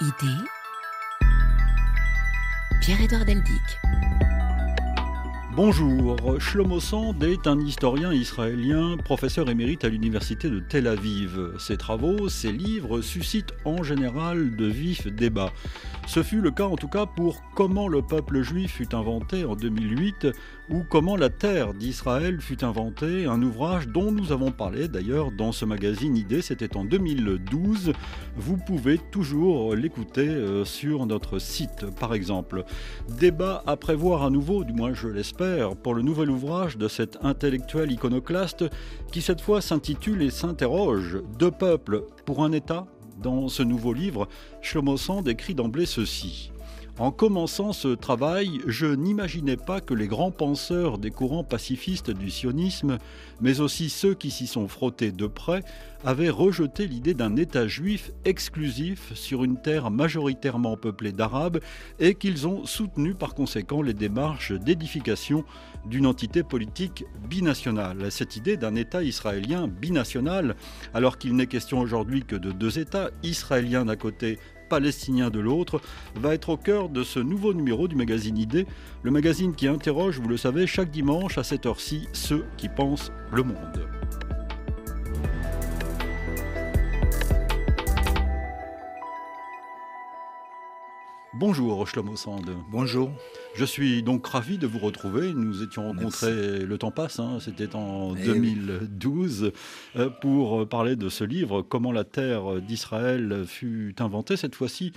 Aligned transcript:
Idée 0.00 0.42
Pierre-Édouard 2.80 3.26
Deldic. 3.26 3.60
Bonjour, 5.54 6.40
Shlomo 6.40 6.80
Sand 6.80 7.22
est 7.22 7.46
un 7.46 7.60
historien 7.60 8.10
israélien, 8.10 8.96
professeur 8.96 9.50
émérite 9.50 9.84
à 9.84 9.90
l'université 9.90 10.48
de 10.48 10.58
Tel 10.58 10.86
Aviv. 10.86 11.50
Ses 11.58 11.76
travaux, 11.76 12.30
ses 12.30 12.50
livres 12.50 13.02
suscitent 13.02 13.52
en 13.66 13.82
général 13.82 14.56
de 14.56 14.64
vifs 14.64 15.06
débats. 15.06 15.52
Ce 16.10 16.24
fut 16.24 16.40
le 16.40 16.50
cas 16.50 16.64
en 16.64 16.74
tout 16.74 16.88
cas 16.88 17.06
pour 17.06 17.40
Comment 17.54 17.86
le 17.86 18.02
peuple 18.02 18.42
juif 18.42 18.72
fut 18.72 18.96
inventé 18.96 19.44
en 19.44 19.54
2008 19.54 20.26
ou 20.68 20.82
Comment 20.82 21.14
la 21.14 21.30
terre 21.30 21.72
d'Israël 21.72 22.40
fut 22.40 22.64
inventée, 22.64 23.26
un 23.26 23.40
ouvrage 23.40 23.86
dont 23.86 24.10
nous 24.10 24.32
avons 24.32 24.50
parlé 24.50 24.88
d'ailleurs 24.88 25.30
dans 25.30 25.52
ce 25.52 25.64
magazine 25.64 26.16
Idée, 26.16 26.42
c'était 26.42 26.76
en 26.76 26.84
2012. 26.84 27.92
Vous 28.36 28.56
pouvez 28.56 28.98
toujours 28.98 29.76
l'écouter 29.76 30.26
euh, 30.26 30.64
sur 30.64 31.06
notre 31.06 31.38
site 31.38 31.86
par 32.00 32.12
exemple. 32.12 32.64
Débat 33.20 33.62
à 33.68 33.76
prévoir 33.76 34.24
à 34.24 34.30
nouveau, 34.30 34.64
du 34.64 34.72
moins 34.72 34.94
je 34.94 35.06
l'espère, 35.06 35.76
pour 35.76 35.94
le 35.94 36.02
nouvel 36.02 36.28
ouvrage 36.28 36.76
de 36.76 36.88
cet 36.88 37.18
intellectuel 37.22 37.92
iconoclaste 37.92 38.64
qui 39.12 39.22
cette 39.22 39.40
fois 39.40 39.60
s'intitule 39.60 40.22
et 40.22 40.30
s'interroge 40.30 41.22
Deux 41.38 41.52
peuples 41.52 42.02
pour 42.26 42.42
un 42.42 42.50
État 42.50 42.88
dans 43.20 43.48
ce 43.48 43.62
nouveau 43.62 43.92
livre, 43.92 44.28
Shlomo 44.62 44.96
Sand 44.96 45.28
écrit 45.28 45.54
d'emblée 45.54 45.86
ceci. 45.86 46.50
En 46.98 47.12
commençant 47.12 47.72
ce 47.72 47.88
travail, 47.88 48.60
je 48.66 48.86
n'imaginais 48.86 49.56
pas 49.56 49.80
que 49.80 49.94
les 49.94 50.06
grands 50.06 50.30
penseurs 50.30 50.98
des 50.98 51.10
courants 51.10 51.44
pacifistes 51.44 52.10
du 52.10 52.30
sionisme, 52.30 52.98
mais 53.40 53.60
aussi 53.60 53.88
ceux 53.88 54.14
qui 54.14 54.30
s'y 54.30 54.46
sont 54.46 54.68
frottés 54.68 55.12
de 55.12 55.26
près, 55.26 55.62
avaient 56.04 56.30
rejeté 56.30 56.86
l'idée 56.86 57.14
d'un 57.14 57.36
État 57.36 57.66
juif 57.66 58.10
exclusif 58.24 59.14
sur 59.14 59.44
une 59.44 59.60
terre 59.60 59.90
majoritairement 59.90 60.76
peuplée 60.76 61.12
d'Arabes 61.12 61.60
et 61.98 62.14
qu'ils 62.14 62.46
ont 62.46 62.64
soutenu 62.66 63.14
par 63.14 63.34
conséquent 63.34 63.82
les 63.82 63.94
démarches 63.94 64.52
d'édification 64.52 65.44
d'une 65.86 66.06
entité 66.06 66.42
politique 66.42 67.04
binationale. 67.28 68.10
Cette 68.10 68.36
idée 68.36 68.56
d'un 68.56 68.74
État 68.74 69.02
israélien 69.02 69.68
binational, 69.68 70.56
alors 70.94 71.18
qu'il 71.18 71.34
n'est 71.36 71.46
question 71.46 71.80
aujourd'hui 71.80 72.24
que 72.24 72.36
de 72.36 72.52
deux 72.52 72.78
États, 72.78 73.10
israéliens 73.22 73.84
d'un 73.84 73.96
côté 73.96 74.38
palestinien 74.70 75.28
de 75.28 75.40
l'autre, 75.40 75.82
va 76.14 76.32
être 76.32 76.48
au 76.48 76.56
cœur 76.56 76.88
de 76.88 77.02
ce 77.02 77.20
nouveau 77.20 77.52
numéro 77.52 77.88
du 77.88 77.96
magazine 77.96 78.38
Idée, 78.38 78.66
le 79.02 79.10
magazine 79.10 79.54
qui 79.54 79.66
interroge, 79.66 80.18
vous 80.18 80.28
le 80.28 80.38
savez, 80.38 80.66
chaque 80.66 80.90
dimanche 80.90 81.36
à 81.36 81.44
cette 81.44 81.66
heure-ci, 81.66 82.08
ceux 82.14 82.46
qui 82.56 82.70
pensent 82.70 83.12
le 83.32 83.42
monde. 83.42 83.86
Bonjour 91.34 91.86
Shlomo 91.86 92.16
Sand. 92.16 92.50
Bonjour. 92.70 93.10
Je 93.54 93.64
suis 93.64 94.02
donc 94.02 94.26
ravi 94.26 94.58
de 94.58 94.66
vous 94.66 94.78
retrouver. 94.78 95.34
Nous 95.34 95.62
étions 95.62 95.88
rencontrés, 95.88 96.60
le 96.60 96.78
temps 96.78 96.90
passe, 96.90 97.18
hein, 97.18 97.38
c'était 97.40 97.74
en 97.74 98.14
2012, 98.14 99.52
eh 99.94 99.98
euh, 99.98 100.08
pour 100.08 100.68
parler 100.68 100.96
de 100.96 101.08
ce 101.08 101.24
livre, 101.24 101.62
Comment 101.62 101.92
la 101.92 102.04
terre 102.04 102.60
d'Israël 102.62 103.44
fut 103.46 103.94
inventée. 103.98 104.36
Cette 104.36 104.54
fois-ci, 104.54 104.92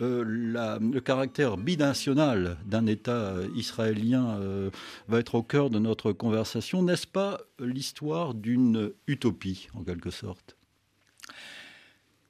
euh, 0.00 0.24
le 0.24 1.00
caractère 1.00 1.56
binational 1.56 2.56
d'un 2.66 2.86
État 2.86 3.34
israélien 3.54 4.38
euh, 4.40 4.70
va 5.08 5.18
être 5.18 5.34
au 5.34 5.42
cœur 5.42 5.70
de 5.70 5.78
notre 5.78 6.12
conversation. 6.12 6.82
N'est-ce 6.82 7.06
pas 7.06 7.40
l'histoire 7.58 8.34
d'une 8.34 8.92
utopie, 9.06 9.68
en 9.74 9.82
quelque 9.82 10.10
sorte? 10.10 10.57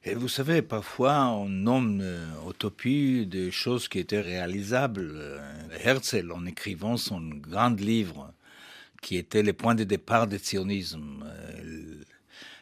Et 0.03 0.15
vous 0.15 0.29
savez, 0.29 0.61
parfois 0.61 1.27
on 1.27 1.49
nomme 1.49 1.99
euh, 2.01 2.49
utopie 2.49 3.25
des 3.25 3.51
choses 3.51 3.87
qui 3.89 3.99
étaient 3.99 4.21
réalisables. 4.21 5.11
Euh, 5.13 5.39
Herzl, 5.83 6.31
en 6.31 6.45
écrivant 6.45 6.95
son 6.95 7.19
grand 7.21 7.77
livre, 7.77 8.33
qui 9.01 9.17
était 9.17 9.43
le 9.43 9.53
point 9.53 9.75
de 9.75 9.83
départ 9.83 10.27
du 10.27 10.39
sionisme, 10.39 11.25
euh, 11.25 12.03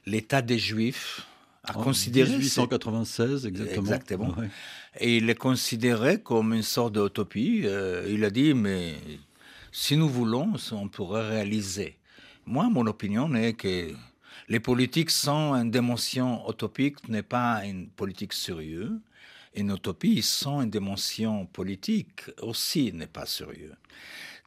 l'état 0.08 0.42
des 0.42 0.58
Juifs, 0.58 1.28
a 1.64 1.78
en 1.78 1.84
considéré 1.84 2.32
1896 2.32 3.46
exactement. 3.46 3.82
Exactement. 3.82 4.36
Et 5.00 5.18
il 5.18 5.30
est 5.30 5.36
considéré 5.36 6.20
comme 6.20 6.54
une 6.54 6.64
sorte 6.64 6.94
d'utopie. 6.94 7.66
il 8.08 8.24
a 8.24 8.30
dit 8.32 8.54
mais 8.54 8.96
si 9.72 9.96
nous 9.96 10.10
voulons, 10.10 10.54
on 10.72 10.88
pourrait 10.88 11.30
réaliser. 11.30 11.98
Moi, 12.48 12.70
mon 12.70 12.88
opinion 12.88 13.34
est 13.36 13.54
que 13.54 13.92
les 14.50 14.62
politiques 14.62 15.12
sont 15.12 15.54
une 15.56 15.72
dimension 15.72 16.50
utopique, 16.50 17.10
n'est 17.10 17.24
pas 17.24 17.66
une 17.66 17.90
politique 17.90 18.32
sérieuse. 18.32 18.98
Une 19.54 19.74
utopie 19.74 20.22
sans 20.22 20.62
une 20.62 20.70
dimension 20.70 21.46
politique 21.48 22.22
aussi 22.42 22.94
n'est 22.94 23.08
pas 23.08 23.26
sérieux. 23.26 23.74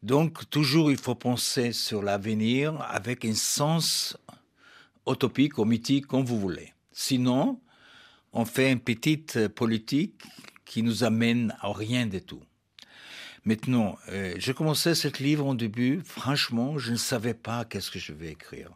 Donc, 0.03 0.49
toujours, 0.49 0.91
il 0.91 0.97
faut 0.97 1.16
penser 1.16 1.72
sur 1.72 2.03
l'avenir 2.03 2.81
avec 2.89 3.27
un 3.27 3.34
sens 3.34 4.16
utopique 5.06 5.59
ou 5.59 5.66
mythique, 5.66 6.06
comme 6.06 6.25
vous 6.25 6.41
voulez. 6.41 6.72
Sinon, 6.93 7.60
on 8.33 8.47
fait 8.47 8.72
une 8.72 8.81
petite 8.81 9.49
politique 9.49 10.22
qui 10.65 10.83
nous 10.83 11.05
amène 11.05 11.55
à 11.60 11.72
rien 11.72 12.06
du 12.06 12.22
tout. 12.22 12.43
Maintenant, 13.44 13.99
euh, 14.09 14.34
j'ai 14.39 14.55
commencé 14.55 14.94
ce 14.94 15.09
livre 15.22 15.47
au 15.47 15.55
début, 15.55 16.00
franchement, 16.05 16.78
je 16.78 16.93
ne 16.93 16.97
savais 16.97 17.34
pas 17.34 17.65
qu'est-ce 17.65 17.91
que 17.91 17.99
je 17.99 18.12
vais 18.12 18.28
écrire 18.28 18.71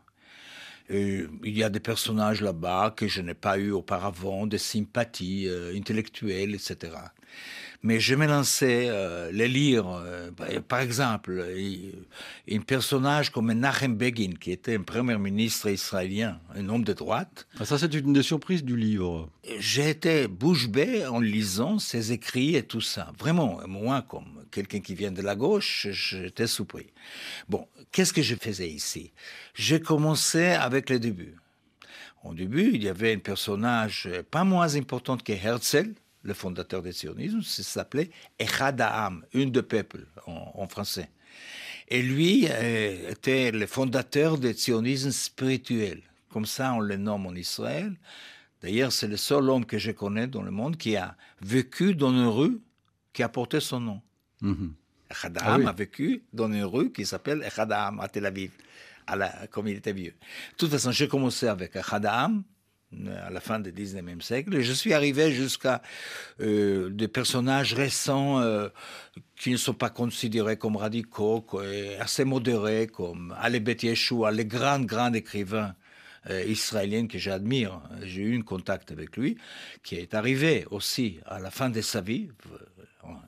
il 0.90 1.28
y 1.44 1.62
a 1.62 1.70
des 1.70 1.80
personnages 1.80 2.40
là-bas 2.40 2.92
que 2.96 3.08
je 3.08 3.22
n'ai 3.22 3.34
pas 3.34 3.58
eu 3.58 3.70
auparavant, 3.70 4.46
des 4.46 4.58
sympathies 4.58 5.48
euh, 5.48 5.74
intellectuelles, 5.74 6.54
etc. 6.54 6.92
Mais 7.84 8.00
je 8.00 8.14
me 8.14 8.26
lançais 8.26 8.86
euh, 8.88 9.30
les 9.30 9.46
lire. 9.46 9.86
Euh, 9.86 10.30
par 10.66 10.80
exemple, 10.80 11.46
un 12.50 12.60
personnage 12.60 13.28
comme 13.28 13.52
Nachem 13.52 13.94
Begin, 13.94 14.32
qui 14.40 14.52
était 14.52 14.76
un 14.76 14.82
premier 14.82 15.18
ministre 15.18 15.68
israélien, 15.68 16.40
un 16.54 16.66
homme 16.70 16.82
de 16.82 16.94
droite. 16.94 17.46
Ah, 17.60 17.66
ça, 17.66 17.78
c'est 17.78 17.92
une 17.92 18.14
des 18.14 18.22
surprises 18.22 18.64
du 18.64 18.74
livre. 18.74 19.28
J'ai 19.58 19.90
été 19.90 20.28
bouche 20.28 20.66
bée 20.68 21.04
en 21.04 21.20
lisant 21.20 21.78
ses 21.78 22.10
écrits 22.12 22.56
et 22.56 22.62
tout 22.62 22.80
ça. 22.80 23.12
Vraiment, 23.18 23.60
moi, 23.68 24.00
comme 24.00 24.46
quelqu'un 24.50 24.80
qui 24.80 24.94
vient 24.94 25.12
de 25.12 25.20
la 25.20 25.36
gauche, 25.36 25.88
j'étais 25.90 26.46
surpris. 26.46 26.86
Bon, 27.50 27.68
qu'est-ce 27.92 28.14
que 28.14 28.22
je 28.22 28.34
faisais 28.34 28.70
ici? 28.70 29.12
J'ai 29.52 29.80
commencé 29.80 30.46
avec 30.46 30.88
le 30.88 30.98
début. 30.98 31.36
Au 32.22 32.32
début, 32.32 32.70
il 32.72 32.82
y 32.82 32.88
avait 32.88 33.12
un 33.12 33.18
personnage 33.18 34.08
pas 34.30 34.44
moins 34.44 34.74
important 34.74 35.18
que 35.18 35.34
Herzl, 35.34 35.92
le 36.24 36.34
fondateur 36.34 36.82
du 36.82 36.92
sionisme, 36.92 37.42
s'appelait 37.42 38.10
Echad 38.38 38.80
Ha'am, 38.80 39.24
une 39.32 39.50
de 39.50 39.60
peuple 39.60 40.06
en, 40.26 40.66
français. 40.66 41.10
Et 41.88 42.02
lui 42.02 42.46
euh, 42.48 43.10
était 43.10 43.52
le 43.52 43.66
fondateur 43.66 44.38
du 44.38 44.52
sionisme 44.54 45.12
spirituel. 45.12 46.02
Comme 46.30 46.46
ça, 46.46 46.72
on 46.72 46.80
le 46.80 46.96
nomme 46.96 47.26
en 47.26 47.34
Israël. 47.34 47.94
D'ailleurs, 48.62 48.90
c'est 48.90 49.06
le 49.06 49.18
seul 49.18 49.48
homme 49.50 49.66
que 49.66 49.78
je 49.78 49.90
connais 49.90 50.26
dans 50.26 50.42
le 50.42 50.50
monde 50.50 50.76
qui 50.78 50.96
a 50.96 51.16
vécu 51.42 51.94
dans 51.94 52.10
une 52.10 52.26
rue 52.26 52.60
qui 53.12 53.22
a 53.22 53.28
porté 53.28 53.60
son 53.60 53.80
nom. 53.80 54.00
Mm 54.40 54.70
a 55.10 55.72
vécu 55.72 56.24
dans 56.32 56.50
une 56.50 56.64
rue 56.64 56.90
qui 56.92 57.06
s'appelle 57.06 57.42
Echadaam 57.42 58.00
à 58.00 58.08
Tel 58.08 58.26
Aviv, 58.26 58.50
à 59.06 59.16
la, 59.16 59.46
comme 59.48 59.68
il 59.68 59.76
était 59.76 59.92
vieux. 59.92 60.14
De 60.52 60.56
toute 60.56 60.70
façon, 60.70 60.90
j'ai 60.90 61.08
commencé 61.08 61.46
avec 61.46 61.76
Echadaam, 61.76 62.42
à 63.24 63.30
la 63.30 63.40
fin 63.40 63.60
du 63.60 63.72
19e 63.72 64.20
siècle. 64.20 64.60
Je 64.60 64.72
suis 64.72 64.92
arrivé 64.92 65.32
jusqu'à 65.32 65.82
euh, 66.40 66.90
des 66.90 67.08
personnages 67.08 67.74
récents 67.74 68.40
euh, 68.40 68.68
qui 69.36 69.50
ne 69.50 69.56
sont 69.56 69.74
pas 69.74 69.90
considérés 69.90 70.56
comme 70.56 70.76
radicaux, 70.76 71.44
assez 72.00 72.24
modérés, 72.24 72.86
comme 72.86 73.34
Alebet 73.38 73.76
Yeshua, 73.82 74.30
les 74.30 74.46
grands, 74.46 74.80
grands 74.80 75.12
écrivains 75.12 75.74
euh, 76.30 76.42
israéliens 76.44 77.06
que 77.06 77.18
j'admire. 77.18 77.82
J'ai 78.02 78.22
eu 78.22 78.38
un 78.38 78.42
contact 78.42 78.90
avec 78.90 79.16
lui, 79.16 79.36
qui 79.82 79.96
est 79.96 80.14
arrivé 80.14 80.66
aussi 80.70 81.18
à 81.26 81.38
la 81.38 81.50
fin 81.50 81.68
de 81.68 81.82
sa 81.82 82.00
vie. 82.00 82.28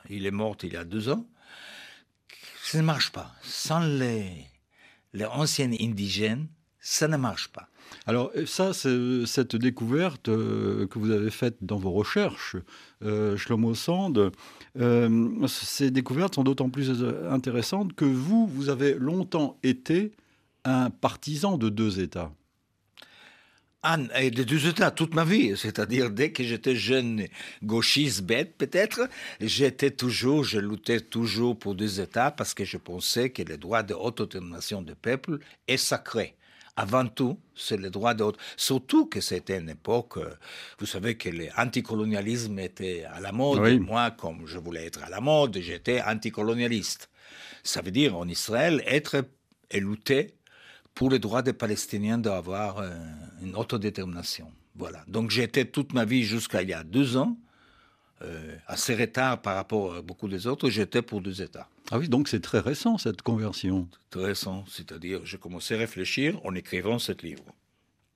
Il 0.09 0.25
est 0.25 0.31
mort 0.31 0.57
il 0.63 0.73
y 0.73 0.77
a 0.77 0.85
deux 0.85 1.11
ans. 1.11 1.27
Ça 2.63 2.79
ne 2.79 2.83
marche 2.85 3.13
pas. 3.13 3.35
Sans 3.43 3.81
les, 3.81 4.47
les 5.13 5.27
anciens 5.27 5.71
indigènes, 5.79 6.49
ça 6.89 7.09
ne 7.09 7.17
marche 7.17 7.49
pas. 7.49 7.69
Alors 8.07 8.31
ça, 8.47 8.73
c'est 8.73 9.27
cette 9.27 9.57
découverte 9.57 10.29
euh, 10.29 10.87
que 10.87 11.01
vous 11.01 11.11
avez 11.11 11.33
faite 11.33 11.57
dans 11.61 11.79
vos 11.79 11.91
recherches, 11.91 12.55
euh, 13.03 13.37
Shlomo 13.37 13.75
Sand, 13.75 14.31
euh, 14.79 15.47
ces 15.49 15.91
découvertes 15.91 16.37
sont 16.37 16.45
d'autant 16.45 16.71
plus 16.71 17.05
intéressantes 17.29 17.93
que 17.95 18.05
vous, 18.05 18.47
vous 18.47 18.69
avez 18.69 18.95
longtemps 18.95 19.59
été 19.65 20.13
un 20.65 20.91
partisan 20.91 21.59
de 21.59 21.71
deux 21.71 21.99
États. 21.99 22.31
Ah, 23.83 23.97
de 23.97 24.43
deux 24.45 24.69
États 24.69 24.93
toute 24.93 25.15
ma 25.15 25.25
vie, 25.25 25.57
c'est-à-dire 25.57 26.11
dès 26.11 26.31
que 26.31 26.45
j'étais 26.45 26.77
jeune 26.77 27.27
gauchiste 27.65 28.23
bête 28.23 28.57
peut-être, 28.57 29.09
j'étais 29.41 29.91
toujours, 29.91 30.45
je 30.45 30.61
luttais 30.61 31.01
toujours 31.01 31.59
pour 31.59 31.75
deux 31.75 32.01
États 32.01 32.31
parce 32.31 32.55
que 32.55 32.65
je 32.65 32.77
pensais 32.77 33.31
que 33.31 33.43
le 33.43 33.59
droit 33.59 33.83
de 33.83 33.95
haute 33.95 34.21
autonomisation 34.21 34.83
du 34.83 34.95
peuple 34.95 35.41
est 35.67 35.77
sacré 35.77 36.37
Avant 36.77 37.07
tout, 37.07 37.39
c'est 37.55 37.79
le 37.79 37.89
droit 37.89 38.13
d'autre. 38.13 38.39
Surtout 38.57 39.07
que 39.07 39.21
c'était 39.23 39.59
une 39.59 39.71
époque, 39.71 40.19
euh, 40.19 40.35
vous 40.79 40.87
savez 40.87 41.17
que 41.17 41.31
l'anticolonialisme 41.31 42.59
était 42.59 43.05
à 43.05 43.21
la 43.21 43.33
mode. 43.33 43.81
Moi, 43.81 44.11
comme 44.11 44.47
je 44.47 44.59
voulais 44.59 44.85
être 44.85 45.03
à 45.03 45.09
la 45.09 45.21
mode, 45.21 45.57
j'étais 45.59 46.03
anticolonialiste. 46.03 47.09
Ça 47.63 47.81
veut 47.81 47.91
dire 47.91 48.17
en 48.17 48.29
Israël 48.29 48.83
être 48.87 49.25
et 49.71 49.81
lutter 49.81 50.35
pour 50.95 51.11
le 51.11 51.19
droit 51.19 51.43
des 51.43 51.53
Palestiniens 51.53 52.19
d'avoir 52.19 52.79
euh, 52.79 52.91
une 53.43 53.57
autodétermination. 53.57 54.53
Voilà. 54.75 55.03
Donc 55.09 55.31
j'étais 55.31 55.65
toute 55.65 55.95
ma 55.95 56.05
vie 56.05 56.25
jusqu'à 56.25 56.63
il 56.63 56.69
y 56.69 56.75
a 56.75 56.85
deux 56.85 57.17
ans 57.17 57.37
euh, 58.23 58.57
assez 58.67 58.95
retard 58.95 59.43
par 59.43 59.57
rapport 59.57 59.95
à 59.97 60.03
beaucoup 60.03 60.29
des 60.29 60.47
autres, 60.47 60.71
j'étais 60.71 61.03
pour 61.03 61.21
deux 61.21 61.43
États. 61.43 61.69
Ah 61.91 61.99
oui, 61.99 62.09
donc 62.09 62.29
c'est 62.29 62.41
très 62.41 62.61
récent 62.61 62.99
cette 62.99 63.23
conversion. 63.23 63.89
Très 64.11 64.27
récent, 64.27 64.65
c'est-à-dire 64.69 65.21
j'ai 65.25 65.39
commencé 65.39 65.75
à 65.75 65.79
réfléchir 65.79 66.41
en 66.45 66.55
écrivant 66.55 66.99
ce 66.99 67.13
livre. 67.23 67.45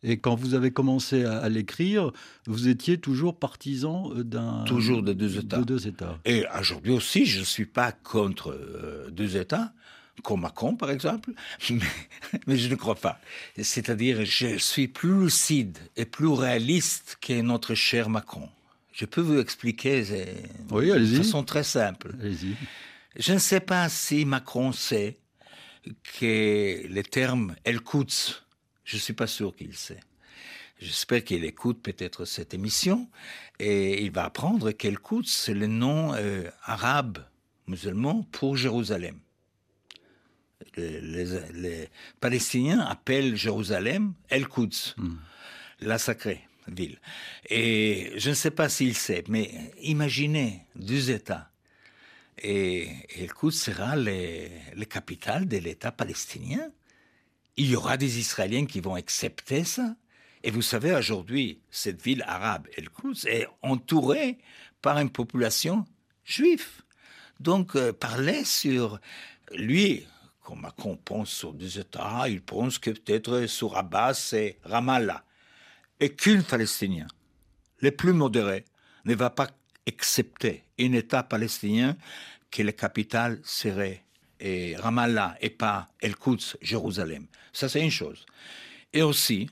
Et 0.02 0.18
quand 0.18 0.34
vous 0.34 0.54
avez 0.54 0.70
commencé 0.70 1.24
à, 1.24 1.48
l'écrire, 1.50 2.10
vous 2.46 2.68
étiez 2.68 2.98
toujours 2.98 3.38
partisan 3.38 4.10
euh, 4.14 4.24
d'un... 4.24 4.64
Toujours 4.64 5.02
de 5.02 5.12
deux 5.12 5.38
États. 5.38 5.58
De 5.58 5.64
deux 5.64 5.86
États. 5.86 6.18
Et 6.24 6.44
aujourd'hui 6.58 6.92
aussi, 6.92 7.26
je 7.26 7.40
ne 7.40 7.44
suis 7.44 7.66
pas 7.66 7.92
contre 7.92 8.50
euh, 8.50 9.10
deux 9.10 9.36
États, 9.36 9.74
comme 10.24 10.40
Macron 10.40 10.74
par 10.74 10.90
exemple, 10.90 11.32
mais, 11.70 11.80
mais 12.46 12.56
je 12.56 12.68
ne 12.70 12.76
crois 12.76 12.94
pas. 12.94 13.20
C'est-à-dire, 13.60 14.24
je 14.24 14.56
suis 14.56 14.88
plus 14.88 15.20
lucide 15.20 15.76
et 15.96 16.06
plus 16.06 16.28
réaliste 16.28 17.18
que 17.20 17.40
notre 17.42 17.74
cher 17.74 18.08
Macron. 18.08 18.48
Je 18.92 19.04
peux 19.04 19.20
vous 19.20 19.38
expliquer 19.38 20.04
oui, 20.70 20.88
de 20.88 21.16
façon 21.16 21.42
très 21.42 21.62
simple. 21.62 22.14
Je 23.16 23.32
ne 23.32 23.38
sais 23.38 23.60
pas 23.60 23.88
si 23.88 24.24
Macron 24.24 24.72
sait 24.72 25.18
que 26.18 26.86
le 26.88 27.02
terme 27.02 27.56
El 27.64 27.80
Quds, 27.80 28.42
je 28.84 28.96
ne 28.96 29.00
suis 29.00 29.12
pas 29.12 29.26
sûr 29.26 29.54
qu'il 29.54 29.76
sait. 29.76 30.00
J'espère 30.80 31.24
qu'il 31.24 31.44
écoute 31.44 31.82
peut-être 31.82 32.24
cette 32.24 32.54
émission 32.54 33.10
et 33.58 34.02
il 34.02 34.12
va 34.12 34.24
apprendre 34.24 34.72
qu'El 34.72 34.98
Quds, 34.98 35.26
c'est 35.26 35.54
le 35.54 35.66
nom 35.66 36.14
euh, 36.14 36.48
arabe 36.62 37.18
musulman 37.66 38.22
pour 38.32 38.56
Jérusalem. 38.56 39.18
Les, 40.76 41.88
Palestiniens 42.20 42.80
appellent 42.80 43.36
Jérusalem 43.36 44.14
El 44.28 44.48
Quds, 44.48 44.94
hmm. 44.96 45.16
la 45.80 45.98
sacrée 45.98 46.48
ville. 46.68 46.98
Et 47.48 48.12
je 48.16 48.30
ne 48.30 48.34
sais 48.34 48.50
pas 48.50 48.68
s'il 48.68 48.94
sait, 48.94 49.24
mais 49.28 49.72
imaginez 49.82 50.62
deux 50.76 51.10
États. 51.10 51.49
Et, 52.40 52.88
et 53.10 53.26
le 53.26 53.50
sera 53.50 53.96
le, 53.96 54.84
capital 54.84 55.46
de 55.46 55.58
l'État 55.58 55.92
palestinien? 55.92 56.70
Il 57.56 57.70
y 57.70 57.76
aura 57.76 57.96
des 57.96 58.18
Israéliens 58.18 58.66
qui 58.66 58.80
vont 58.80 58.94
accepter 58.94 59.64
ça? 59.64 59.96
Et 60.42 60.50
vous 60.50 60.62
savez, 60.62 60.94
aujourd'hui, 60.94 61.60
cette 61.70 62.00
ville 62.02 62.24
arabe, 62.26 62.66
El-Quds, 62.76 63.26
est 63.26 63.46
entourée 63.62 64.38
par 64.80 64.98
une 64.98 65.10
population 65.10 65.84
juive. 66.24 66.66
Donc, 67.40 67.76
euh, 67.76 67.92
parler 67.92 68.44
sur 68.44 68.98
lui, 69.52 70.06
comme 70.42 70.62
Macron 70.62 70.96
pense 70.96 71.30
sur 71.30 71.52
deux 71.52 71.78
États, 71.78 72.28
il 72.28 72.40
pense 72.40 72.78
que 72.78 72.90
peut-être 72.90 73.46
sur 73.46 73.76
Abbas 73.76 74.30
et 74.32 74.58
Ramallah 74.64 75.24
et 76.00 76.14
qu'une 76.14 76.42
Palestinien, 76.42 77.06
le 77.78 77.90
plus 77.90 78.14
modéré, 78.14 78.64
ne 79.04 79.14
va 79.14 79.30
pas 79.30 79.48
accepter 79.90 80.64
un 80.78 80.92
État 80.92 81.22
palestinien 81.22 81.96
que 82.50 82.62
la 82.62 82.72
capitale 82.72 83.40
serait 83.44 84.04
et 84.40 84.74
Ramallah 84.76 85.36
et 85.40 85.50
pas 85.50 85.88
El-Quds, 86.00 86.56
Jérusalem. 86.62 87.26
Ça, 87.52 87.68
c'est 87.68 87.82
une 87.82 87.90
chose. 87.90 88.24
Et 88.92 89.02
aussi, 89.02 89.50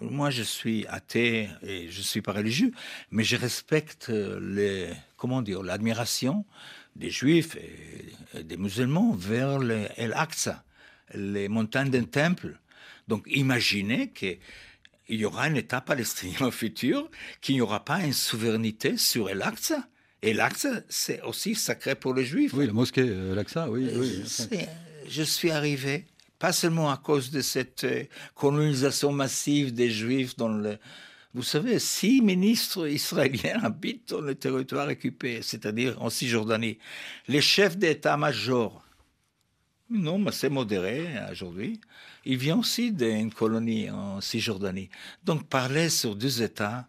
moi, 0.00 0.30
je 0.30 0.42
suis 0.42 0.86
athée 0.88 1.48
et 1.62 1.88
je 1.90 2.02
suis 2.02 2.20
pas 2.20 2.32
religieux, 2.32 2.72
mais 3.10 3.24
je 3.24 3.36
respecte 3.36 4.08
les, 4.10 4.90
comment 5.16 5.42
dire, 5.42 5.62
l'admiration 5.62 6.44
des 6.96 7.10
juifs 7.10 7.56
et 7.56 8.42
des 8.42 8.56
musulmans 8.56 9.12
vers 9.12 9.60
El-Aqsa, 9.96 10.64
les 11.14 11.48
montagnes 11.48 11.90
d'un 11.90 12.04
temple. 12.04 12.58
Donc, 13.08 13.24
imaginez 13.26 14.10
que 14.10 14.36
il 15.08 15.20
y 15.20 15.24
aura 15.24 15.44
un 15.44 15.54
État 15.54 15.80
palestinien 15.80 16.46
au 16.46 16.50
futur, 16.50 17.10
qu'il 17.40 17.54
n'y 17.54 17.60
aura 17.60 17.84
pas 17.84 18.00
une 18.00 18.12
souveraineté 18.12 18.96
sur 18.96 19.32
l'Aqsa. 19.32 19.88
Et 20.22 20.32
l'Aqsa, 20.32 20.82
c'est 20.88 21.22
aussi 21.22 21.54
sacré 21.54 21.94
pour 21.94 22.14
les 22.14 22.24
Juifs. 22.24 22.52
Oui, 22.54 22.66
la 22.66 22.72
mosquée, 22.72 23.06
euh, 23.06 23.34
l'Aqsa, 23.34 23.70
oui. 23.70 23.88
oui 23.94 24.24
je 25.08 25.22
suis 25.22 25.50
arrivé, 25.50 26.04
pas 26.38 26.52
seulement 26.52 26.90
à 26.90 26.96
cause 26.96 27.30
de 27.30 27.40
cette 27.40 27.84
euh, 27.84 28.04
colonisation 28.34 29.12
massive 29.12 29.72
des 29.72 29.90
Juifs 29.90 30.36
dans 30.36 30.48
le... 30.48 30.78
Vous 31.34 31.42
savez, 31.42 31.78
six 31.78 32.22
ministres 32.22 32.88
israéliens 32.88 33.60
habitent 33.62 34.08
dans 34.08 34.20
le 34.20 34.34
territoire 34.34 34.88
occupé, 34.88 35.42
c'est-à-dire 35.42 36.00
en 36.02 36.10
Cisjordanie. 36.10 36.78
Les 37.28 37.42
chefs 37.42 37.76
d'état-major, 37.76 38.82
non, 39.90 40.18
mais 40.18 40.32
c'est 40.32 40.48
modéré 40.48 41.06
aujourd'hui, 41.30 41.80
il 42.26 42.36
vient 42.36 42.58
aussi 42.58 42.92
d'une 42.92 43.32
colonie 43.32 43.88
en 43.90 44.20
Cisjordanie. 44.20 44.90
Donc 45.24 45.46
parler 45.46 45.88
sur 45.88 46.16
deux 46.16 46.42
États, 46.42 46.88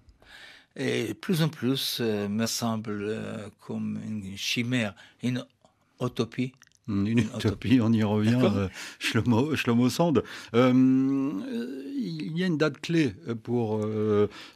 et 0.75 1.13
plus 1.15 1.41
en 1.41 1.49
plus, 1.49 1.97
euh, 2.01 2.29
me 2.29 2.45
semble 2.45 2.99
euh, 3.01 3.47
comme 3.59 3.99
une 4.05 4.37
chimère, 4.37 4.93
une 5.23 5.43
utopie. 6.01 6.53
Une, 6.87 7.19
utopie, 7.19 7.79
on 7.81 7.91
y 7.91 8.03
revient, 8.03 8.39
euh, 8.41 8.69
Shlomo, 8.99 9.89
Sand. 9.89 10.23
il 10.53 12.37
y 12.37 12.43
a 12.43 12.47
une 12.47 12.57
date 12.57 12.79
clé 12.79 13.13
pour 13.43 13.85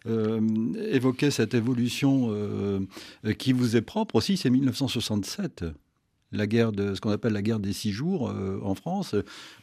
évoquer 0.06 1.30
cette 1.30 1.54
évolution 1.54 2.88
qui 3.38 3.52
vous 3.52 3.76
est 3.76 3.82
propre 3.82 4.16
aussi, 4.16 4.38
c'est 4.38 4.50
1967 4.50 5.66
la 6.32 6.48
guerre 6.48 6.72
de 6.72 6.96
ce 6.96 7.02
qu'on 7.02 7.12
appelle 7.12 7.34
la 7.34 7.42
guerre 7.42 7.60
des 7.60 7.74
six 7.74 7.92
jours 7.92 8.30
euh, 8.30 8.60
en 8.64 8.76
France, 8.76 9.16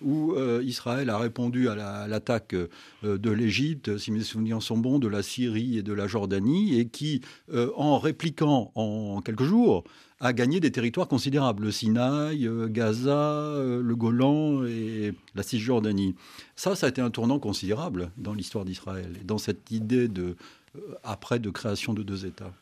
où 0.02 0.32
euh, 0.32 0.62
Israël 0.64 1.10
a 1.10 1.18
répondu 1.18 1.68
à 1.68 2.06
l'attaque 2.06 2.54
euh, 2.54 3.18
de 3.18 3.30
l'Égypte, 3.30 3.96
si 3.98 4.10
mes 4.10 4.22
souvenirs 4.22 4.62
sont 4.62 4.78
bons, 4.78 4.98
de 4.98 5.08
la 5.08 5.22
Syrie 5.22 5.78
et 5.78 5.82
de 5.82 5.92
la 5.92 6.06
Jordanie, 6.06 6.78
et 6.78 6.88
qui, 6.88 7.20
en 7.76 7.98
répliquant 7.98 8.72
en 8.74 9.20
quelques 9.22 9.44
jours, 9.44 9.84
a 10.20 10.32
gagné 10.32 10.60
des 10.60 10.72
territoires 10.72 11.06
considérables, 11.08 11.64
le 11.64 11.70
Sinaï, 11.70 12.48
Gaza, 12.68 13.54
le 13.60 13.94
Golan 13.94 14.64
et 14.64 15.12
la 15.34 15.42
Cisjordanie. 15.42 16.14
Ça, 16.56 16.74
ça 16.74 16.86
a 16.86 16.88
été 16.88 17.00
un 17.00 17.10
tournant 17.10 17.38
considérable 17.38 18.10
dans 18.16 18.34
l'histoire 18.34 18.64
d'Israël, 18.64 19.12
dans 19.24 19.38
cette 19.38 19.70
idée 19.70 20.08
de, 20.08 20.36
après 21.04 21.38
de 21.38 21.50
création 21.50 21.94
de 21.94 22.02
deux 22.02 22.26
États. 22.26 22.52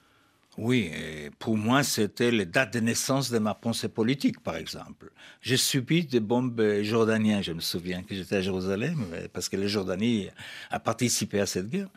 Oui, 0.58 0.90
pour 1.38 1.56
moi, 1.56 1.82
c'était 1.82 2.30
la 2.30 2.44
date 2.44 2.74
de 2.74 2.80
naissance 2.80 3.30
de 3.30 3.38
ma 3.38 3.54
pensée 3.54 3.88
politique, 3.88 4.40
par 4.40 4.56
exemple. 4.56 5.10
J'ai 5.42 5.58
subi 5.58 6.04
des 6.04 6.20
bombes 6.20 6.80
jordaniennes. 6.82 7.42
Je 7.42 7.52
me 7.52 7.60
souviens 7.60 8.02
que 8.02 8.14
j'étais 8.14 8.36
à 8.36 8.40
Jérusalem, 8.40 9.04
parce 9.32 9.48
que 9.48 9.56
la 9.56 9.66
Jordanie 9.66 10.28
a 10.70 10.80
participé 10.80 11.40
à 11.40 11.46
cette 11.46 11.68
guerre. 11.68 11.88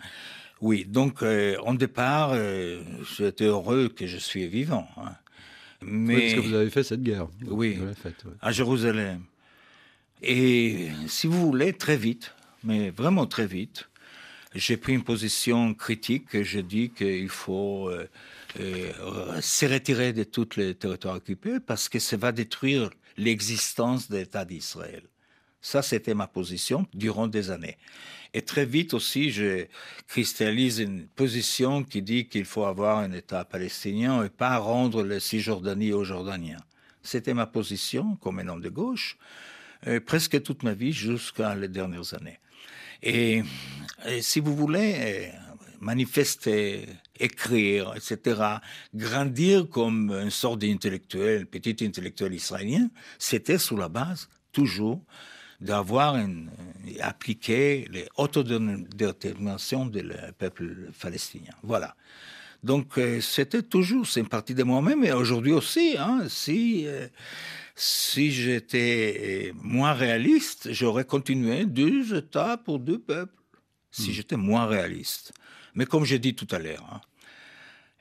Oui, 0.62 0.86
donc, 0.86 1.24
euh, 1.24 1.58
en 1.64 1.74
départ, 1.74 2.32
euh, 2.34 2.84
j'étais 3.18 3.46
heureux 3.46 3.90
que 3.90 4.08
je 4.08 4.18
suis 4.18 4.48
vivant. 4.48 4.88
Hein. 4.98 5.14
Mais... 5.82 6.16
Oui, 6.16 6.22
parce 6.22 6.34
que 6.34 6.50
vous 6.50 6.56
avez 6.56 6.70
fait 6.70 6.84
cette 6.84 7.04
guerre. 7.04 7.28
Oui, 7.48 7.80
à 8.42 8.52
Jérusalem. 8.52 9.22
Et 10.22 10.90
si 11.08 11.28
vous 11.28 11.40
voulez, 11.40 11.72
très 11.74 11.96
vite, 11.96 12.34
mais 12.64 12.90
vraiment 12.90 13.26
très 13.26 13.48
vite, 13.48 13.90
j'ai 14.54 14.76
pris 14.76 14.94
une 14.94 15.04
position 15.04 15.74
critique. 15.74 16.44
Je 16.44 16.60
dis 16.60 16.90
qu'il 16.90 17.30
faut 17.30 17.88
euh, 17.88 18.02
euh, 18.02 18.08
se 18.56 19.66
retirer 19.66 20.14
de 20.14 20.24
tous 20.24 20.56
les 20.58 20.76
territoires 20.76 21.16
occupés 21.16 21.60
parce 21.60 21.90
que 21.90 22.00
ça 22.00 22.18
va 22.18 22.32
détruire 22.32 22.90
l'existence 23.18 24.10
de 24.10 24.18
l'État 24.18 24.46
d'Israël. 24.46 25.04
Ça, 25.62 25.82
c'était 25.82 26.14
ma 26.14 26.28
position 26.28 26.88
durant 26.94 27.28
des 27.28 27.52
années. 27.52 27.78
Et 28.34 28.44
très 28.44 28.66
vite 28.66 28.94
aussi, 28.94 29.32
je 29.32 29.66
cristallise 30.08 30.80
une 30.80 31.08
position 31.08 31.84
qui 31.84 32.02
dit 32.02 32.28
qu'il 32.28 32.46
faut 32.46 32.66
avoir 32.66 33.00
un 33.00 33.12
État 33.12 33.44
palestinien 33.44 34.24
et 34.24 34.30
pas 34.30 34.58
rendre 34.58 35.04
le 35.04 35.20
Cisjordanie 35.20 35.94
aux 35.94 36.04
Jordaniens. 36.04 36.62
C'était 37.02 37.34
ma 37.34 37.48
position 37.48 38.16
comme 38.18 38.40
un 38.40 38.48
homme 38.48 38.62
de 38.62 38.70
gauche, 38.70 39.18
euh, 39.88 40.00
presque 40.00 40.42
toute 40.44 40.64
ma 40.64 40.74
vie 40.74 40.94
jusqu'à 40.94 41.56
les 41.56 41.68
dernières 41.68 42.14
années. 42.14 42.40
Et, 43.02 43.42
et 44.08 44.22
si 44.22 44.40
vous 44.40 44.56
voulez, 44.56 44.96
euh, 44.98 45.32
manifester, 45.80 46.88
écrire, 47.20 47.94
etc., 47.96 48.42
grandir 48.94 49.70
comme 49.70 50.12
une 50.12 50.30
sorte 50.30 50.60
d'intellectuel, 50.60 51.46
petit 51.46 51.84
intellectuel 51.86 52.34
israélien, 52.34 52.90
c'était 53.18 53.58
sous 53.58 53.78
la 53.78 53.90
base, 53.90 54.30
toujours, 54.52 55.02
d'avoir 55.62 56.18
appliqué 57.02 57.88
les 57.92 58.08
autodéterminations 58.16 59.86
du 59.86 60.04
peuple 60.38 60.92
palestinien. 61.02 61.54
Voilà. 61.64 61.96
Donc, 62.64 62.98
euh, 62.98 63.22
c'était 63.22 63.62
toujours, 63.64 64.06
c'est 64.06 64.20
une 64.20 64.28
partie 64.28 64.54
de 64.54 64.64
moi-même, 64.64 65.04
et 65.04 65.14
aujourd'hui 65.14 65.54
aussi, 65.54 65.96
hein, 65.98 66.26
si, 66.28 66.86
euh, 66.88 67.08
Si 67.82 68.32
j'étais 68.32 69.54
moins 69.56 69.94
réaliste, 69.94 70.74
j'aurais 70.74 71.06
continué 71.06 71.66
deux 71.66 72.14
États 72.14 72.58
pour 72.58 72.78
deux 72.78 73.00
peuples. 73.00 73.42
Si 73.90 74.10
hmm. 74.10 74.14
j'étais 74.14 74.36
moins 74.36 74.66
réaliste. 74.66 75.32
Mais 75.76 75.86
comme 75.86 76.06
j'ai 76.06 76.20
dit 76.20 76.36
tout 76.36 76.48
à 76.52 76.60
l'heure, 76.60 76.88
hein, 76.92 77.02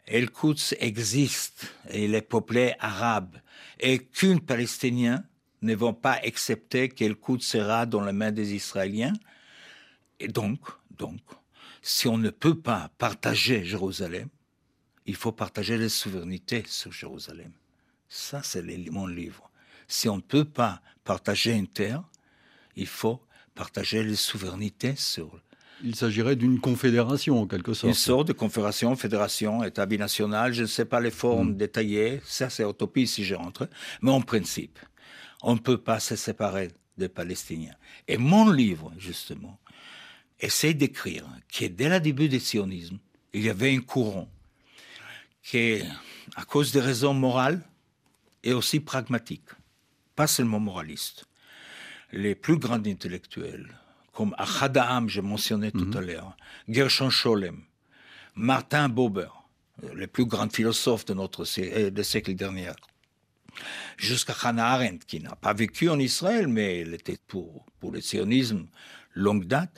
El-Quds 0.06 0.74
existe 0.80 1.74
et 1.90 2.04
il 2.06 2.14
est 2.14 2.22
peuplé 2.22 2.74
arabe 2.80 3.36
et 3.78 3.98
qu'une 3.98 4.40
Palestinien 4.40 5.22
ne 5.60 5.74
vont 5.74 5.94
pas 5.94 6.14
accepter 6.24 6.88
qu'El-Quds 6.88 7.42
sera 7.42 7.84
dans 7.84 8.04
les 8.04 8.12
mains 8.12 8.32
des 8.32 8.54
Israéliens. 8.54 9.12
Et 10.20 10.28
donc, 10.28 10.60
donc, 10.90 11.20
si 11.82 12.08
on 12.08 12.18
ne 12.18 12.30
peut 12.30 12.58
pas 12.58 12.90
partager 12.98 13.64
Jérusalem, 13.64 14.28
il 15.06 15.14
faut 15.14 15.32
partager 15.32 15.78
les 15.78 15.88
souverainetés 15.88 16.64
sur 16.66 16.92
Jérusalem. 16.92 17.52
Ça, 18.08 18.42
c'est 18.42 18.62
mon 18.90 19.06
livre. 19.06 19.50
Si 19.86 20.08
on 20.08 20.16
ne 20.16 20.22
peut 20.22 20.44
pas 20.44 20.82
partager 21.04 21.52
une 21.52 21.68
terre, 21.68 22.02
il 22.76 22.86
faut 22.86 23.22
partager 23.54 24.02
les 24.02 24.16
souverainetés 24.16 24.96
sur 24.96 25.40
il 25.82 25.94
s'agirait 25.94 26.36
d'une 26.36 26.60
confédération 26.60 27.40
en 27.40 27.46
quelque 27.46 27.74
sorte. 27.74 27.88
Une 27.88 27.94
sorte 27.94 28.28
de 28.28 28.32
confédération, 28.32 28.94
fédération, 28.96 29.64
État 29.64 29.86
binational. 29.86 30.52
Je 30.52 30.62
ne 30.62 30.66
sais 30.66 30.84
pas 30.84 31.00
les 31.00 31.10
formes 31.10 31.50
mm. 31.50 31.56
détaillées. 31.56 32.20
Ça, 32.24 32.50
c'est 32.50 32.68
utopie 32.68 33.06
si 33.06 33.24
je 33.24 33.34
rentre. 33.34 33.68
Mais 34.02 34.10
en 34.10 34.20
principe, 34.20 34.78
on 35.42 35.54
ne 35.54 35.60
peut 35.60 35.78
pas 35.78 36.00
se 36.00 36.16
séparer 36.16 36.68
des 36.96 37.08
Palestiniens. 37.08 37.74
Et 38.08 38.16
mon 38.16 38.50
livre, 38.50 38.92
justement, 38.98 39.58
essaie 40.40 40.74
d'écrire 40.74 41.26
que 41.52 41.66
dès 41.66 41.88
le 41.88 42.00
début 42.00 42.28
du 42.28 42.40
sionisme, 42.40 42.98
il 43.32 43.44
y 43.44 43.50
avait 43.50 43.74
un 43.74 43.80
courant 43.80 44.28
qui, 45.42 45.80
à 46.36 46.44
cause 46.44 46.72
des 46.72 46.80
raisons 46.80 47.14
morales, 47.14 47.62
et 48.44 48.52
aussi 48.52 48.80
pragmatiques, 48.80 49.50
pas 50.14 50.26
seulement 50.26 50.60
moralistes. 50.60 51.26
Les 52.12 52.34
plus 52.34 52.56
grands 52.56 52.84
intellectuels, 52.84 53.68
comme 54.18 54.34
Achadaam, 54.36 55.08
j'ai 55.08 55.22
mentionné 55.22 55.70
tout 55.70 55.84
mhm. 55.84 55.96
à 55.96 56.00
l'heure, 56.00 56.36
Gershon 56.68 57.08
Scholem, 57.08 57.60
Martin 58.34 58.88
Buber, 58.88 59.28
les 59.94 60.08
plus 60.08 60.26
grands 60.26 60.50
philosophes 60.50 61.04
de 61.04 61.14
notre 61.14 61.44
euh, 61.60 62.02
siècle 62.02 62.34
dernier, 62.34 62.72
jusqu'à 63.96 64.34
Hannah 64.42 64.72
Arendt, 64.72 65.06
qui 65.06 65.20
n'a 65.20 65.36
pas 65.36 65.52
vécu 65.52 65.88
en 65.88 66.00
Israël, 66.00 66.48
mais 66.48 66.80
elle 66.80 66.94
était 66.94 67.18
pour, 67.28 67.64
pour 67.78 67.92
le 67.92 68.00
sionisme 68.00 68.66
longue 69.14 69.44
date. 69.44 69.70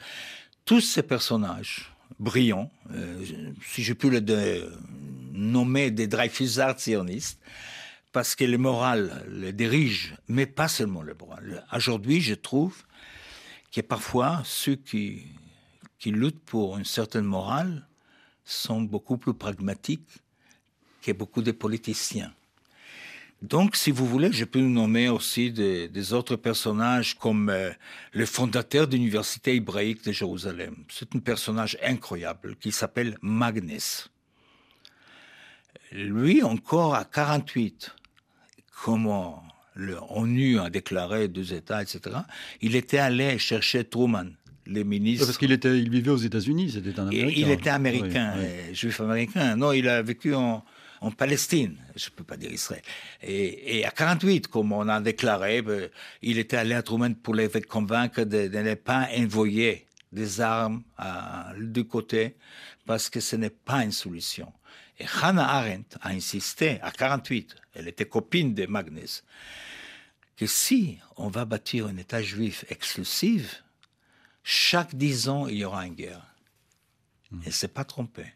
Tous 0.64 0.80
ces 0.80 1.02
personnages 1.02 1.92
brillants, 2.18 2.70
euh, 2.94 3.23
si 3.62 3.82
je 3.82 3.92
peux 3.92 4.09
les 4.09 4.64
nommer 5.35 5.90
des 5.90 6.06
Dreyfusards 6.06 6.80
sionistes, 6.80 7.42
parce 8.11 8.35
que 8.35 8.44
le 8.44 8.56
moral 8.56 9.23
le 9.28 9.52
dirige, 9.52 10.14
mais 10.28 10.47
pas 10.47 10.68
seulement 10.68 11.02
le 11.02 11.14
moral. 11.14 11.66
Aujourd'hui, 11.75 12.23
je 12.23 12.35
trouve 12.35 12.85
que 13.71 13.81
parfois 13.81 14.43
ceux 14.45 14.77
qui, 14.77 15.27
qui 15.99 16.11
luttent 16.11 16.45
pour 16.45 16.79
une 16.79 16.85
certaine 16.85 17.25
morale 17.25 17.87
sont 18.45 18.83
beaucoup 18.83 19.17
plus 19.17 19.35
pragmatiques 19.35 20.19
que 21.03 21.12
beaucoup 21.12 21.43
de 21.43 21.53
politiciens. 21.53 22.33
Donc, 23.43 23.75
si 23.75 23.91
vous 23.91 24.07
voulez, 24.07 24.33
je 24.33 24.45
peux 24.45 24.61
nommer 24.61 25.09
aussi 25.09 25.50
des, 25.50 26.12
autres 26.12 26.37
personnages 26.37 27.15
comme 27.15 27.49
euh, 27.49 27.71
le 28.12 28.27
fondateur 28.27 28.87
de 28.87 28.97
l'Université 28.97 29.55
hébraïque 29.55 30.05
de 30.05 30.12
Jérusalem. 30.12 30.77
C'est 30.91 31.17
un 31.17 31.21
personnage 31.21 31.79
incroyable 31.83 32.57
qui 32.57 32.71
s'appelle 32.71 33.17
Magnus. 33.23 34.11
Lui, 35.91 36.43
encore 36.43 36.95
à 36.95 37.07
48, 37.07 37.97
comment 38.85 39.43
l'ONU 39.77 40.59
a 40.59 40.71
déclaré 40.71 41.29
deux 41.29 41.53
États, 41.55 41.83
etc., 41.83 42.17
il 42.61 42.77
était 42.77 42.99
allé 42.99 43.39
chercher 43.39 43.85
Truman, 43.85 44.27
les 44.67 44.85
ministres. 44.85 45.27
Parce 45.27 45.39
qu'il 45.39 45.53
était, 45.53 45.79
il 45.79 45.91
vivait 45.91 46.11
aux 46.11 46.17
États-Unis, 46.17 46.73
c'était 46.73 46.99
un 46.99 47.09
Américain. 47.09 47.33
Il 47.37 47.50
était 47.50 47.71
américain, 47.71 48.35
euh, 48.37 48.75
juif 48.75 49.00
américain. 49.00 49.57
Non, 49.57 49.73
il 49.73 49.89
a 49.89 50.03
vécu 50.03 50.35
en, 50.35 50.65
en 51.00 51.11
Palestine, 51.11 51.77
je 51.97 52.11
ne 52.11 52.15
peux 52.15 52.25
pas 52.25 52.37
dire 52.37 52.53
Israël. 52.53 52.83
Et, 53.23 53.85
à 53.85 53.91
48, 53.91 54.49
comme 54.49 54.73
on 54.73 54.87
a 54.89 55.00
déclaré, 55.00 55.62
ben, 55.62 55.89
il 56.23 56.39
était 56.39 56.57
allé 56.57 56.75
à 56.75 56.83
Truman 56.83 57.15
pour 57.15 57.35
les 57.35 57.49
convaincre 57.62 58.25
de, 58.25 58.49
ne 58.49 58.75
pas 58.75 59.09
envoyer 59.17 59.87
des 60.12 60.41
armes 60.41 60.83
à, 60.99 61.53
du 61.59 61.85
côté, 61.85 62.37
parce 62.85 63.09
que 63.09 63.21
ce 63.21 63.37
n'est 63.37 63.50
pas 63.50 63.85
une 63.85 63.93
solution. 63.93 64.53
Et 65.00 65.07
Hannah 65.23 65.49
Arendt 65.49 65.97
a 66.02 66.11
insisté 66.11 66.78
à 66.83 66.90
48, 66.90 67.57
elle 67.73 67.88
était 67.88 68.04
copine 68.04 68.52
de 68.52 68.66
Magnus, 68.66 69.25
que 70.37 70.47
si 70.47 70.99
on 71.16 71.28
va 71.28 71.47
bâtir 71.47 71.87
un 71.87 71.97
État 71.97 72.23
juif 72.23 72.66
exclusif, 72.69 73.64
chaque 74.42 74.95
dix 74.95 75.30
ans, 75.30 75.47
il 75.47 75.57
y 75.57 75.64
aura 75.64 75.87
une 75.87 75.95
guerre. 75.95 76.35
Elle 77.33 77.47
ne 77.47 77.50
s'est 77.50 77.69
pas 77.69 77.85
trompée. 77.85 78.35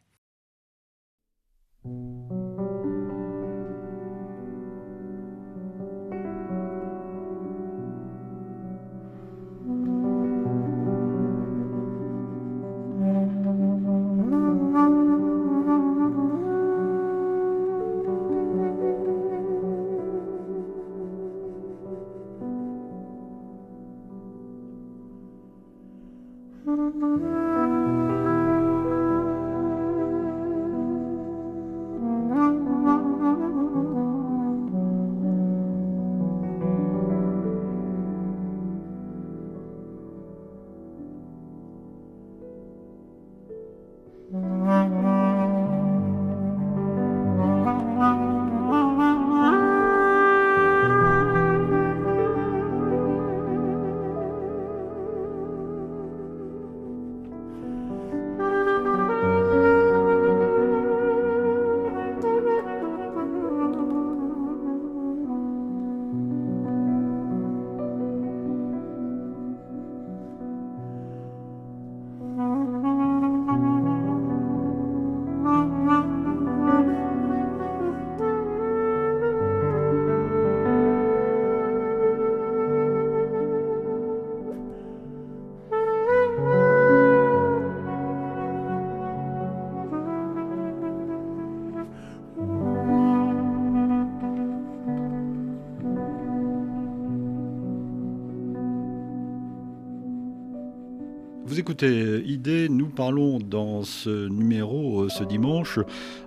Écoutez, 101.64 102.22
Idée, 102.26 102.68
nous 102.68 102.88
parlons 102.88 103.38
dans 103.38 103.84
ce 103.84 104.28
numéro 104.28 105.04
euh, 105.04 105.08
ce 105.08 105.24
dimanche 105.24 105.78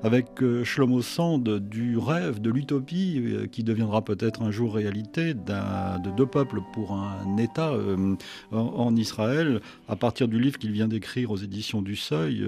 avec 0.02 0.42
euh, 0.42 0.64
Shlomo 0.64 1.04
Sand 1.04 1.60
du 1.60 2.00
rêve, 2.00 2.42
de 2.42 2.50
l'utopie 2.50 3.22
euh, 3.24 3.46
qui 3.46 3.64
deviendra 3.64 4.04
peut-être 4.04 4.42
un 4.42 4.50
jour 4.50 4.74
réalité 4.74 5.36
de 5.36 6.16
deux 6.18 6.26
peuples 6.26 6.62
pour 6.74 6.94
un 6.94 7.38
État 7.38 7.72
en, 8.52 8.96
Israël, 8.96 9.62
à 9.88 9.96
partir 9.96 10.28
du 10.28 10.40
livre 10.40 10.58
qu'il 10.58 10.72
vient 10.72 10.88
d'écrire 10.88 11.30
aux 11.30 11.38
éditions 11.38 11.84
du 11.84 11.96
Seuil, 11.96 12.44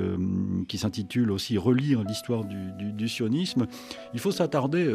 qui 0.67 0.79
s'intitule 0.79 1.29
aussi 1.29 1.59
Relire 1.59 2.03
l'histoire 2.03 2.43
du, 2.43 3.07
sionisme. 3.07 3.67
Il 4.15 4.19
faut 4.19 4.31
s'attarder, 4.31 4.85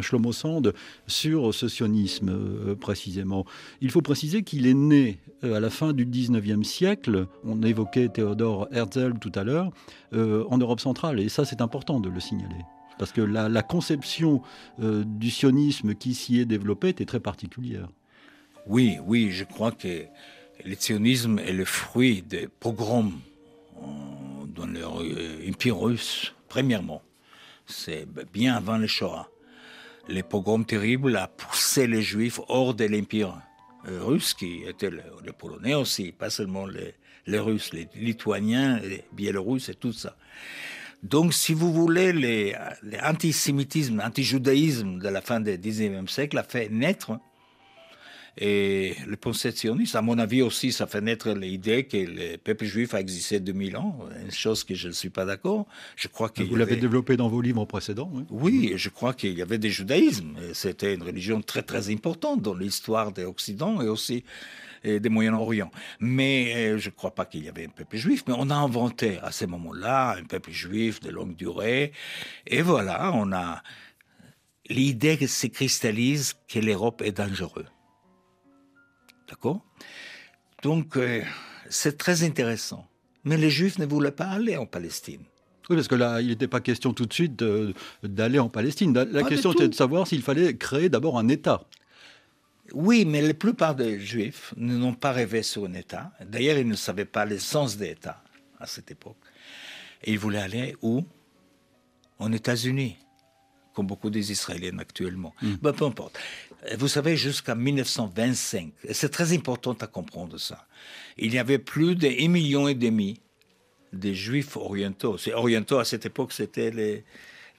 Shlomo 0.00 0.32
Sand, 0.32 0.72
sur 1.06 1.52
ce 1.54 1.68
sionisme 1.68 2.74
précisément. 2.80 3.44
Il 3.82 3.90
faut 3.90 4.02
préciser 4.02 4.42
qu'il 4.42 4.66
est 4.66 4.74
né 4.74 5.18
à 5.42 5.60
la 5.60 5.70
fin 5.70 5.92
du 5.92 6.06
19e 6.06 6.64
siècle 6.64 7.09
on 7.44 7.62
évoquait 7.62 8.08
Théodore 8.08 8.68
Herzl 8.72 9.14
tout 9.20 9.32
à 9.34 9.44
l'heure, 9.44 9.70
euh, 10.12 10.44
en 10.48 10.58
Europe 10.58 10.80
centrale. 10.80 11.20
Et 11.20 11.28
ça, 11.28 11.44
c'est 11.44 11.60
important 11.60 12.00
de 12.00 12.08
le 12.08 12.20
signaler. 12.20 12.64
Parce 12.98 13.12
que 13.12 13.22
la, 13.22 13.62
conception 13.62 14.42
euh, 14.82 15.04
du 15.06 15.30
sionisme 15.30 15.94
qui 15.94 16.14
s'y 16.14 16.40
est 16.40 16.44
développée 16.44 16.90
était 16.90 17.06
très 17.06 17.20
particulière. 17.20 17.88
Oui, 18.66 18.98
oui, 19.06 19.30
je 19.30 19.44
crois 19.44 19.72
que 19.72 20.04
le 20.64 20.74
sionisme 20.74 21.38
est 21.38 21.52
le 21.52 21.64
fruit 21.64 22.22
des 22.22 22.46
pogroms 22.46 23.12
dans 24.54 24.66
l'Empire 24.66 25.78
russe, 25.78 26.34
premièrement. 26.48 27.02
C'est 27.66 28.06
bien 28.32 28.56
avant 28.56 28.76
le 28.76 28.86
Shoah. 28.86 29.28
Les 30.08 30.22
pogroms 30.22 30.64
terribles 30.64 31.16
a 31.16 31.28
poussé 31.28 31.86
les 31.86 32.02
Juifs 32.02 32.40
hors 32.48 32.74
de 32.74 32.84
l'Empire 32.84 33.40
euh, 33.88 34.02
russe, 34.02 34.34
qui 34.34 34.62
étaient 34.66 34.90
les, 34.90 35.32
Polonais 35.32 35.74
aussi, 35.74 36.12
pas 36.12 36.28
seulement 36.28 36.66
les, 36.66 36.94
les 37.26 37.38
Russes, 37.38 37.72
les 37.72 37.88
Lituaniens, 37.94 38.78
les 38.80 39.04
Biélorusses 39.12 39.68
et 39.68 39.74
tout 39.74 39.92
ça. 39.92 40.16
Donc, 41.02 41.32
si 41.32 41.54
vous 41.54 41.72
voulez, 41.72 42.54
l'antisémitisme, 42.82 43.98
l'antijudaïsme 43.98 44.98
de 44.98 45.08
la 45.08 45.22
fin 45.22 45.40
du 45.40 45.56
XIXe 45.56 46.10
siècle 46.12 46.36
a 46.36 46.42
fait 46.42 46.68
naître 46.68 47.18
et 48.38 48.94
le 49.06 49.16
possessionniste, 49.16 49.96
à 49.96 50.02
mon 50.02 50.18
avis 50.18 50.40
aussi, 50.42 50.72
ça 50.72 50.86
fait 50.86 51.00
naître 51.00 51.30
l'idée 51.32 51.84
que 51.84 51.96
le 51.96 52.36
peuple 52.36 52.64
juif 52.64 52.94
a 52.94 53.00
existé 53.00 53.40
2000 53.40 53.76
ans, 53.76 53.98
une 54.22 54.30
chose 54.30 54.64
que 54.64 54.74
je 54.74 54.88
ne 54.88 54.92
suis 54.92 55.10
pas 55.10 55.24
d'accord. 55.24 55.66
Je 55.96 56.08
crois 56.08 56.28
que 56.28 56.42
Vous 56.42 56.56
l'avez 56.56 56.76
développé 56.76 57.16
dans 57.16 57.28
vos 57.28 57.42
livres 57.42 57.64
précédents. 57.64 58.10
Oui, 58.12 58.24
oui 58.30 58.72
je 58.76 58.88
crois 58.88 59.14
qu'il 59.14 59.36
y 59.36 59.42
avait 59.42 59.58
des 59.58 59.70
judaïsmes. 59.70 60.36
C'était 60.54 60.94
une 60.94 61.02
religion 61.02 61.42
très 61.42 61.62
très 61.62 61.90
importante 61.90 62.40
dans 62.40 62.54
l'histoire 62.54 63.12
de 63.12 63.22
l'Occident 63.22 63.82
et 63.82 63.88
aussi 63.88 64.24
des 64.84 65.08
Moyen-Orient. 65.08 65.70
Mais 65.98 66.54
euh, 66.54 66.78
je 66.78 66.88
ne 66.88 66.94
crois 66.94 67.14
pas 67.14 67.24
qu'il 67.24 67.44
y 67.44 67.48
avait 67.48 67.66
un 67.66 67.70
peuple 67.70 67.96
juif, 67.96 68.24
mais 68.26 68.34
on 68.36 68.50
a 68.50 68.54
inventé 68.54 69.18
à 69.22 69.32
ce 69.32 69.44
moment-là 69.46 70.16
un 70.16 70.24
peuple 70.24 70.50
juif 70.50 71.00
de 71.00 71.10
longue 71.10 71.36
durée. 71.36 71.92
Et 72.46 72.62
voilà, 72.62 73.12
on 73.14 73.32
a 73.32 73.62
l'idée 74.68 75.18
qui 75.18 75.28
se 75.28 75.46
cristallise 75.48 76.34
que 76.48 76.58
l'Europe 76.58 77.02
est 77.02 77.12
dangereuse. 77.12 77.66
D'accord? 79.28 79.64
Donc, 80.62 80.96
euh, 80.96 81.22
c'est 81.68 81.96
très 81.98 82.24
intéressant. 82.24 82.86
Mais 83.24 83.36
les 83.36 83.50
Juifs 83.50 83.78
ne 83.78 83.86
voulaient 83.86 84.10
pas 84.10 84.26
aller 84.26 84.56
en 84.56 84.66
Palestine. 84.66 85.22
Oui, 85.68 85.76
parce 85.76 85.88
que 85.88 85.94
là, 85.94 86.20
il 86.20 86.28
n'était 86.28 86.48
pas 86.48 86.60
question 86.60 86.92
tout 86.92 87.06
de 87.06 87.12
suite 87.12 87.42
d'aller 88.02 88.38
en 88.38 88.48
Palestine. 88.48 88.92
La, 88.92 89.22
question 89.22 89.52
était 89.52 89.68
de 89.68 89.74
savoir 89.74 90.06
s'il 90.06 90.22
fallait 90.22 90.56
créer 90.56 90.88
d'abord 90.88 91.16
un 91.16 91.28
État. 91.28 91.62
Oui, 92.74 93.04
mais 93.04 93.22
la 93.22 93.34
plupart 93.34 93.74
des 93.74 94.00
Juifs 94.00 94.54
n'ont 94.56 94.94
pas 94.94 95.12
rêvé 95.12 95.42
sur 95.42 95.64
un 95.64 95.74
État. 95.74 96.12
D'ailleurs, 96.24 96.58
ils 96.58 96.68
ne 96.68 96.76
savaient 96.76 97.04
pas 97.04 97.24
le 97.24 97.38
sens 97.38 97.80
États 97.80 98.22
à 98.58 98.66
cette 98.66 98.90
époque. 98.90 99.16
Et 100.04 100.12
ils 100.12 100.18
voulaient 100.18 100.40
aller 100.40 100.76
où? 100.82 101.04
En 102.18 102.32
États-Unis, 102.32 102.96
comme 103.74 103.86
beaucoup 103.86 104.10
des 104.10 104.30
Israéliens 104.30 104.78
actuellement. 104.78 105.34
Ben, 105.62 105.72
peu 105.72 105.86
importe. 105.86 106.18
Vous 106.76 106.88
savez, 106.88 107.16
jusqu'en 107.16 107.56
1925, 107.56 108.72
et 108.84 108.92
c'est 108.92 109.08
très 109.08 109.32
important 109.32 109.72
à 109.72 109.86
comprendre 109.86 110.36
ça, 110.36 110.66
il 111.16 111.32
y 111.32 111.38
avait 111.38 111.58
plus 111.58 111.96
d'un 111.96 112.28
million 112.28 112.68
et 112.68 112.74
demi 112.74 113.20
de 113.92 114.12
Juifs 114.12 114.56
orientaux. 114.56 115.16
orientaux 115.32 115.78
à 115.78 115.84
cette 115.84 116.04
époque, 116.04 116.32
c'était 116.32 116.70
les, 116.70 117.04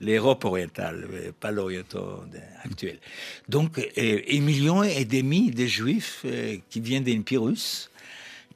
l'Europe 0.02 0.44
orientale, 0.46 1.08
pas 1.40 1.52
l'Oriental 1.52 2.04
actuel. 2.64 3.00
Donc, 3.48 3.80
un 3.98 4.42
million 4.42 4.84
et 4.84 5.06
demi 5.06 5.52
de 5.52 5.66
Juifs 5.66 6.24
euh, 6.26 6.58
qui 6.70 6.82
viennent 6.82 7.04
d'Empire 7.04 7.44
russe, 7.44 7.92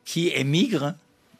qui 0.03 0.29
émigrent 0.29 0.95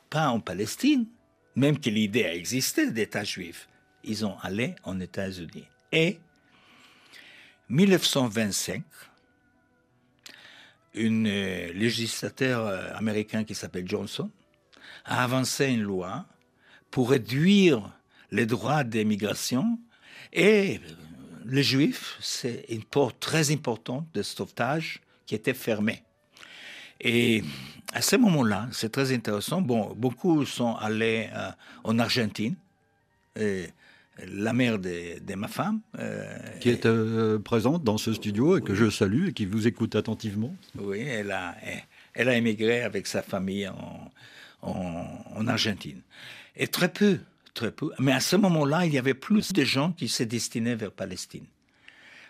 pas 0.10 0.30
en 0.30 0.40
Palestine, 0.40 1.08
même 1.56 1.80
que 1.80 1.90
l'idée 1.90 2.26
a 2.26 2.34
existé 2.34 2.92
d'État 2.92 3.24
juif. 3.24 3.68
Ils 4.04 4.26
ont 4.26 4.38
allé 4.42 4.76
en 4.84 5.00
États-Unis. 5.00 5.66
Et 5.92 6.20
1925, 7.70 8.84
un 10.98 11.26
euh, 11.26 11.74
législateur 11.74 12.66
euh, 12.66 12.94
américain 12.96 13.44
qui 13.44 13.56
s'appelle 13.56 13.88
Johnson 13.88 14.30
a 15.06 15.24
avancé 15.24 15.68
une 15.68 15.82
loi 15.82 16.26
pour 16.92 17.10
réduire 17.10 17.90
les 18.32 18.46
droits 18.46 18.84
d'émigration 18.84 19.80
et 20.36 20.82
les 21.46 21.64
Juifs, 21.64 22.18
c'est 22.20 22.66
une 22.70 22.84
porte 22.84 23.20
très 23.20 23.52
importante 23.52 24.06
de 24.14 24.22
sauvetage 24.22 25.02
qui 25.26 25.34
était 25.34 25.54
fermée. 25.54 26.04
Et 27.00 27.42
à 27.94 28.02
ce 28.02 28.18
moment-là, 28.18 28.68
c'est 28.72 28.92
très 28.92 29.14
intéressant. 29.14 29.62
Bon, 29.62 29.94
beaucoup 29.96 30.46
sont 30.46 30.76
allés 30.76 31.30
euh, 31.34 31.50
en 31.86 32.00
Argentine. 32.00 32.56
Et 33.40 33.68
la 34.28 34.52
mère 34.54 34.78
de, 34.78 35.36
ma 35.36 35.48
femme. 35.48 35.80
Euh, 36.00 36.38
qui 36.60 36.70
est 36.70 36.86
euh, 36.86 37.40
présente 37.40 37.84
dans 37.84 37.98
ce 37.98 38.14
studio 38.14 38.58
et 38.58 38.62
que 38.62 38.76
je 38.76 38.90
salue 38.90 39.30
et 39.30 39.34
qui 39.34 39.46
vous 39.46 39.68
écoute 39.68 39.96
attentivement. 39.96 40.54
Oui, 40.78 41.02
elle 41.02 41.32
a, 41.32 41.56
elle 42.14 42.30
a 42.30 42.36
émigré 42.36 42.82
avec 42.82 43.08
sa 43.08 43.22
famille 43.22 43.68
en, 43.68 44.12
en 44.62 45.48
Argentine. 45.48 46.02
Et 46.58 46.68
très 46.68 46.92
peu 46.92 47.20
très 47.56 47.72
peu. 47.72 47.90
Mais 47.98 48.12
à 48.12 48.20
ce 48.20 48.36
moment-là, 48.36 48.86
il 48.86 48.94
y 48.94 49.00
avait 49.00 49.16
plus 49.16 49.52
de 49.54 49.64
gens 49.64 49.92
qui 49.94 50.08
se 50.08 50.22
destinaient 50.22 50.76
vers 50.76 50.92
Palestine. 50.92 51.48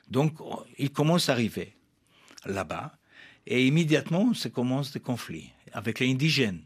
Donc, 0.09 0.37
il 0.77 0.91
commence 0.91 1.27
à 1.27 1.33
arriver 1.33 1.75
là-bas, 2.45 2.97
et 3.47 3.67
immédiatement, 3.67 4.33
se 4.33 4.47
commence 4.47 4.93
des 4.93 5.01
conflits 5.01 5.51
avec 5.73 5.99
les 5.99 6.09
indigènes. 6.09 6.61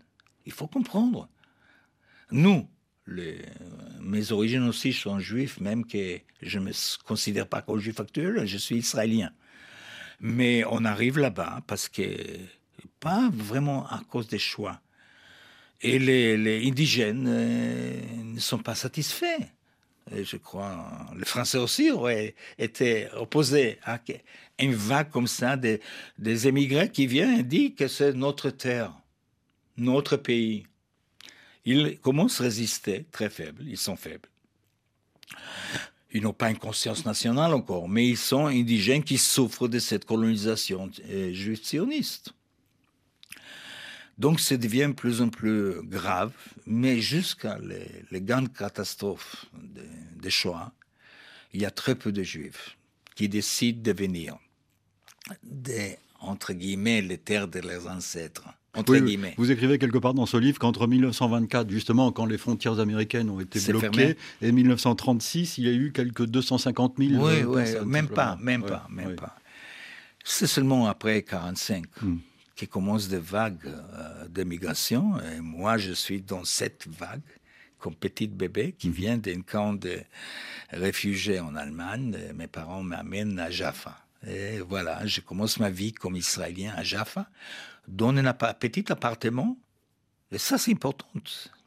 Il 0.46 0.52
faut 0.52 0.68
comprendre. 0.68 1.28
Nous, 2.32 2.70
mes 4.02 4.32
origines 4.32 4.68
aussi 4.68 4.94
sont 4.94 5.20
juives, 5.20 5.62
même 5.62 5.86
que 5.86 6.20
je 6.42 6.60
ne 6.60 6.66
me 6.66 7.04
considère 7.04 7.48
pas 7.48 7.62
comme 7.62 7.80
juif 7.80 8.00
actuel, 8.00 8.46
je 8.46 8.58
suis 8.58 8.78
israélien. 8.78 9.32
Mais 10.20 10.64
on 10.70 10.86
arrive 10.86 11.18
là-bas 11.18 11.62
parce 11.66 11.90
que, 11.90 12.04
pas 13.00 13.30
vraiment 13.34 13.88
à 13.88 14.02
cause 14.10 14.28
des 14.28 14.38
choix, 14.38 14.82
et 15.82 16.00
les, 16.00 16.68
indigènes 16.68 17.26
euh, 17.28 18.02
ne 18.24 18.40
sont 18.40 18.60
pas 18.60 18.76
satisfaits. 18.76 19.40
Et 20.16 20.24
je 20.24 20.38
crois, 20.38 20.90
les 21.16 21.26
Français 21.26 21.60
aussi 21.60 21.92
auraient 21.92 22.36
été 22.58 23.08
opposés 23.14 23.78
à 23.84 24.00
une 24.58 24.74
vague 24.74 25.12
comme 25.12 25.28
ça 25.28 25.56
des, 25.56 25.82
des 26.18 26.48
émigrés 26.48 26.90
qui 26.90 27.06
viennent 27.06 27.40
et 27.40 27.44
disent 27.44 27.76
que 27.76 27.88
c'est 27.88 28.14
notre 28.14 28.50
terre, 28.50 28.92
notre 29.78 30.18
pays. 30.18 30.66
Ils 31.66 32.00
commencent 32.00 32.42
à 32.42 32.46
résister, 32.46 33.06
très 33.12 33.30
faibles, 33.30 33.64
ils 33.68 33.78
sont 33.78 33.96
faibles. 33.96 34.28
Ils 36.12 36.24
n'ont 36.24 36.34
pas 36.34 36.50
une 36.50 36.58
conscience 36.58 37.06
nationale 37.06 37.54
encore, 37.54 37.88
mais 37.88 38.08
ils 38.08 38.18
sont 38.18 38.48
indigènes 38.48 39.04
qui 39.04 39.20
souffrent 39.20 39.68
de 39.68 39.78
cette 39.78 40.06
colonisation 40.06 40.90
euh, 41.08 41.32
juive 41.34 41.64
sioniste. 41.64 42.34
Donc 44.20 44.42
ça 44.42 44.58
devient 44.58 44.92
plus 44.96 45.22
en 45.22 45.30
plus 45.30 45.82
grave, 45.84 46.34
mais 46.68 47.00
jusqu'à 47.00 47.58
les, 47.58 48.22
grandes 48.22 48.52
catastrophes 48.54 49.46
des 50.22 50.30
Shoah, 50.30 50.74
il 51.54 51.62
y 51.62 51.66
a 51.66 51.72
très 51.72 51.96
peu 51.96 52.12
de 52.12 52.22
juifs 52.22 52.78
qui 53.16 53.30
décident 53.30 53.82
de 53.82 53.94
venir 53.94 54.38
des, 55.42 55.98
entre 56.20 56.52
guillemets, 56.52 57.02
les 57.02 57.18
terres 57.18 57.48
de 57.48 57.60
leurs 57.60 57.88
ancêtres. 57.88 58.44
Entre 58.76 58.98
guillemets. 58.98 59.34
Vous 59.38 59.52
écrivez 59.52 59.80
quelque 59.80 59.98
part 59.98 60.14
dans 60.14 60.26
ce 60.26 60.38
livre 60.38 60.60
qu'entre 60.60 60.86
1924, 60.86 61.70
justement, 61.72 62.12
quand 62.12 62.26
les 62.26 62.38
frontières 62.38 62.80
américaines 62.80 63.30
ont 63.30 63.40
été 63.40 63.60
bloquées, 63.72 64.16
et 64.42 64.52
1936, 64.52 65.58
il 65.58 65.64
y 65.66 65.70
a 65.70 65.74
eu 65.74 65.92
quelques 65.92 66.26
250 66.26 66.96
000 67.00 67.24
Oui, 67.24 67.44
oui, 67.44 67.64
même 67.86 68.10
pas, 68.10 68.38
même 68.42 68.64
pas, 68.64 68.86
même 68.90 69.16
pas. 69.16 69.36
C'est 70.24 70.46
seulement 70.46 70.88
après 70.88 71.24
45 71.24 71.86
qui 72.60 72.68
commence 72.68 73.08
des 73.08 73.20
vagues 73.20 73.68
euh, 73.68 74.28
d'émigration. 74.28 75.18
Et 75.22 75.40
moi, 75.40 75.78
je 75.78 75.94
suis 75.94 76.20
dans 76.20 76.44
cette 76.44 76.90
vague, 76.90 77.22
comme 77.78 77.96
petit 77.96 78.28
bébé, 78.28 78.76
qui 78.78 78.90
mhm. 78.90 78.94
vient 78.94 79.18
d'un 79.18 79.42
camp 79.44 79.76
de 79.76 80.02
réfugiés 80.70 81.40
en 81.40 81.56
Allemagne. 81.56 82.18
mes 82.36 82.48
parents 82.48 82.84
m'amènent 82.84 83.40
à 83.40 83.50
Jaffa. 83.50 83.98
Et 84.28 84.60
voilà, 84.60 85.08
je 85.08 85.22
commence 85.22 85.58
ma 85.58 85.70
vie 85.70 85.94
comme 85.94 86.18
Israélien 86.18 86.74
à 86.76 86.84
Jaffa, 86.84 87.30
dans 87.88 88.14
un 88.14 88.34
petit 88.34 88.92
appartement. 88.92 89.58
Et 90.30 90.38
ça, 90.38 90.58
c'est 90.58 90.74
important 90.74 91.08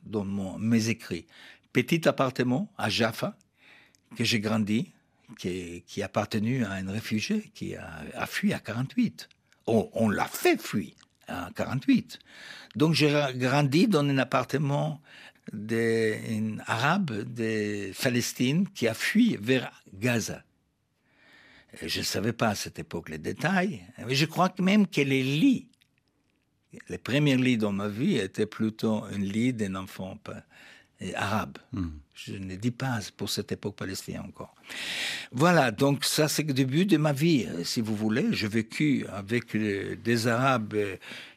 dans 0.04 0.26
mes 0.58 0.90
écrits. 0.90 1.26
Petit 1.72 2.06
appartement 2.06 2.70
à 2.76 2.90
Jaffa, 2.90 3.34
que 4.14 4.24
j'ai 4.24 4.40
grandi, 4.40 4.92
qui, 5.38 5.84
qui 5.86 6.02
appartenu 6.02 6.66
à 6.66 6.72
un 6.72 6.92
réfugié 6.92 7.50
qui 7.54 7.76
a, 7.76 8.04
a 8.14 8.26
fui 8.26 8.52
à 8.52 8.58
48 8.58 9.30
on, 9.66 10.08
l'a 10.08 10.26
fait 10.26 10.60
fuir 10.60 10.92
en 11.28 11.50
48. 11.52 12.18
Donc 12.76 12.94
j'ai 12.94 13.12
grandi 13.34 13.86
dans 13.86 14.00
un 14.00 14.18
appartement 14.18 15.00
d'un 15.52 16.58
arabe 16.66 17.34
de 17.34 17.92
Palestine 18.00 18.68
qui 18.68 18.86
a 18.88 18.94
fui 18.94 19.36
vers 19.40 19.70
Gaza. 19.92 20.42
je 21.82 21.98
ne 21.98 22.04
savais 22.04 22.32
pas 22.32 22.50
à 22.50 22.54
cette 22.54 22.78
époque 22.78 23.08
les 23.08 23.18
détails, 23.18 23.82
mais 24.06 24.14
je 24.14 24.26
crois 24.26 24.52
même 24.58 24.86
que 24.86 25.00
les 25.00 25.22
lits, 25.22 25.68
les 26.88 26.98
premiers 26.98 27.36
lits 27.36 27.58
dans 27.58 27.72
ma 27.72 27.88
vie 27.88 28.16
étaient 28.16 28.46
plutôt 28.46 29.04
un 29.04 29.18
lit 29.18 29.52
d'un 29.52 29.74
enfant 29.74 30.18
arabe. 31.14 31.58
Hmm. 31.72 31.90
Je 32.14 32.34
ne 32.34 32.56
dis 32.56 32.70
pas 32.70 33.00
pour 33.16 33.30
cette 33.30 33.52
époque 33.52 33.76
palestinienne 33.76 34.22
encore. 34.28 34.54
Voilà, 35.32 35.70
donc 35.70 36.04
ça 36.04 36.28
c'est 36.28 36.42
le 36.42 36.52
début 36.52 36.84
de 36.84 36.96
ma 36.96 37.12
vie, 37.12 37.48
si 37.64 37.80
vous 37.80 37.96
voulez. 37.96 38.26
J'ai 38.32 38.48
vécu 38.48 39.06
avec 39.08 39.56
des 39.56 40.26
Arabes 40.28 40.76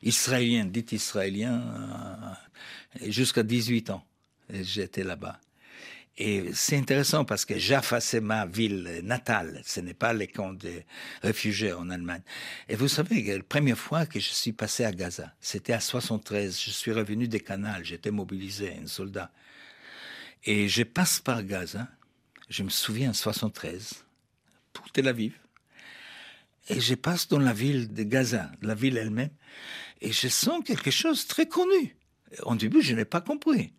israéliens, 0.03 0.65
dits 0.65 0.85
israéliens, 0.91 2.37
jusqu'à 3.07 3.43
18 3.43 3.89
ans. 3.89 4.05
J'étais 4.49 5.03
là-bas. 5.03 5.39
Et 6.17 6.51
c'est 6.53 6.77
intéressant 6.77 7.25
parce 7.25 7.43
que 7.43 7.57
Jaffa, 7.57 7.99
c'est 7.99 8.21
ma 8.21 8.45
ville 8.45 9.01
natale. 9.03 9.61
Ce 9.65 9.81
n'est 9.81 9.93
pas 9.93 10.13
les 10.13 10.27
camps 10.27 10.53
de 10.53 10.71
réfugiés 11.21 11.73
en 11.73 11.89
Allemagne. 11.89 12.21
Et 12.69 12.75
vous 12.75 12.87
savez, 12.87 13.21
la 13.21 13.43
première 13.43 13.77
fois 13.77 14.05
que 14.05 14.19
je 14.19 14.29
suis 14.29 14.53
passé 14.53 14.85
à 14.85 14.93
Gaza, 14.93 15.33
c'était 15.41 15.73
à 15.73 15.81
73. 15.81 16.57
Je 16.57 16.69
suis 16.69 16.93
revenu 16.93 17.27
des 17.27 17.41
canals. 17.41 17.83
J'étais 17.83 18.11
mobilisé, 18.11 18.77
un 18.81 18.87
soldat. 18.87 19.29
Et 20.45 20.67
je 20.67 20.83
passe 20.83 21.19
par 21.19 21.43
Gaza. 21.43 21.87
Je 22.49 22.63
me 22.63 22.69
souviens, 22.69 23.13
73, 23.13 24.05
pour 24.73 24.91
Tel 24.91 25.07
Aviv. 25.07 25.33
Et 26.69 26.79
je 26.79 26.95
passe 26.95 27.27
dans 27.27 27.39
la 27.39 27.53
ville 27.53 27.93
de 27.93 28.03
Gaza, 28.03 28.51
la 28.61 28.75
ville 28.75 28.97
elle-même. 28.97 29.31
Et 30.01 30.11
je 30.11 30.27
sens 30.27 30.63
quelque 30.63 30.91
chose 30.91 31.23
de 31.23 31.27
très 31.27 31.47
connu. 31.47 31.95
Au 32.43 32.55
début, 32.55 32.81
je 32.81 32.95
n'ai 32.95 33.05
pas 33.05 33.21
compris 33.21 33.71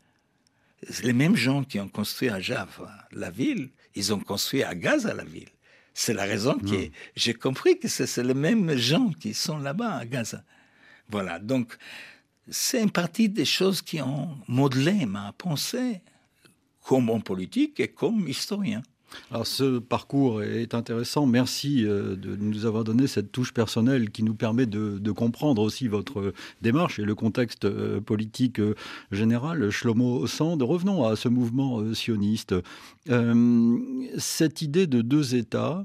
les 1.02 1.12
mêmes 1.12 1.36
gens 1.36 1.64
qui 1.64 1.80
ont 1.80 1.88
construit 1.88 2.28
à 2.28 2.40
Jaffa 2.40 2.90
la 3.12 3.30
ville, 3.30 3.70
ils 3.94 4.12
ont 4.12 4.20
construit 4.20 4.62
à 4.62 4.74
Gaza 4.74 5.14
la 5.14 5.24
ville. 5.24 5.48
C'est 5.94 6.12
la 6.12 6.24
raison 6.24 6.58
que 6.58 6.88
hmm. 6.88 6.90
j'ai 7.14 7.34
compris 7.34 7.78
que 7.78 7.88
c'est 7.88 8.22
les 8.22 8.34
mêmes 8.34 8.76
gens 8.76 9.10
qui 9.12 9.32
sont 9.32 9.58
là-bas 9.58 9.96
à 9.96 10.04
Gaza. 10.04 10.44
Voilà, 11.08 11.38
donc 11.38 11.76
c'est 12.50 12.82
une 12.82 12.90
partie 12.90 13.28
des 13.28 13.44
choses 13.44 13.80
qui 13.80 14.02
ont 14.02 14.36
modelé 14.46 15.06
ma 15.06 15.32
pensée 15.32 16.02
comme 16.86 17.10
homme 17.10 17.22
politique 17.22 17.80
et 17.80 17.88
comme 17.88 18.28
historien. 18.28 18.82
Alors 19.30 19.46
ce 19.46 19.78
parcours 19.78 20.42
est 20.42 20.74
intéressant. 20.74 21.26
Merci 21.26 21.84
euh, 21.84 22.16
de 22.16 22.36
nous 22.36 22.66
avoir 22.66 22.84
donné 22.84 23.06
cette 23.06 23.32
touche 23.32 23.52
personnelle 23.52 24.10
qui 24.10 24.22
nous 24.22 24.34
permet 24.34 24.66
de, 24.66 25.10
comprendre 25.12 25.62
aussi 25.62 25.88
votre 25.88 26.32
démarche 26.60 26.98
et 26.98 27.04
le 27.04 27.14
contexte 27.14 27.64
euh, 27.64 28.00
politique 28.00 28.60
euh, 28.60 28.74
général. 29.10 29.70
Shlomo 29.70 30.26
Sand, 30.26 30.62
revenons 30.62 31.04
à 31.04 31.16
ce 31.16 31.28
mouvement 31.28 31.94
sioniste. 31.94 32.54
cette 34.18 34.62
idée 34.62 34.86
de 34.86 35.00
deux 35.00 35.34
États, 35.34 35.84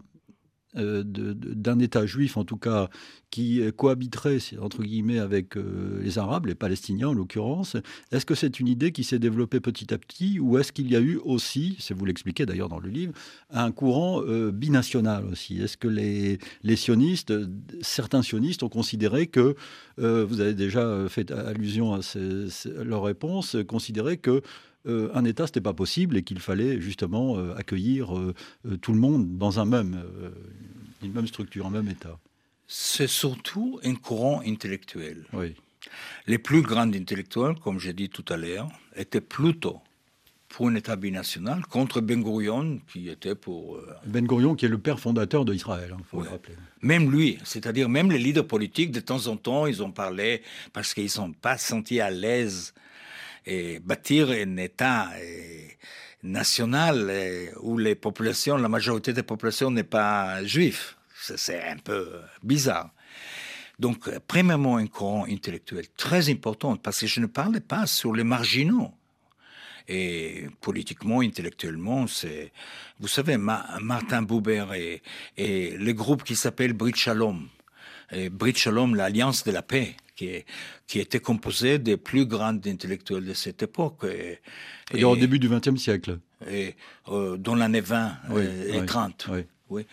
d'un 0.73 1.79
État 1.79 2.05
juif, 2.05 2.38
en 2.38 2.45
tout 2.45 2.57
cas, 2.57 2.89
qui 3.31 3.62
cohabiterait, 3.77 4.39
entre 4.60 4.84
guillemets, 4.84 5.19
avec 5.19 5.57
euh, 5.57 6.01
les 6.03 6.19
Arabes, 6.19 6.45
les 6.45 6.55
Palestiniens 6.55 7.07
en 7.07 7.13
l'occurrence. 7.13 7.77
Est-ce 8.12 8.25
que 8.25 8.36
c'est 8.36 8.60
une 8.60 8.67
idée 8.67 8.91
qui 8.91 9.05
s'est 9.05 9.19
développée 9.19 9.62
petit 9.62 9.93
à 9.93 9.97
petit, 9.97 10.39
ou 10.39 10.57
est-ce 10.57 10.73
qu'il 10.73 10.91
y 10.91 10.95
a 10.95 10.99
eu 10.99 11.17
aussi, 11.23 11.77
c'est 11.79 11.93
vous 11.93 12.05
l'expliquez 12.05 12.45
d'ailleurs 12.45 12.69
dans 12.69 12.79
le 12.79 12.89
livre, 12.89 13.13
un 13.49 13.71
courant 13.71 14.21
euh, 14.21 14.51
binational 14.51 15.25
aussi? 15.25 15.62
Est-ce 15.62 15.77
que 15.77 15.88
les, 15.88 16.39
les, 16.63 16.75
sionistes, 16.75 17.34
certains 17.81 18.21
sionistes 18.21 18.63
ont 18.63 18.69
considéré 18.69 19.27
que, 19.27 19.55
vous 19.97 20.41
avez 20.41 20.55
déjà 20.55 21.07
fait 21.10 21.29
allusion 21.29 21.93
à 21.93 21.99
leur 22.84 23.03
réponse, 23.03 23.55
considéré 23.67 24.17
que 24.17 24.41
euh, 24.88 25.12
un 25.13 25.26
État, 25.26 25.46
ce 25.46 25.52
n'était 25.52 25.62
pas 25.62 25.74
possible 25.74 26.17
et 26.17 26.24
qu'il 26.24 26.39
fallait 26.39 26.82
justement 26.82 27.38
euh, 27.38 27.56
accueillir 27.56 28.17
euh, 28.17 28.34
tout 28.82 28.94
le 28.94 29.00
monde 29.00 29.38
dans 29.38 29.60
un 29.60 29.65
même, 29.65 30.04
une 31.04 31.12
même 31.12 31.28
structure, 31.28 31.67
un 31.67 31.72
même 31.72 31.88
État. 31.88 32.17
C'est 32.67 33.08
surtout 33.08 33.80
un 33.84 33.96
courant 33.96 34.41
intellectuel. 34.46 35.26
Oui. 35.34 35.56
Les 36.28 36.38
plus 36.38 36.62
grands 36.62 36.91
intellectuels, 36.94 37.56
comme 37.60 37.80
j'ai 37.80 37.94
dit 37.94 38.10
tout 38.10 38.26
à 38.30 38.38
l'heure, 38.38 38.70
étaient 38.96 39.22
plutôt 39.22 39.82
pour 40.48 40.67
un 40.67 40.76
État 40.76 40.96
binational 40.96 41.65
contre 41.65 42.02
Ben 42.02 42.22
Gurion, 42.22 42.80
qui 42.91 43.10
était 43.10 43.36
pour... 43.36 43.80
Ben 44.06 44.26
Gurion, 44.26 44.56
qui 44.56 44.65
est 44.65 44.70
le 44.70 44.78
père 44.78 45.00
fondateur 45.00 45.46
d'Israël, 45.46 45.89
il 45.89 45.94
hein, 45.94 46.06
faut 46.10 46.22
le 46.22 46.30
rappeler. 46.30 46.56
Même 46.82 47.12
lui, 47.12 47.38
c'est-à-dire 47.44 47.88
même 47.88 48.12
les 48.12 48.17
leaders 48.17 48.48
politiques, 48.48 48.91
de 48.91 49.00
temps 49.00 49.28
en 49.28 49.38
temps, 49.38 49.65
ils 49.65 49.82
ont 49.82 49.91
parlé 49.91 50.41
parce 50.74 50.94
qu'ils 50.94 51.06
ne 51.06 51.10
sont 51.10 51.32
pas 51.32 51.58
sentis 51.58 52.00
à 52.00 52.10
l'aise 52.10 52.74
et 53.45 53.80
bâtir 53.80 54.30
un 54.30 54.58
État 54.58 55.10
national 56.23 57.12
où 57.62 57.77
les 57.77 57.95
populations, 57.95 58.58
la 58.58 58.69
majorité 58.69 59.13
des 59.13 59.23
populations 59.23 59.71
n'est 59.71 59.84
pas 59.84 60.43
juive. 60.45 60.95
C'est 61.13 61.63
un 61.63 61.77
peu 61.77 62.21
bizarre. 62.43 62.91
Donc, 63.80 64.10
premièrement, 64.27 64.77
un 64.77 64.88
courant 64.88 65.25
intellectuel 65.25 65.86
très 65.97 66.30
important, 66.30 66.75
parce 66.75 66.99
que 66.99 67.08
je 67.08 67.19
ne 67.19 67.25
parlais 67.25 67.62
pas 67.62 67.88
sur 67.88 68.13
les 68.13 68.23
marginaux. 68.23 68.91
Et 69.88 70.47
politiquement, 70.62 71.21
intellectuellement, 71.21 72.06
c'est, 72.06 72.51
vous 72.99 73.08
savez, 73.08 73.38
Martin 73.38 74.21
Buber 74.21 74.65
et, 74.75 75.01
et 75.36 75.71
le 75.77 75.93
groupe 75.93 76.23
qui 76.23 76.36
s'appelle 76.36 76.73
Brit 76.73 76.95
Shalom. 76.95 77.49
Et 78.12 78.30
Brit 78.30 78.56
Shalom, 78.56 78.93
l'Alliance 78.93 79.43
de 79.43 79.51
la 79.51 79.63
paix, 79.63 79.95
qui, 80.88 80.99
était 80.99 81.19
composé 81.19 81.79
des 81.79 81.97
plus 81.97 82.25
grands 82.25 82.60
intellectuels 82.65 83.25
de 83.25 83.34
cette 83.34 83.63
époque. 83.63 84.05
Et, 84.93 85.03
au 85.03 85.15
début 85.15 85.39
du 85.39 85.49
XXe 85.49 85.77
siècle. 85.81 86.19
Et, 86.49 86.75
euh, 87.10 87.38
dans 87.38 87.55
l'année 87.55 87.81
20 87.81 88.12
et 88.67 88.86
30. 88.86 89.29
Oui. 89.69 89.86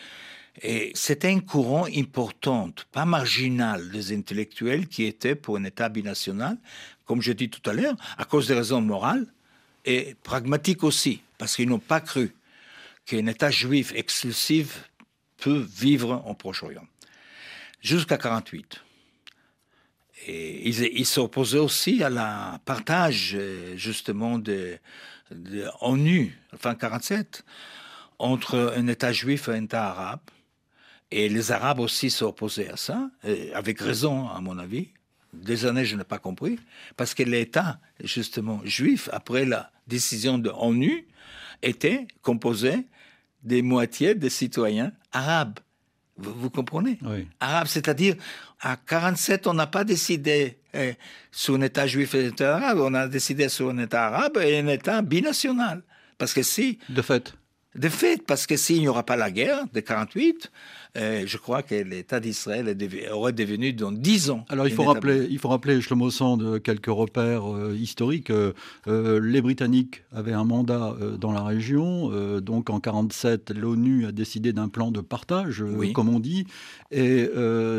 Et 0.63 0.91
c'était 0.95 1.29
un 1.29 1.39
courant 1.39 1.87
important, 1.97 2.71
pas 2.91 3.05
marginal, 3.05 3.91
des 3.91 4.13
intellectuels 4.13 4.89
qui 4.89 5.05
étaient 5.05 5.37
pour 5.37 5.57
un 5.57 5.65
État 5.65 5.89
binational, 5.89 6.59
comme 7.05 7.23
je 7.23 7.33
dis 7.33 7.49
tout 7.49 7.71
à 7.71 7.73
l'heure, 7.73 7.95
à 8.17 8.25
cause 8.25 8.49
des 8.49 8.55
raisons 8.55 8.81
morales 8.81 9.27
et 9.85 10.17
pragmatiques 10.25 10.83
aussi, 10.83 11.23
parce 11.39 11.55
qu'ils 11.55 11.69
n'ont 11.69 11.79
pas 11.79 12.01
cru 12.01 12.35
qu'un 13.07 13.27
État 13.27 13.53
juif 13.53 13.93
exclusif 13.95 14.91
peut 15.37 15.65
vivre 15.79 16.23
en 16.27 16.35
Proche-Orient. 16.35 16.87
Jusqu'à 17.81 18.19
48 18.19 18.83
ils 20.27 21.07
s'opposaient 21.07 21.59
aussi 21.59 22.03
à 22.03 22.11
la 22.11 22.61
partage 22.65 23.35
euh, 23.35 23.77
justement 23.77 24.39
de, 24.39 24.79
de 25.31 25.65
ONU, 25.81 26.37
enfin 26.55 26.75
47, 26.75 27.45
entre 28.19 28.75
un 28.77 28.87
État 28.89 29.13
juif 29.13 29.49
et 29.49 29.53
un 29.53 29.65
État 29.65 29.89
arabe. 29.89 30.21
Et 31.11 31.29
les 31.29 31.53
Arabes 31.53 31.81
aussi 31.81 32.11
s'opposaient 32.11 32.69
à 32.69 32.77
ça, 32.77 33.11
avec 33.55 33.81
raison 33.81 34.29
à 34.29 34.41
mon 34.41 34.59
avis. 34.59 34.89
Des 35.33 35.65
années, 35.65 35.87
je 35.87 35.97
n'ai 35.97 36.05
pas 36.05 36.19
compris, 36.19 36.59
parce 36.97 37.15
que 37.15 37.23
l'État, 37.23 37.81
justement, 38.03 38.61
juif, 38.65 39.09
après 39.13 39.47
la 39.47 39.71
décision 39.87 40.37
de 40.37 40.51
ONU, 40.51 41.07
était 41.63 42.07
composé 42.23 42.87
des 43.43 43.63
moitiés 43.63 44.15
des 44.15 44.31
citoyens 44.31 44.93
arabes. 45.13 45.59
Vous, 46.19 46.51
comprenez 46.51 46.99
Arabe, 47.39 47.69
c'est-à-dire, 47.69 48.17
à 48.61 48.77
47, 48.77 49.47
on 49.47 49.55
n'a 49.55 49.69
pas 49.69 49.85
décidé 49.85 50.59
eh, 50.75 50.95
sur 51.31 51.55
un 51.55 51.61
État 51.61 51.87
juif 51.87 52.15
et 52.15 52.27
un 52.27 52.29
État 52.29 52.57
arabe, 52.57 52.79
on 52.81 52.95
a 52.95 53.07
décidé 53.07 53.49
sur 53.49 53.71
un 53.71 53.79
État 53.79 54.07
arabe 54.07 54.39
et 54.39 54.59
un 54.59 54.67
État 54.67 55.01
binational. 55.01 55.83
Parce 56.19 56.35
que 56.35 56.43
si... 56.43 56.79
De 56.89 57.03
fait. 57.03 57.35
De 57.75 57.89
fait, 57.89 58.25
parce 58.27 58.47
que 58.47 58.57
s'il 58.57 58.81
n'y 58.81 58.89
aura 58.89 59.05
pas 59.05 59.17
la 59.17 59.31
guerre 59.31 59.65
de 59.73 59.81
48, 59.81 60.51
euh, 60.99 61.25
je 61.27 61.37
crois 61.37 61.63
que 61.63 61.75
l'État 61.75 62.21
d'Israël 62.21 62.77
aurait 63.13 63.33
devenu 63.33 63.73
dans 63.73 63.93
dix 63.93 64.31
ans. 64.31 64.45
Alors 64.49 64.67
il 64.67 64.75
faut, 64.75 64.85
rappeler, 64.85 65.27
il 65.31 65.39
faut 65.39 65.49
rappeler, 65.49 65.81
Shlomo 65.81 66.11
Sand, 66.11 66.63
quelques 66.63 66.87
repères 66.87 67.53
euh, 67.53 67.77
historiques. 67.79 68.31
Euh, 68.31 68.53
les 68.87 69.41
Britanniques 69.41 70.03
avaient 70.13 70.33
un 70.33 70.45
mandat 70.45 70.97
dans 71.21 71.33
la 71.33 71.43
région. 71.43 72.11
donc 72.41 72.71
en 72.71 72.81
47, 72.81 73.51
l'ONU 73.51 74.07
a 74.07 74.13
décidé 74.13 74.53
d'un 74.53 74.69
plan 74.69 74.91
de 74.91 75.01
partage, 75.01 75.63
comme 75.95 76.09
on 76.09 76.21
dit. 76.21 76.47
Et 76.91 77.29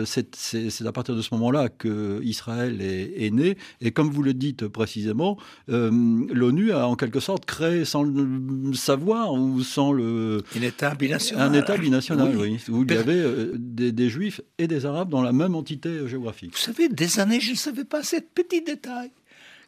c'est 0.06 0.86
à 0.86 0.92
partir 0.92 1.16
de 1.16 1.22
ce 1.22 1.34
moment-là 1.34 1.70
que 1.70 2.22
Israël 2.24 2.82
est, 2.82 3.26
est, 3.26 3.32
né. 3.32 3.58
Et 3.82 3.92
comme 3.92 4.10
vous 4.10 4.24
le 4.24 4.34
dites 4.34 4.68
précisément, 4.68 5.38
l'ONU 5.68 6.72
a 6.72 6.88
en 6.88 6.96
quelque 6.96 7.20
sorte 7.20 7.46
créé 7.46 7.86
sans 7.86 8.04
le 8.04 8.74
savoir 8.74 9.34
ou 9.34 9.64
sans 9.64 9.92
le... 9.92 10.44
Un 10.56 10.62
État 10.62 10.94
binational. 10.96 11.50
Un 11.50 11.54
État 11.54 11.78
binational, 11.78 12.36
oui. 12.38 12.60
oui 12.70 12.86
avait 13.00 13.09
euh, 13.14 13.54
des, 13.58 14.10
juifs 14.10 14.42
et 14.58 14.68
des 14.68 14.86
arabes 14.86 15.10
dans 15.10 15.22
la 15.22 15.32
même 15.32 15.56
entité 15.56 16.08
géographique. 16.08 16.52
Vous 16.52 16.58
savez, 16.58 16.90
des 16.90 17.20
années, 17.20 17.40
je 17.40 17.52
ne 17.52 17.56
savais 17.56 17.86
pas 17.86 18.04
ce 18.04 18.18
petit 18.18 18.62
détail, 18.62 19.12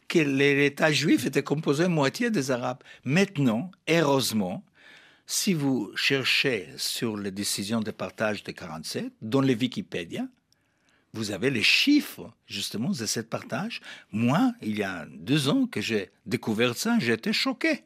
que 0.08 0.18
l'État 0.18 0.92
juif 0.92 1.26
était 1.26 1.42
composé 1.42 1.88
moitié 1.88 2.30
des 2.30 2.50
arabes. 2.50 2.82
Maintenant, 3.04 3.70
heureusement, 3.88 4.64
si 5.26 5.54
vous 5.54 5.90
cherchez 5.94 6.68
sur 6.76 7.16
les 7.16 7.30
décisions 7.30 7.80
de 7.80 7.90
partage 7.90 8.42
de 8.42 8.52
47, 8.52 9.12
dans 9.22 9.40
les 9.40 9.54
Wikipédia, 9.54 10.26
vous 11.14 11.30
avez 11.30 11.50
les 11.50 11.62
chiffres 11.62 12.32
justement 12.46 12.90
de 12.90 13.06
ce 13.06 13.20
partage. 13.20 13.80
Moi, 14.10 14.52
il 14.62 14.78
y 14.78 14.82
a 14.82 15.06
deux 15.10 15.48
ans 15.48 15.66
que 15.66 15.80
j'ai 15.80 16.10
découvert 16.26 16.76
ça, 16.76 16.98
j'étais 16.98 17.32
choqué 17.32 17.84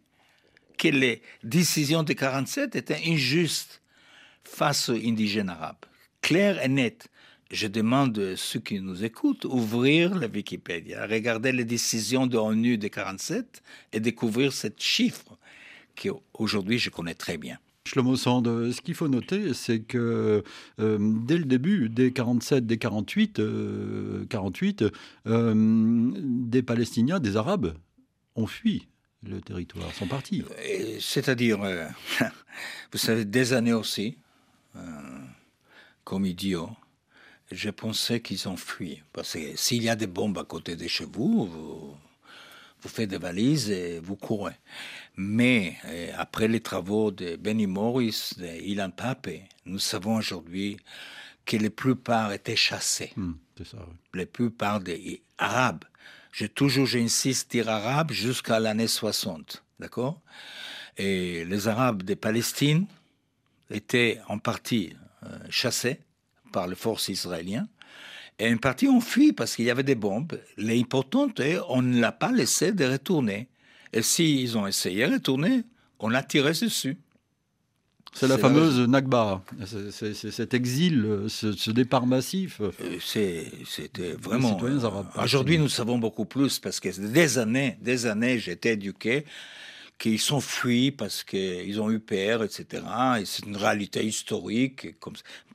que 0.76 0.88
les 0.88 1.22
décisions 1.42 2.02
de 2.02 2.12
47 2.12 2.76
étaient 2.76 3.00
injustes 3.06 3.80
face 4.46 4.88
aux 4.88 4.94
indigènes 4.94 5.48
arabes. 5.50 5.84
Clair 6.22 6.62
et 6.64 6.68
net. 6.68 7.08
je 7.50 7.68
demande 7.68 8.18
à 8.18 8.36
ceux 8.36 8.60
qui 8.60 8.80
nous 8.80 9.04
écoutent 9.04 9.44
ouvrir 9.44 10.14
la 10.16 10.26
Wikipédia, 10.26 11.06
regarder 11.06 11.52
les 11.52 11.64
décisions 11.64 12.26
de 12.26 12.36
l'ONU 12.36 12.78
de 12.78 12.88
47 12.88 13.62
et 13.92 14.00
découvrir 14.00 14.52
ce 14.52 14.68
chiffre 14.78 15.38
qu'aujourd'hui 15.94 16.78
je 16.78 16.90
connais 16.90 17.14
très 17.14 17.38
bien. 17.38 17.58
Shlomo 17.86 18.16
Sand, 18.16 18.46
ce 18.72 18.80
qu'il 18.80 18.94
faut 18.94 19.06
noter, 19.06 19.54
c'est 19.54 19.78
que 19.80 20.42
euh, 20.80 20.98
dès 21.24 21.38
le 21.38 21.44
début, 21.44 21.88
dès 21.88 22.10
47, 22.10 22.66
dès 22.66 22.78
48, 22.78 23.40
48 24.28 24.82
euh, 24.82 24.90
euh, 25.28 25.54
des 25.54 26.62
Palestiniens, 26.62 27.20
des 27.20 27.36
Arabes 27.36 27.74
ont 28.34 28.48
fui 28.48 28.88
le 29.22 29.40
territoire, 29.40 29.92
sont 29.94 30.06
partis. 30.06 30.42
C'est-à-dire, 31.00 31.58
vous 32.92 32.98
savez, 32.98 33.24
des 33.24 33.52
années 33.52 33.72
aussi, 33.72 34.18
comme 36.04 36.24
idiots, 36.24 36.70
je 37.50 37.70
pensais 37.70 38.20
qu'ils 38.20 38.48
ont 38.48 38.56
fui. 38.56 39.02
Parce 39.12 39.34
que 39.34 39.56
s'il 39.56 39.82
y 39.82 39.88
a 39.88 39.96
des 39.96 40.06
bombes 40.06 40.38
à 40.38 40.44
côté 40.44 40.76
de 40.76 40.86
chez 40.86 41.04
vous, 41.04 41.46
vous, 41.46 41.96
faites 42.88 43.10
des 43.10 43.18
valises 43.18 43.70
et 43.70 43.98
vous 43.98 44.14
courez. 44.14 44.54
Mais 45.16 45.76
euh, 45.86 46.12
après 46.16 46.46
les 46.46 46.60
travaux 46.60 47.10
de 47.10 47.34
Benny 47.34 47.66
Morris, 47.66 48.34
de 48.38 48.46
Ilan 48.46 48.90
Pape, 48.90 49.28
nous 49.64 49.80
savons 49.80 50.16
aujourd'hui 50.16 50.76
que 51.44 51.56
la 51.56 51.70
plupart 51.70 52.32
étaient 52.32 52.54
chassés. 52.54 53.12
Hmm, 53.16 53.32
ça, 53.64 53.78
La 54.14 54.26
plupart 54.26 54.78
des 54.78 55.22
Arabes. 55.38 55.84
J'ai 56.32 56.48
toujours, 56.48 56.86
j'insiste, 56.86 57.50
dire 57.50 57.68
Arabes 57.68 58.12
jusqu'à 58.12 58.60
l'année 58.60 58.86
60. 58.86 59.64
D'accord? 59.80 60.20
Et 60.96 61.44
les 61.44 61.66
Arabes 61.66 62.04
de 62.04 62.14
Palestine 62.14 62.86
étaient 63.70 64.20
en 64.28 64.38
partie 64.38 64.94
euh, 65.24 65.28
chassés 65.50 66.00
par 66.52 66.66
les 66.66 66.76
forces 66.76 67.08
israéliennes. 67.08 67.68
Et 68.38 68.48
une 68.48 68.58
partie 68.58 68.88
ont 68.88 69.00
fui 69.00 69.32
parce 69.32 69.56
qu'il 69.56 69.64
y 69.64 69.70
avait 69.70 69.82
des 69.82 69.94
bombes. 69.94 70.38
L'important 70.56 71.28
est 71.38 71.58
on 71.68 71.82
ne 71.82 72.00
l'a 72.00 72.12
pas 72.12 72.32
laissé 72.32 72.72
de 72.72 72.84
retourner. 72.84 73.48
Et 73.92 74.02
s'ils 74.02 74.58
ont 74.58 74.66
essayé 74.66 75.06
de 75.06 75.14
retourner, 75.14 75.64
on 75.98 76.12
a 76.12 76.22
tiré 76.22 76.50
dessus. 76.50 76.98
C'est 78.12 78.28
la 78.28 78.38
fameuse 78.38 78.80
Nakba, 78.80 79.42
c'est 79.66 80.14
cet 80.14 80.54
exil, 80.54 81.26
ce, 81.28 81.70
départ 81.70 82.06
massif. 82.06 82.62
Euh, 82.62 82.70
c'était 83.66 84.12
vraiment. 84.12 84.58
Aujourd'hui, 85.22 85.58
nous 85.58 85.68
savons 85.68 85.98
beaucoup 85.98 86.24
plus 86.24 86.58
parce 86.58 86.80
que 86.80 86.88
des 86.88 87.36
années, 87.36 87.76
des 87.82 88.06
années, 88.06 88.36
été 88.48 88.70
éduqué 88.70 89.26
qu'ils 89.98 90.20
sont 90.20 90.40
fuis 90.40 90.90
parce 90.90 91.24
qu'ils 91.24 91.80
ont 91.80 91.90
eu 91.90 92.00
peur, 92.00 92.44
etc. 92.44 92.82
Et 93.20 93.24
c'est 93.24 93.46
une 93.46 93.56
réalité 93.56 94.04
historique. 94.04 94.98
Comme... 95.00 95.14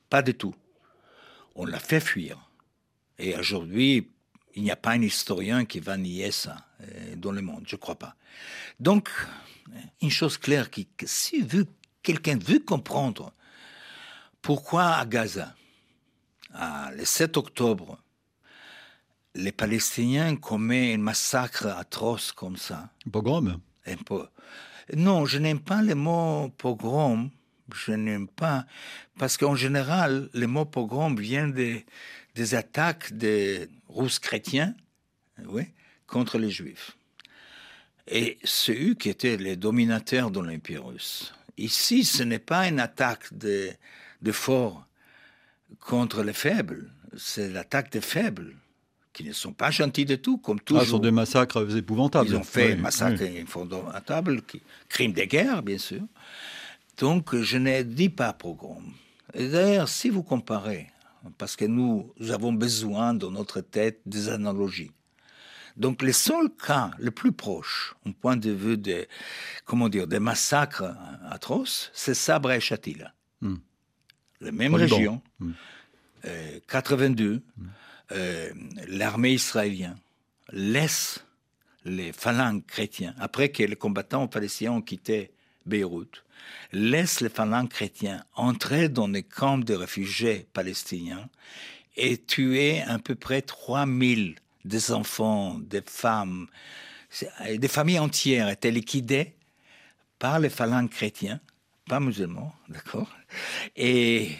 Pas 0.09 0.21
du 0.21 0.33
tout 0.33 0.55
on 1.55 1.65
l'a 1.65 1.79
fait 1.79 1.99
fuir. 1.99 2.49
Et 3.17 3.35
aujourd'hui, 3.35 4.11
il 4.55 4.63
n'y 4.63 4.71
a 4.71 4.75
pas 4.75 4.91
un 4.91 5.01
historien 5.01 5.65
qui 5.65 5.79
va 5.79 5.97
nier 5.97 6.31
ça 6.31 6.57
euh, 6.81 7.15
dans 7.15 7.31
le 7.31 7.41
monde, 7.41 7.63
je 7.67 7.75
ne 7.75 7.79
crois 7.79 7.95
pas. 7.95 8.15
Donc, 8.79 9.09
une 10.01 10.09
chose 10.09 10.37
claire, 10.37 10.69
qui, 10.69 10.87
si 11.05 11.45
quelqu'un 12.03 12.37
veut 12.37 12.59
comprendre 12.59 13.33
pourquoi 14.41 14.95
à 14.95 15.05
Gaza, 15.05 15.55
le 16.53 17.05
7 17.05 17.37
octobre, 17.37 18.01
les 19.35 19.51
Palestiniens 19.51 20.35
commettent 20.35 20.95
un 20.95 21.01
massacre 21.01 21.67
atroce 21.67 22.31
comme 22.31 22.57
ça. 22.57 22.89
Pogrom? 23.09 23.59
Non, 24.93 25.25
je 25.25 25.37
n'aime 25.37 25.59
pas 25.59 25.81
le 25.81 25.95
mot 25.95 26.49
pogrom 26.57 27.29
je 27.75 27.91
n'aime 27.91 28.27
pas, 28.27 28.65
parce 29.17 29.37
qu'en 29.37 29.55
général, 29.55 30.29
le 30.33 30.47
mot 30.47 30.65
pogrom 30.65 31.15
vient 31.15 31.47
des, 31.47 31.85
attaques 32.53 33.13
des 33.13 33.69
Russes 33.89 34.19
chrétiens 34.19 34.75
oui, 35.45 35.63
contre 36.07 36.37
les 36.37 36.49
Juifs. 36.49 36.97
Et 38.07 38.37
c'est 38.43 38.77
eux 38.77 38.95
qui 38.95 39.09
étaient 39.09 39.37
les 39.37 39.55
dominateurs 39.55 40.31
de 40.31 40.39
l'Empire 40.39 40.85
russe. 40.85 41.33
Ici, 41.57 42.03
ce 42.03 42.23
n'est 42.23 42.39
pas 42.39 42.67
une 42.67 42.79
attaque 42.79 43.33
de 43.33 44.31
forts 44.31 44.85
contre 45.79 46.23
les 46.23 46.33
faibles, 46.33 46.91
c'est 47.15 47.49
l'attaque 47.49 47.91
des 47.91 48.01
faibles 48.01 48.55
qui 49.13 49.23
ne 49.23 49.33
sont 49.33 49.53
pas 49.53 49.71
gentils 49.71 50.05
de 50.05 50.15
tout, 50.15 50.37
comme 50.37 50.59
toujours. 50.59 50.81
Ah, 50.81 50.85
ce 50.85 50.91
sont 50.91 50.99
des 50.99 51.11
massacres 51.11 51.75
épouvantables. 51.75 52.29
Ils 52.29 52.35
ont 52.35 52.43
fait 52.43 52.73
oui, 52.75 52.81
massacres 52.81 53.21
épouvantables, 53.21 54.41
crimes 54.87 55.13
de 55.13 55.23
guerre, 55.23 55.63
bien 55.63 55.77
sûr. 55.77 56.01
Donc, 56.97 57.35
je 57.35 57.57
ne 57.57 57.81
dis 57.81 58.09
pas 58.09 58.33
pogrom. 58.33 58.83
Et 59.33 59.47
d'ailleurs, 59.47 59.89
si 59.89 60.09
vous 60.09 60.23
comparez, 60.23 60.87
parce 61.37 61.55
que 61.55 61.65
nous, 61.65 62.13
avons 62.29 62.53
besoin 62.53 63.13
dans 63.13 63.31
notre 63.31 63.61
tête 63.61 64.01
des 64.05 64.29
analogies. 64.29 64.91
Donc, 65.77 66.01
le 66.01 66.11
seul 66.11 66.49
cas 66.49 66.91
le 66.99 67.11
plus 67.11 67.31
proche, 67.31 67.95
au 68.05 68.11
point 68.11 68.35
de 68.37 68.51
vue 68.51 68.77
des, 68.77 69.07
comment 69.65 69.89
dire, 69.89 70.07
des 70.07 70.19
massacres 70.19 70.93
atroces, 71.29 71.91
c'est 71.93 72.13
Sabra 72.13 72.57
et 72.57 72.59
Shatila. 72.59 73.13
Hmm. 73.41 73.55
La 74.41 74.51
même 74.51 74.75
région, 74.75 75.21
82, 76.67 77.41
hmm. 77.57 77.67
Euh, 78.11 78.51
l'armée 78.87 79.33
israélienne 79.33 79.97
laisse 80.51 81.23
les 81.85 82.11
phalanges 82.13 82.61
chrétiens, 82.67 83.15
après 83.19 83.49
que 83.49 83.63
les 83.63 83.75
combattants 83.75 84.27
palestiniens 84.27 84.73
ont 84.73 84.81
quitté 84.81 85.31
Beyrouth, 85.65 86.23
laisse 86.71 87.21
les 87.21 87.29
phalanges 87.29 87.69
chrétiens 87.69 88.23
entrer 88.35 88.89
dans 88.89 89.07
les 89.07 89.23
camps 89.23 89.57
de 89.57 89.73
réfugiés 89.73 90.47
palestiniens 90.53 91.29
et 91.97 92.17
tuer 92.17 92.81
à 92.81 92.99
peu 92.99 93.15
près 93.15 93.41
3000 93.41 94.35
des 94.63 94.91
enfants, 94.91 95.57
des 95.59 95.81
femmes, 95.85 96.47
des 97.49 97.67
familles 97.67 97.99
entières 97.99 98.49
étaient 98.49 98.71
liquidées 98.71 99.33
par 100.19 100.39
les 100.39 100.49
phalanges 100.49 100.89
chrétiens, 100.89 101.39
pas 101.87 101.99
musulmans, 101.99 102.53
d'accord? 102.69 103.09
Et, 103.75 104.31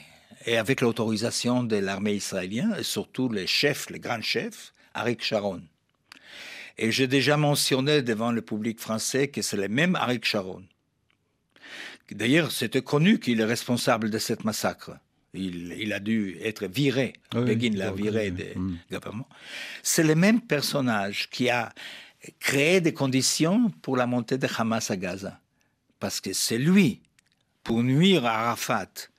et, 0.46 0.58
avec 0.58 0.82
l'autorisation 0.82 1.64
de 1.64 1.78
l'armée 1.78 2.14
israélienne 2.14 2.76
et 2.78 2.84
surtout 2.84 3.30
les 3.30 3.48
chefs, 3.48 3.90
les 3.90 4.00
grands 4.00 4.22
chefs, 4.22 4.74
Arik 4.94 5.24
Sharon. 5.24 5.62
Et 6.78 6.92
j'ai 6.92 7.08
déjà 7.08 7.38
mentionné 7.38 8.02
devant 8.02 8.32
le 8.32 8.42
public 8.42 8.80
français 8.80 9.28
que 9.28 9.42
c'est 9.42 9.58
le 9.58 9.68
même 9.68 9.96
Arik 9.96 10.26
Sharon 10.26 10.64
D'ailleurs, 12.12 12.52
c'était 12.52 12.82
connu 12.82 13.20
qu'il 13.20 13.40
est 13.40 13.46
responsable 13.46 14.10
de 14.10 14.18
ce 14.18 14.34
massacre. 14.44 14.92
Il, 15.34 15.94
a 15.94 16.00
dû 16.00 16.38
être 16.44 16.66
viré. 16.66 17.14
Begin 17.34 17.78
l'a 17.78 17.92
viré 17.92 18.32
du 18.32 18.44
mm. 18.54 18.78
gouvernement. 18.92 19.30
C'est 19.82 20.04
le 20.04 20.16
même 20.16 20.42
personnage 20.42 21.30
qui 21.30 21.50
a 21.50 21.72
créé 22.40 22.82
des 22.82 22.94
conditions 22.94 23.70
pour 23.82 23.96
la 23.96 24.08
montée 24.08 24.38
de 24.38 24.48
Hamas 24.58 24.92
à 24.92 24.98
Gaza. 24.98 25.40
Parce 26.00 26.20
que 26.20 26.34
c'est 26.34 26.58
lui, 26.58 27.02
pour 27.64 27.82
nuire 27.82 28.26
à 28.26 28.48
Arafat, 28.48 29.10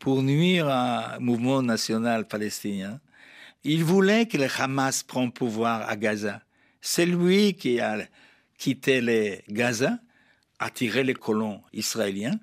pour 0.00 0.22
nuire 0.22 0.66
au 0.66 1.20
mouvement 1.20 1.62
national 1.62 2.26
palestinien, 2.26 2.98
il 3.62 3.84
voulait 3.84 4.26
que 4.26 4.38
le 4.38 4.48
Hamas 4.58 5.02
prenne 5.04 5.30
pouvoir 5.30 5.88
à 5.88 5.96
Gaza. 5.96 6.42
C'est 6.80 7.06
lui 7.06 7.54
qui 7.54 7.78
a 7.78 7.98
quitté 8.58 9.00
les 9.00 9.44
Gaza 9.48 9.98
attirer 10.58 11.04
les 11.04 11.14
colons 11.14 11.62
israéliens 11.72 12.38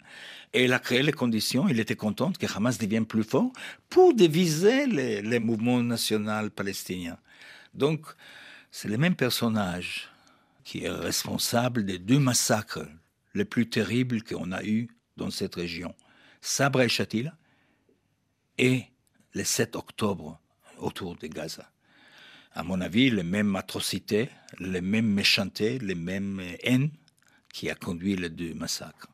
et 0.54 0.65
il 0.65 0.74
a 0.74 0.80
créé 0.80 1.04
les 1.04 1.12
conditions, 1.12 1.67
il 1.67 1.80
était 1.80 1.96
content 1.96 2.32
que 2.32 2.46
Hamas 2.56 2.78
devienne 2.78 3.06
plus 3.06 3.24
fort 3.24 3.52
pour 3.89 4.13
diviser 4.13 4.86
les, 4.86 5.39
mouvements 5.39 5.82
nationaux 5.82 6.50
palestiniens. 6.50 7.17
Donc, 7.74 8.06
c'est 8.72 8.88
le 8.88 8.98
même 8.98 9.15
personnage 9.15 10.10
qui 10.63 10.84
est 10.84 10.89
responsable 10.89 11.86
des 11.86 12.00
deux 12.00 12.20
massacres 12.20 12.88
les 13.34 13.46
plus 13.46 13.70
terribles 13.70 14.24
qu'on 14.24 14.52
a 14.52 14.63
eus 14.63 14.89
dans 15.15 15.32
cette 15.32 15.56
région. 15.56 15.93
Sabra 16.41 16.86
et 16.86 16.89
Shatila 16.89 17.34
et 18.58 18.86
le 19.34 19.43
7 19.43 19.76
octobre 19.76 20.39
autour 20.78 21.15
de 21.15 21.28
Gaza. 21.28 21.70
À 22.54 22.63
mon 22.63 22.82
avis, 22.82 23.10
les 23.10 23.24
mêmes 23.24 23.56
atrocités, 23.56 24.30
les 24.60 24.82
mêmes 24.82 25.12
méchancetés, 25.12 25.80
les 25.80 25.96
mêmes 25.96 26.41
haines 26.63 26.89
qui 27.54 27.70
a 27.70 27.76
conduit 27.76 28.15
les 28.15 28.30
deux 28.30 28.54
massacres. 28.54 29.08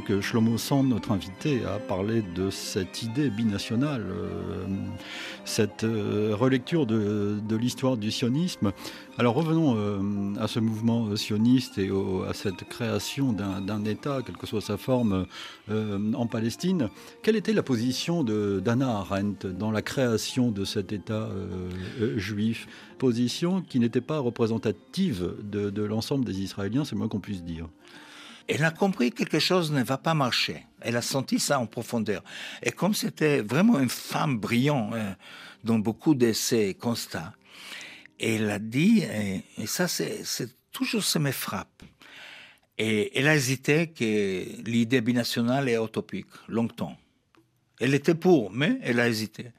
Avec 0.00 0.12
euh, 0.12 0.22
Shlomo 0.22 0.56
Sand, 0.56 0.88
notre 0.88 1.12
invité, 1.12 1.62
à 1.66 1.78
parler 1.78 2.22
de 2.22 2.48
cette 2.48 3.02
idée 3.02 3.28
binationale, 3.28 4.06
euh, 4.10 4.66
cette 5.44 5.82
relecture 5.82 6.86
de, 6.86 7.56
l'histoire 7.56 7.98
du 7.98 8.10
sionisme. 8.10 8.72
Alors 9.18 9.34
revenons 9.34 9.76
à 10.38 10.46
ce 10.46 10.60
mouvement 10.60 11.14
sioniste 11.16 11.76
et 11.78 11.90
à 12.26 12.32
cette 12.32 12.68
création 12.68 13.32
d'un 13.32 13.84
État, 13.84 14.20
quelle 14.24 14.36
que 14.36 14.46
soit 14.46 14.60
sa 14.60 14.76
forme, 14.76 15.26
en 15.70 16.26
Palestine. 16.26 16.88
Quelle 17.22 17.36
était 17.36 17.52
la 17.52 17.62
position 17.62 18.22
d'Anna 18.22 18.98
Arendt 18.98 19.48
dans 19.48 19.70
la 19.70 19.82
création 19.82 20.50
de 20.50 20.64
cet 20.64 20.92
État 20.92 21.28
juif? 22.16 22.68
Position 22.98 23.62
qui 23.62 23.80
n'était 23.80 24.00
pas 24.00 24.20
représentative 24.20 25.34
de, 25.42 25.70
de 25.70 25.82
l'ensemble 25.82 26.24
des 26.24 26.40
Israéliens, 26.40 26.84
c'est 26.84 26.96
moins 26.96 27.08
qu'on 27.08 27.20
puisse 27.20 27.42
dire. 27.42 27.66
Elle 28.52 28.64
a 28.64 28.72
compris 28.72 29.12
que 29.12 29.18
quelque 29.18 29.38
chose 29.38 29.70
ne 29.70 29.84
va 29.84 29.96
pas 29.96 30.12
marcher. 30.12 30.66
Elle 30.80 30.96
a 30.96 31.02
senti 31.02 31.38
ça 31.38 31.60
en 31.60 31.66
profondeur. 31.66 32.24
Et 32.64 32.72
comme 32.72 32.94
c'était 32.94 33.42
vraiment 33.42 33.78
une 33.78 33.88
femme 33.88 34.38
brillante 34.38 34.92
euh, 34.94 35.12
dans 35.62 35.78
beaucoup 35.78 36.16
de 36.16 36.32
ses 36.32 36.74
constats, 36.74 37.32
elle 38.18 38.50
a 38.50 38.58
dit, 38.58 39.04
et, 39.56 39.66
ça 39.66 39.86
c'est 39.86 40.50
toujours 40.72 41.04
ça 41.04 41.20
me 41.20 41.30
frappe, 41.30 41.82
et 42.76 43.16
elle 43.16 43.28
a 43.28 43.36
hésité 43.36 43.86
que 43.88 44.62
l'idée 44.68 45.00
binationale 45.00 45.68
est 45.68 45.82
utopique, 45.82 46.26
longtemps. 46.48 46.98
Elle 47.78 47.94
était 47.94 48.14
pour, 48.16 48.50
mais 48.50 48.78
elle 48.82 48.98
a 48.98 49.08
hésité. 49.08 49.52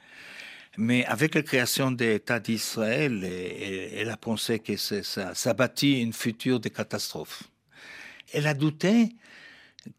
Mais 0.78 1.06
avec 1.06 1.36
la 1.36 1.44
création 1.44 1.92
de 1.92 2.04
l'État 2.04 2.40
d'Israël, 2.40 3.24
elle, 3.24 4.10
a 4.10 4.18
pensé 4.18 4.60
que 4.60 4.76
ça, 4.76 5.34
ça 5.34 5.54
bâtit 5.54 6.02
une 6.02 6.14
future 6.14 6.60
de 6.60 6.70
catastrophe. 6.70 7.51
Elle 8.34 8.48
a 8.48 8.54
douté 8.54 9.16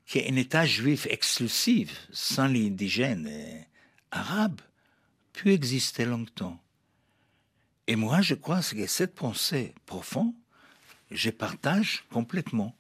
qu'un 0.07 0.37
État 0.37 0.65
juif 0.65 1.07
exclusif, 1.11 2.09
sans 2.13 2.47
les 2.47 2.67
indigènes 2.67 3.31
arabes, 4.11 4.61
puisse 5.33 5.55
exister 5.55 6.05
longtemps. 6.05 6.61
Et 7.87 7.97
moi, 7.97 8.21
je 8.21 8.35
crois 8.35 8.61
que 8.61 8.87
cette 8.87 9.15
pensée 9.15 9.75
profonde, 9.87 10.35
je 11.11 11.31
partage 11.31 12.05
complètement. 12.11 12.75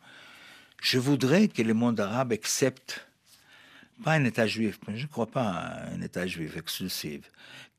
Je 0.80 0.98
voudrais 0.98 1.48
que 1.48 1.62
le 1.62 1.74
monde 1.74 2.00
arabe 2.00 2.32
accepte 2.32 3.06
pas 4.02 4.12
un 4.12 4.24
État 4.24 4.46
juif, 4.46 4.78
mais 4.86 4.96
je 4.96 5.02
ne 5.02 5.08
crois 5.08 5.30
pas 5.30 5.48
à 5.48 5.90
un 5.90 6.00
État 6.00 6.26
juif 6.26 6.56
exclusif, 6.56 7.30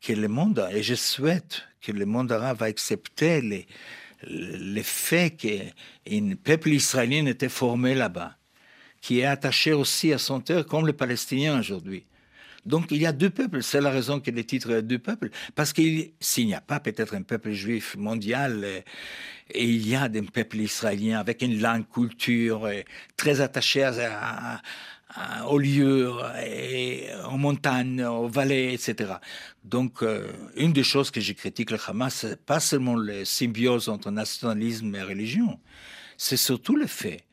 que 0.02 0.14
le 0.14 0.28
monde, 0.28 0.68
et 0.72 0.84
je 0.84 0.96
souhaite 0.96 1.64
que 1.82 1.92
le 1.92 2.06
monde 2.06 2.32
arabe 2.32 2.58
va 2.60 2.66
accepter 2.68 3.42
les, 3.42 3.68
les 4.28 4.84
faits 4.84 5.38
qu'un 5.38 6.36
peuple 6.44 6.70
israélien 6.70 7.26
était 7.26 7.50
formé 7.50 7.96
là-bas, 7.96 8.38
qui 9.02 9.20
est 9.20 9.26
attaché 9.26 9.74
aussi 9.74 10.14
à 10.14 10.18
son 10.18 10.40
terre 10.40 10.66
comme 10.66 10.88
les 10.88 10.94
Palestiniens 10.94 11.60
aujourd'hui. 11.60 12.06
Donc 12.66 12.92
il 12.92 13.02
y 13.02 13.06
a 13.06 13.12
deux 13.12 13.30
peuples, 13.30 13.62
c'est 13.62 13.82
la 13.82 13.90
raison 13.90 14.22
que 14.22 14.32
le 14.32 14.44
titre 14.44 14.72
est 14.72 14.82
deux 14.82 15.00
peuples, 15.00 15.30
parce 15.54 15.74
qu'il 15.74 16.12
s'il 16.20 16.48
n'y 16.48 16.54
a 16.54 16.62
pas 16.62 16.80
peut-être 16.80 17.14
un 17.14 17.22
peuple 17.22 17.52
juif 17.52 17.96
mondial, 17.98 18.64
et, 19.54 19.66
il 19.66 19.88
y 19.88 19.96
a 19.96 20.08
des 20.08 20.22
peuples 20.22 20.58
israéliens 20.62 21.20
avec 21.20 21.42
une 21.42 21.60
langue, 21.60 21.84
culture, 21.94 22.70
très 23.18 23.42
attachés 23.42 23.84
à, 23.84 24.62
aux 25.48 25.58
lieux, 25.58 26.12
et 26.46 27.08
aux 27.32 27.38
montagnes, 27.38 28.04
aux 28.04 28.28
vallées, 28.28 28.74
etc. 28.74 29.14
Donc, 29.64 30.02
euh, 30.02 30.32
une 30.56 30.74
des 30.74 30.84
choses 30.84 31.12
que 31.12 31.22
je 31.22 31.34
critique 31.34 31.72
le 31.72 31.78
Hamas, 31.86 32.14
c'est 32.16 32.46
pas 32.46 32.60
seulement 32.60 32.96
la 32.96 33.26
symbiose 33.26 33.90
entre 33.90 34.12
nationalisme 34.12 34.94
et 34.96 35.04
religion, 35.04 35.60
c'est 36.18 36.38
surtout 36.38 36.76
le 36.76 36.88
fait 36.88 37.24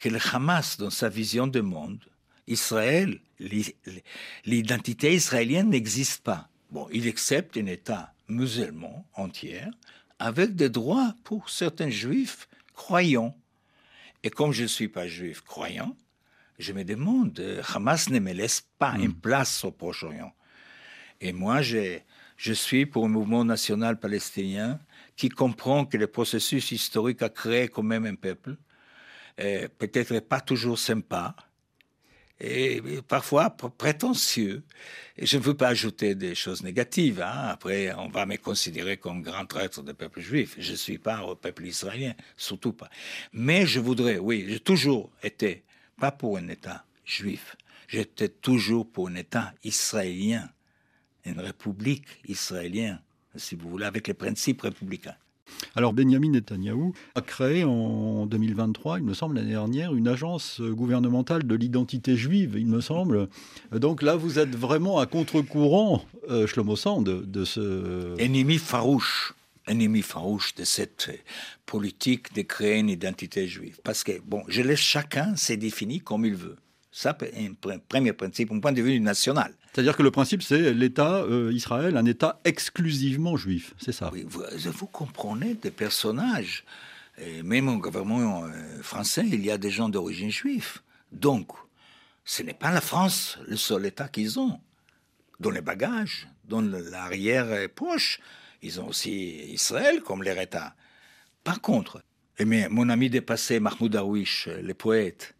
que 0.00 0.08
le 0.08 0.18
Hamas, 0.32 0.76
dans 0.78 0.90
sa 0.90 1.08
vision 1.08 1.46
du 1.46 1.62
monde, 1.62 1.98
Israël, 2.46 3.20
l'identité 4.44 5.14
israélienne 5.14 5.70
n'existe 5.70 6.22
pas. 6.22 6.48
Bon, 6.70 6.88
il 6.92 7.08
accepte 7.08 7.56
un 7.56 7.66
État 7.66 8.12
musulman 8.28 9.06
entier 9.14 9.60
avec 10.18 10.54
des 10.54 10.68
droits 10.68 11.14
pour 11.24 11.50
certains 11.50 11.90
juifs 11.90 12.48
croyants. 12.74 13.36
Et 14.22 14.30
comme 14.30 14.52
je 14.52 14.62
ne 14.62 14.68
suis 14.68 14.88
pas 14.88 15.06
juif 15.06 15.42
croyant, 15.42 15.94
je 16.58 16.72
me 16.72 16.84
demande, 16.84 17.38
euh, 17.40 17.62
Hamas 17.74 18.08
ne 18.10 18.18
me 18.18 18.32
laisse 18.32 18.66
pas 18.78 18.94
une 18.98 19.08
hmm. 19.08 19.20
place 19.20 19.64
au 19.64 19.70
Proche-Orient. 19.70 20.32
Et 21.20 21.32
moi, 21.32 21.62
je, 21.62 21.98
je 22.36 22.52
suis 22.52 22.86
pour 22.86 23.04
un 23.04 23.08
mouvement 23.08 23.44
national 23.44 23.98
palestinien 23.98 24.78
qui 25.16 25.28
comprend 25.28 25.86
que 25.86 25.96
le 25.96 26.06
processus 26.06 26.72
historique 26.72 27.22
a 27.22 27.28
créé 27.28 27.68
quand 27.68 27.82
même 27.82 28.04
un 28.04 28.14
peuple, 28.14 28.56
euh, 29.40 29.68
peut-être 29.78 30.20
pas 30.20 30.40
toujours 30.40 30.78
sympa, 30.78 31.34
et 32.38 32.82
parfois 33.08 33.50
prétentieux. 33.50 34.62
Et 35.16 35.24
je 35.24 35.38
ne 35.38 35.42
veux 35.42 35.54
pas 35.54 35.68
ajouter 35.68 36.14
des 36.14 36.34
choses 36.34 36.62
négatives. 36.62 37.22
Hein. 37.22 37.48
Après, 37.48 37.94
on 37.94 38.08
va 38.08 38.26
me 38.26 38.36
considérer 38.36 38.98
comme 38.98 39.22
grand 39.22 39.46
traître 39.46 39.82
du 39.82 39.94
peuple 39.94 40.20
juif. 40.20 40.54
Je 40.58 40.72
ne 40.72 40.76
suis 40.76 40.98
pas 40.98 41.22
au 41.22 41.34
peuple 41.34 41.64
israélien, 41.64 42.12
surtout 42.36 42.74
pas. 42.74 42.90
Mais 43.32 43.66
je 43.66 43.80
voudrais, 43.80 44.18
oui, 44.18 44.44
j'ai 44.48 44.60
toujours 44.60 45.10
été 45.22 45.64
pas 45.98 46.10
pour 46.10 46.38
un 46.38 46.48
État 46.48 46.84
juif. 47.04 47.56
J'étais 47.88 48.28
toujours 48.28 48.86
pour 48.90 49.08
un 49.08 49.14
État 49.14 49.52
israélien, 49.64 50.48
une 51.24 51.40
république 51.40 52.06
israélienne, 52.28 53.00
si 53.36 53.54
vous 53.54 53.68
voulez, 53.68 53.86
avec 53.86 54.08
les 54.08 54.14
principes 54.14 54.62
républicains. 54.62 55.16
Alors 55.76 55.92
Benjamin 55.92 56.30
Netanyahou 56.30 56.92
a 57.14 57.20
créé 57.20 57.62
en 57.62 58.26
2023, 58.26 58.98
il 58.98 59.04
me 59.04 59.14
semble 59.14 59.36
l'année 59.36 59.52
dernière, 59.52 59.94
une 59.94 60.08
agence 60.08 60.60
gouvernementale 60.60 61.46
de 61.46 61.54
l'identité 61.54 62.16
juive, 62.16 62.56
il 62.58 62.66
me 62.66 62.80
semble. 62.80 63.28
Donc 63.70 64.02
là, 64.02 64.16
vous 64.16 64.40
êtes 64.40 64.56
vraiment 64.56 64.98
à 64.98 65.06
contre-courant, 65.06 66.04
euh, 66.30 66.48
Shlomo 66.48 66.74
Sand, 66.74 67.04
de 67.04 67.44
ce... 67.44 68.18
Ennemi 68.18 68.58
farouche 68.58 69.34
ennemi 69.66 70.02
farouche 70.02 70.54
de 70.54 70.64
cette 70.64 71.10
politique 71.64 72.32
de 72.34 72.42
créer 72.42 72.78
une 72.78 72.90
identité 72.90 73.46
juive. 73.46 73.78
Parce 73.82 74.04
que, 74.04 74.20
bon, 74.20 74.44
je 74.48 74.62
laisse 74.62 74.80
chacun 74.80 75.36
se 75.36 75.52
définir 75.54 76.04
comme 76.04 76.24
il 76.24 76.34
veut. 76.34 76.56
Ça, 76.92 77.16
c'est 77.20 77.36
un 77.36 77.78
premier 77.78 78.12
principe, 78.14 78.52
un 78.52 78.60
point 78.60 78.72
de 78.72 78.80
vue 78.80 78.98
national. 79.00 79.52
C'est-à-dire 79.72 79.94
que 79.94 80.02
le 80.02 80.10
principe, 80.10 80.42
c'est 80.42 80.72
l'État 80.72 81.16
euh, 81.16 81.52
Israël, 81.52 81.98
un 81.98 82.06
État 82.06 82.40
exclusivement 82.46 83.36
juif, 83.36 83.74
c'est 83.78 83.92
ça 83.92 84.08
Oui, 84.10 84.24
vous, 84.26 84.86
comprenez 84.86 85.52
des 85.52 85.70
personnages, 85.70 86.64
et 87.18 87.42
même 87.42 87.68
au 87.68 87.76
gouvernement 87.76 88.44
euh, 88.44 88.82
français, 88.82 89.24
il 89.26 89.44
y 89.44 89.50
a 89.50 89.58
des 89.58 89.68
gens 89.68 89.90
d'origine 89.90 90.30
juive. 90.30 90.78
Donc, 91.12 91.48
ce 92.24 92.42
n'est 92.42 92.54
pas 92.54 92.70
la 92.70 92.80
France 92.80 93.38
le 93.46 93.56
seul 93.56 93.84
État 93.84 94.08
qu'ils 94.08 94.40
ont. 94.40 94.58
Dans 95.38 95.50
les 95.50 95.60
bagages, 95.60 96.26
dans 96.48 96.62
l'arrière-poche, 96.62 98.20
ils 98.66 98.80
ont 98.80 98.88
aussi 98.88 99.52
Israël 99.52 100.02
comme 100.02 100.22
leur 100.22 100.38
État. 100.38 100.74
Par 101.44 101.60
contre, 101.60 102.02
eh 102.38 102.44
mon 102.44 102.88
ami 102.88 103.08
dépassé 103.08 103.60
Mahmoud 103.60 103.92
Darwish, 103.92 104.48
le 104.48 104.74
poète, 104.74 105.34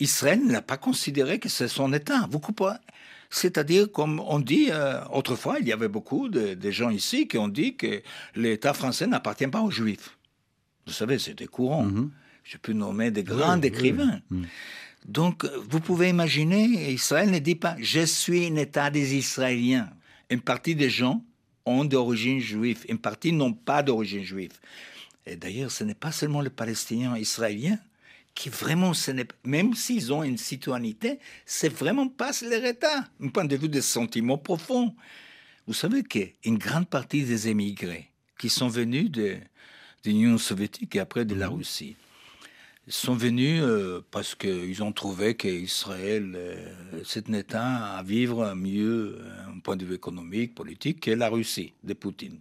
Israël 0.00 0.44
n'a 0.44 0.62
pas 0.62 0.76
considéré 0.76 1.38
que 1.38 1.48
c'est 1.48 1.68
son 1.68 1.92
État. 1.92 2.26
Vous 2.30 2.40
comprenez? 2.40 2.78
C'est-à-dire, 3.32 3.92
comme 3.92 4.18
on 4.18 4.40
dit, 4.40 4.68
euh, 4.70 5.04
autrefois, 5.12 5.58
il 5.60 5.68
y 5.68 5.72
avait 5.72 5.88
beaucoup 5.88 6.28
de, 6.28 6.70
gens 6.70 6.90
ici 6.90 7.28
qui 7.28 7.38
ont 7.38 7.46
dit 7.46 7.76
que 7.76 8.02
l'État 8.34 8.74
français 8.74 9.06
n'appartient 9.06 9.46
pas 9.46 9.60
aux 9.60 9.70
Juifs. 9.70 10.18
Vous 10.86 10.92
savez, 10.92 11.18
c'était 11.20 11.46
courant. 11.46 11.86
Mm-hmm. 11.86 12.08
Je 12.42 12.56
peux 12.56 12.72
nommer 12.72 13.12
des 13.12 13.22
grands 13.22 13.60
écrivains. 13.60 14.20
Mm. 14.30 14.44
Donc, 15.06 15.46
vous 15.68 15.78
pouvez 15.78 16.08
imaginer, 16.08 16.90
Israël 16.92 17.30
ne 17.30 17.38
dit 17.38 17.54
pas 17.54 17.76
«je 17.78 18.04
suis 18.04 18.46
un 18.46 18.56
État 18.56 18.90
des 18.90 19.14
Israéliens». 19.14 19.88
Une 20.30 20.40
partie 20.40 20.74
des 20.74 20.90
gens 20.90 21.24
ont 21.66 21.84
d'origine 21.84 22.40
juive, 22.40 22.84
une 22.88 22.98
partie 22.98 23.32
n'ont 23.32 23.52
pas 23.52 23.82
d'origine 23.82 24.22
juive. 24.22 24.52
Et 25.26 25.36
d'ailleurs, 25.36 25.70
ce 25.70 25.84
n'est 25.84 25.94
pas 25.94 26.12
seulement 26.12 26.40
les 26.40 26.50
Palestiniens 26.50 27.16
israéliens 27.16 27.78
qui 28.34 28.48
vraiment, 28.48 28.94
ce 28.94 29.10
même 29.44 29.74
s'ils 29.74 30.12
ont 30.12 30.22
une 30.22 30.38
citoyenneté, 30.38 31.18
c'est 31.44 31.68
vraiment 31.68 32.08
pas 32.08 32.30
leur 32.42 32.64
État, 32.64 33.04
un 33.22 33.28
point 33.28 33.44
de 33.44 33.56
vue 33.56 33.68
de 33.68 33.80
sentiments 33.80 34.38
profonds. 34.38 34.94
Vous 35.66 35.74
savez 35.74 36.02
qu'une 36.02 36.58
grande 36.58 36.88
partie 36.88 37.24
des 37.24 37.48
émigrés 37.48 38.08
qui 38.38 38.48
sont 38.48 38.68
venus 38.68 39.10
de, 39.10 39.36
de 40.04 40.10
l'Union 40.10 40.38
soviétique 40.38 40.96
et 40.96 41.00
après 41.00 41.24
de 41.24 41.34
la 41.34 41.48
mhm. 41.48 41.56
Russie, 41.56 41.96
sont 42.90 43.14
venus 43.14 43.62
euh, 43.62 44.04
parce 44.10 44.34
qu'ils 44.34 44.82
ont 44.82 44.92
trouvé 44.92 45.36
qu'Israël, 45.36 46.32
euh, 46.34 46.72
c'est 47.04 47.28
un 47.28 47.34
État 47.34 47.96
à 47.96 48.02
vivre 48.02 48.54
mieux, 48.54 49.18
d'un 49.46 49.56
euh, 49.56 49.60
point 49.62 49.76
de 49.76 49.84
vue 49.84 49.94
économique, 49.94 50.54
politique, 50.54 51.00
que 51.00 51.10
la 51.10 51.28
Russie 51.28 51.72
de 51.84 51.94
Poutine. 51.94 52.40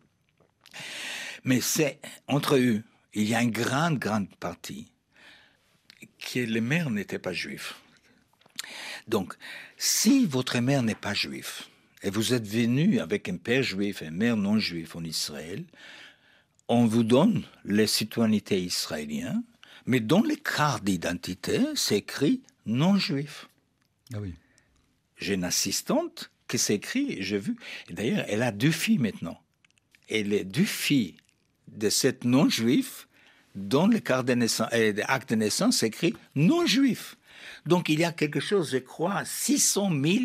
Mais 1.44 1.62
c'est 1.62 2.00
entre 2.28 2.56
eux, 2.58 2.82
il 3.14 3.30
y 3.30 3.36
a 3.36 3.42
une 3.42 3.52
grande, 3.52 4.00
grande 4.00 4.34
partie 4.36 4.92
que 6.20 6.40
les 6.40 6.62
mères 6.62 6.90
n'étaient 6.90 7.20
pas 7.20 7.34
juifs. 7.34 7.76
Donc, 9.08 9.36
si 9.78 10.26
votre 10.26 10.60
mère 10.60 10.84
n'est 10.84 10.96
pas 10.96 11.14
juif 11.14 11.70
et 12.04 12.10
vous 12.10 12.34
êtes 12.34 12.48
venu 12.48 13.00
avec 13.00 13.30
un 13.30 13.38
père 13.38 13.64
juif 13.64 14.02
et 14.02 14.06
une 14.06 14.16
mère 14.16 14.38
non 14.38 14.60
juif 14.60 14.96
en 14.96 15.04
Israël, 15.04 15.66
on 16.68 16.86
vous 16.86 17.04
donne 17.04 17.44
les 17.66 17.88
citoyennetés 17.88 18.62
israéliennes, 18.62 19.44
mais 19.90 20.00
dans 20.00 20.22
les 20.22 20.38
cartes 20.38 20.84
d'identité, 20.84 21.62
c'est 21.74 21.98
écrit 21.98 22.44
non 22.68 22.98
juif. 22.98 23.50
Ah 24.14 24.20
oui. 24.22 24.36
J'ai 25.18 25.34
une 25.34 25.44
assistante 25.44 26.30
qui 26.48 26.60
s'écrit, 26.60 27.24
j'ai 27.24 27.40
vu, 27.40 27.56
d'ailleurs, 27.90 28.24
elle 28.28 28.44
a 28.44 28.52
deux 28.52 28.70
filles 28.70 29.00
maintenant. 29.00 29.42
Et 30.08 30.24
les 30.24 30.44
deux 30.44 30.64
filles 30.64 31.16
de 31.68 31.90
cette 31.90 32.24
non-juif, 32.24 33.08
dans 33.56 33.88
le 33.88 33.98
carte 33.98 34.28
de 34.28 34.34
naissance, 34.34 34.72
et 34.74 34.94
acte 35.08 35.32
de 35.32 35.36
naissance, 35.36 35.78
c'est 35.78 35.88
écrit 35.88 36.14
non-juif. 36.36 37.18
Donc 37.66 37.90
il 37.90 38.00
y 38.00 38.06
a 38.06 38.12
quelque 38.12 38.40
chose, 38.40 38.70
je 38.72 38.78
crois, 38.78 39.26
600 39.26 39.90
000 40.04 40.18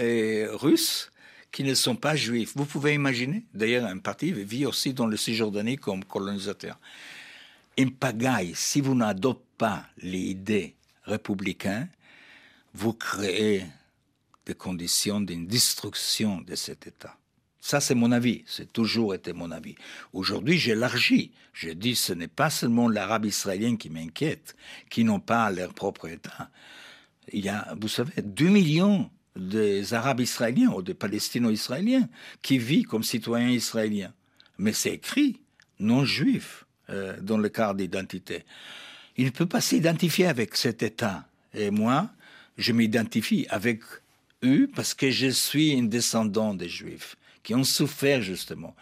euh, 0.00 0.48
Russes 0.56 1.12
qui 1.52 1.62
ne 1.62 1.74
sont 1.74 1.94
pas 1.94 2.16
juifs. 2.16 2.52
Vous 2.56 2.66
pouvez 2.66 2.94
imaginer, 2.94 3.44
d'ailleurs, 3.54 3.86
un 3.86 3.98
parti 3.98 4.32
vit 4.32 4.66
aussi 4.66 4.92
dans 4.92 5.06
le 5.06 5.16
Cisjordanie 5.16 5.76
comme 5.76 6.04
colonisateur. 6.04 6.80
Une 7.76 7.92
pagaille, 7.92 8.52
si 8.54 8.80
vous 8.80 8.94
n'adoptez 8.94 9.46
pas 9.62 9.86
les 9.98 10.18
idées 10.18 10.74
républicaines, 11.04 11.88
vous 12.74 12.94
créez 12.94 13.64
des 14.44 14.54
conditions 14.54 15.20
d'une 15.20 15.46
destruction 15.46 16.40
de 16.40 16.56
cet 16.56 16.86
État. 16.86 17.16
Ça, 17.60 17.80
c'est 17.80 17.94
mon 17.94 18.10
avis. 18.10 18.42
C'est 18.46 18.72
toujours 18.72 19.14
été 19.14 19.32
mon 19.32 19.52
avis. 19.52 19.76
Aujourd'hui, 20.12 20.58
j'élargis. 20.58 21.30
Je 21.52 21.70
dis, 21.70 21.94
ce 21.94 22.12
n'est 22.12 22.26
pas 22.26 22.50
seulement 22.50 22.88
l'arabe 22.88 23.24
israélien 23.24 23.76
qui 23.76 23.88
m'inquiète, 23.88 24.56
qui 24.90 25.04
n'ont 25.04 25.20
pas 25.20 25.48
leur 25.52 25.72
propre 25.72 26.08
État. 26.08 26.50
Il 27.32 27.44
y 27.44 27.48
a, 27.48 27.76
vous 27.80 27.86
savez, 27.86 28.20
2 28.20 28.48
millions 28.48 29.08
des 29.36 29.94
Arabes 29.94 30.20
israéliens 30.20 30.72
ou 30.72 30.82
des 30.82 30.94
Palestino-israéliens 30.94 32.08
qui 32.42 32.58
vivent 32.58 32.86
comme 32.86 33.04
citoyens 33.04 33.50
israéliens. 33.50 34.12
Mais 34.58 34.72
c'est 34.72 34.94
écrit 34.94 35.40
non 35.78 36.04
juif 36.04 36.61
euh, 36.90 37.16
dans 37.20 37.38
le 37.38 37.48
cadre 37.48 37.74
d'identité. 37.74 38.44
Il 39.16 39.26
ne 39.26 39.30
peut 39.30 39.46
pas 39.46 39.60
s'identifier 39.60 40.26
avec 40.26 40.56
cet 40.56 40.82
État. 40.82 41.24
Et 41.54 41.70
moi, 41.70 42.10
je 42.56 42.72
m'identifie 42.72 43.46
avec 43.50 43.80
eux 44.44 44.70
parce 44.74 44.94
que 44.94 45.10
je 45.10 45.28
suis 45.28 45.78
un 45.78 45.84
descendant 45.84 46.54
des 46.54 46.68
Juifs 46.68 47.16
qui 47.42 47.54
ont 47.54 47.64
souffert 47.64 48.22
justement. 48.22 48.74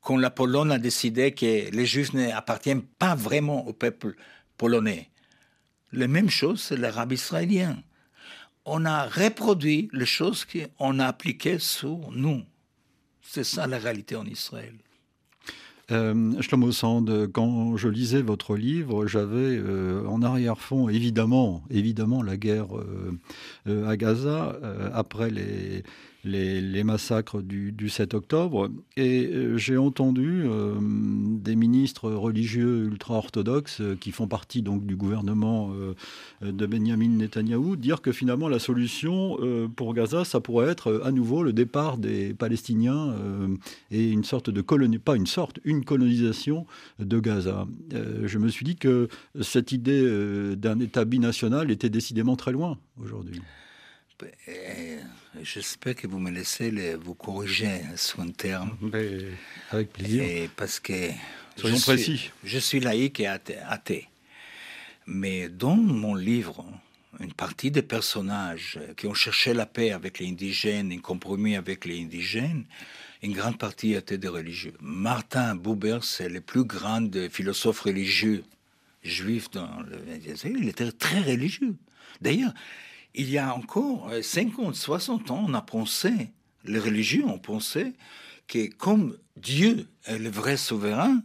Quand 0.00 0.16
la 0.16 0.30
Pologne 0.30 0.72
a 0.72 0.78
décidé 0.78 1.32
que 1.32 1.70
les 1.70 1.86
Juifs 1.86 2.12
n'appartiennent 2.12 2.82
pas 2.82 3.14
vraiment 3.14 3.66
au 3.66 3.72
peuple 3.72 4.16
polonais, 4.56 5.08
la 5.92 6.08
même 6.08 6.30
chose, 6.30 6.62
c'est 6.62 6.76
l'arabe 6.76 7.12
israélien. 7.12 7.76
On 8.64 8.84
a 8.84 9.06
reproduit 9.06 9.88
les 9.92 10.06
choses 10.06 10.46
qu'on 10.46 10.98
a 10.98 11.06
appliquées 11.06 11.58
sur 11.58 12.10
nous. 12.12 12.42
C'est 13.20 13.44
ça 13.44 13.66
la 13.66 13.78
réalité 13.78 14.16
en 14.16 14.24
Israël. 14.24 14.74
Euh, 15.92 16.40
Shlomo 16.40 16.72
Sand, 16.72 17.28
quand 17.32 17.76
je 17.76 17.88
lisais 17.88 18.22
votre 18.22 18.56
livre, 18.56 19.06
j'avais 19.06 19.58
euh, 19.58 20.06
en 20.06 20.22
arrière-fond 20.22 20.88
évidemment, 20.88 21.62
la 22.22 22.36
guerre 22.36 22.76
euh, 22.76 23.12
euh, 23.66 23.88
à 23.88 23.96
Gaza 23.96 24.56
après 24.94 25.30
les, 25.30 25.82
les, 26.24 26.84
massacres 26.84 27.42
du, 27.42 27.88
7 27.88 28.14
octobre. 28.14 28.70
Et 28.96 29.26
euh, 29.26 29.56
j'ai 29.56 29.76
entendu 29.76 30.44
euh, 30.44 30.74
des 30.80 31.56
ministres 31.56 32.10
religieux 32.10 32.84
ultra-orthodoxes 32.84 33.80
euh, 33.80 33.96
qui 33.96 34.12
font 34.12 34.28
partie 34.28 34.62
donc 34.62 34.86
du 34.86 34.96
gouvernement 34.96 35.72
de 36.42 36.66
Benjamin 36.66 37.08
Netanyahou 37.08 37.76
dire 37.76 38.00
que 38.02 38.12
finalement 38.12 38.48
la 38.48 38.58
solution 38.58 39.38
pour 39.76 39.94
Gaza, 39.94 40.24
ça 40.24 40.40
pourrait 40.40 40.68
être 40.68 41.02
à 41.04 41.12
nouveau 41.12 41.42
le 41.42 41.52
départ 41.52 41.98
des 41.98 42.34
Palestiniens 42.34 43.14
et 43.90 44.08
une 44.10 44.24
sorte 44.24 44.50
de 44.50 44.60
colonie, 44.60 44.98
pas 44.98 45.16
une 45.16 45.26
sorte, 45.26 45.60
une 45.64 45.84
colonisation 45.84 46.66
de 46.98 47.20
Gaza. 47.20 47.66
je 48.24 48.38
me 48.38 48.48
suis 48.48 48.64
dit 48.64 48.76
que 48.76 49.08
cette 49.40 49.72
idée 49.72 50.56
d'un 50.56 50.78
État 50.80 51.04
binational 51.04 51.70
était 51.70 51.90
décidément 51.90 52.36
très 52.36 52.52
loin 52.52 52.78
aujourd'hui. 53.00 53.40
J'espère 55.40 55.94
que 55.94 56.06
vous 56.06 56.18
me 56.18 56.30
laissez 56.30 56.70
vous 56.96 57.14
corriger 57.14 57.80
sur 57.96 58.20
un 58.20 58.28
terme. 58.30 58.76
avec 59.70 59.92
plaisir. 59.92 60.48
parce 60.56 60.78
que 60.78 61.10
Soyons 61.56 61.76
je 61.76 61.82
précis. 61.82 62.16
Suis, 62.18 62.30
je 62.44 62.58
suis 62.58 62.80
laïque 62.80 63.20
et 63.20 63.26
athée. 63.26 64.08
Mais 65.06 65.48
dans 65.48 65.76
mon 65.76 66.14
livre, 66.14 66.64
une 67.20 67.32
partie 67.32 67.70
des 67.70 67.82
personnages 67.82 68.78
qui 68.96 69.06
ont 69.06 69.14
cherché 69.14 69.52
la 69.54 69.66
paix 69.66 69.90
avec 69.92 70.18
les 70.18 70.28
indigènes, 70.28 70.92
un 70.92 70.98
compromis 70.98 71.56
avec 71.56 71.84
les 71.84 72.00
indigènes, 72.00 72.64
une 73.22 73.32
grande 73.32 73.58
partie 73.58 73.94
étaient 73.94 74.18
des 74.18 74.28
religieux. 74.28 74.74
Martin 74.80 75.54
Buber, 75.54 75.98
c'est 76.02 76.28
le 76.28 76.40
plus 76.40 76.64
grand 76.64 77.08
philosophe 77.30 77.80
religieux 77.80 78.44
juif 79.02 79.50
dans 79.50 79.80
le 79.82 79.98
XXe 80.18 80.44
Il 80.44 80.68
était 80.68 80.90
très 80.92 81.20
religieux. 81.20 81.74
D'ailleurs, 82.20 82.52
il 83.14 83.30
y 83.30 83.38
a 83.38 83.54
encore 83.54 84.10
50, 84.22 84.70
euh, 84.70 84.72
60 84.72 85.30
ans, 85.30 85.44
on 85.46 85.54
a 85.54 85.62
pensé, 85.62 86.30
les 86.64 86.78
religieux 86.78 87.24
ont 87.24 87.38
pensé 87.38 87.92
que 88.48 88.68
comme 88.68 89.16
Dieu 89.36 89.86
est 90.04 90.18
le 90.18 90.30
vrai 90.30 90.56
souverain, 90.56 91.22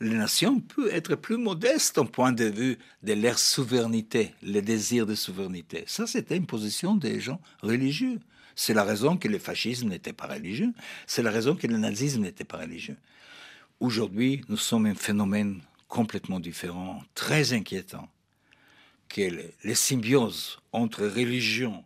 les 0.00 0.16
nations 0.16 0.60
peuvent 0.60 0.90
être 0.92 1.14
plus 1.14 1.36
modestes 1.36 1.98
au 1.98 2.04
point 2.04 2.32
de 2.32 2.44
vue 2.44 2.78
de 3.02 3.12
leur 3.12 3.38
souveraineté, 3.38 4.34
le 4.42 4.60
désir 4.60 5.06
de 5.06 5.14
souveraineté. 5.14 5.84
Ça, 5.86 6.06
c'était 6.06 6.36
une 6.36 6.46
position 6.46 6.96
des 6.96 7.20
gens 7.20 7.40
religieux. 7.62 8.18
C'est 8.56 8.74
la 8.74 8.82
raison 8.82 9.16
que 9.16 9.28
le 9.28 9.38
fascisme 9.38 9.88
n'était 9.88 10.12
pas 10.12 10.26
religieux. 10.26 10.72
C'est 11.06 11.22
la 11.22 11.30
raison 11.30 11.54
que 11.54 11.66
le 11.66 11.78
nazisme 11.78 12.22
n'était 12.22 12.44
pas 12.44 12.58
religieux. 12.58 12.96
Aujourd'hui, 13.80 14.42
nous 14.48 14.56
sommes 14.56 14.86
un 14.86 14.94
phénomène 14.94 15.60
complètement 15.88 16.40
différent, 16.40 17.02
très 17.14 17.52
inquiétant 17.52 18.08
que 19.12 19.30
les 19.62 19.74
symbioses 19.74 20.58
entre 20.72 21.06
religion 21.06 21.84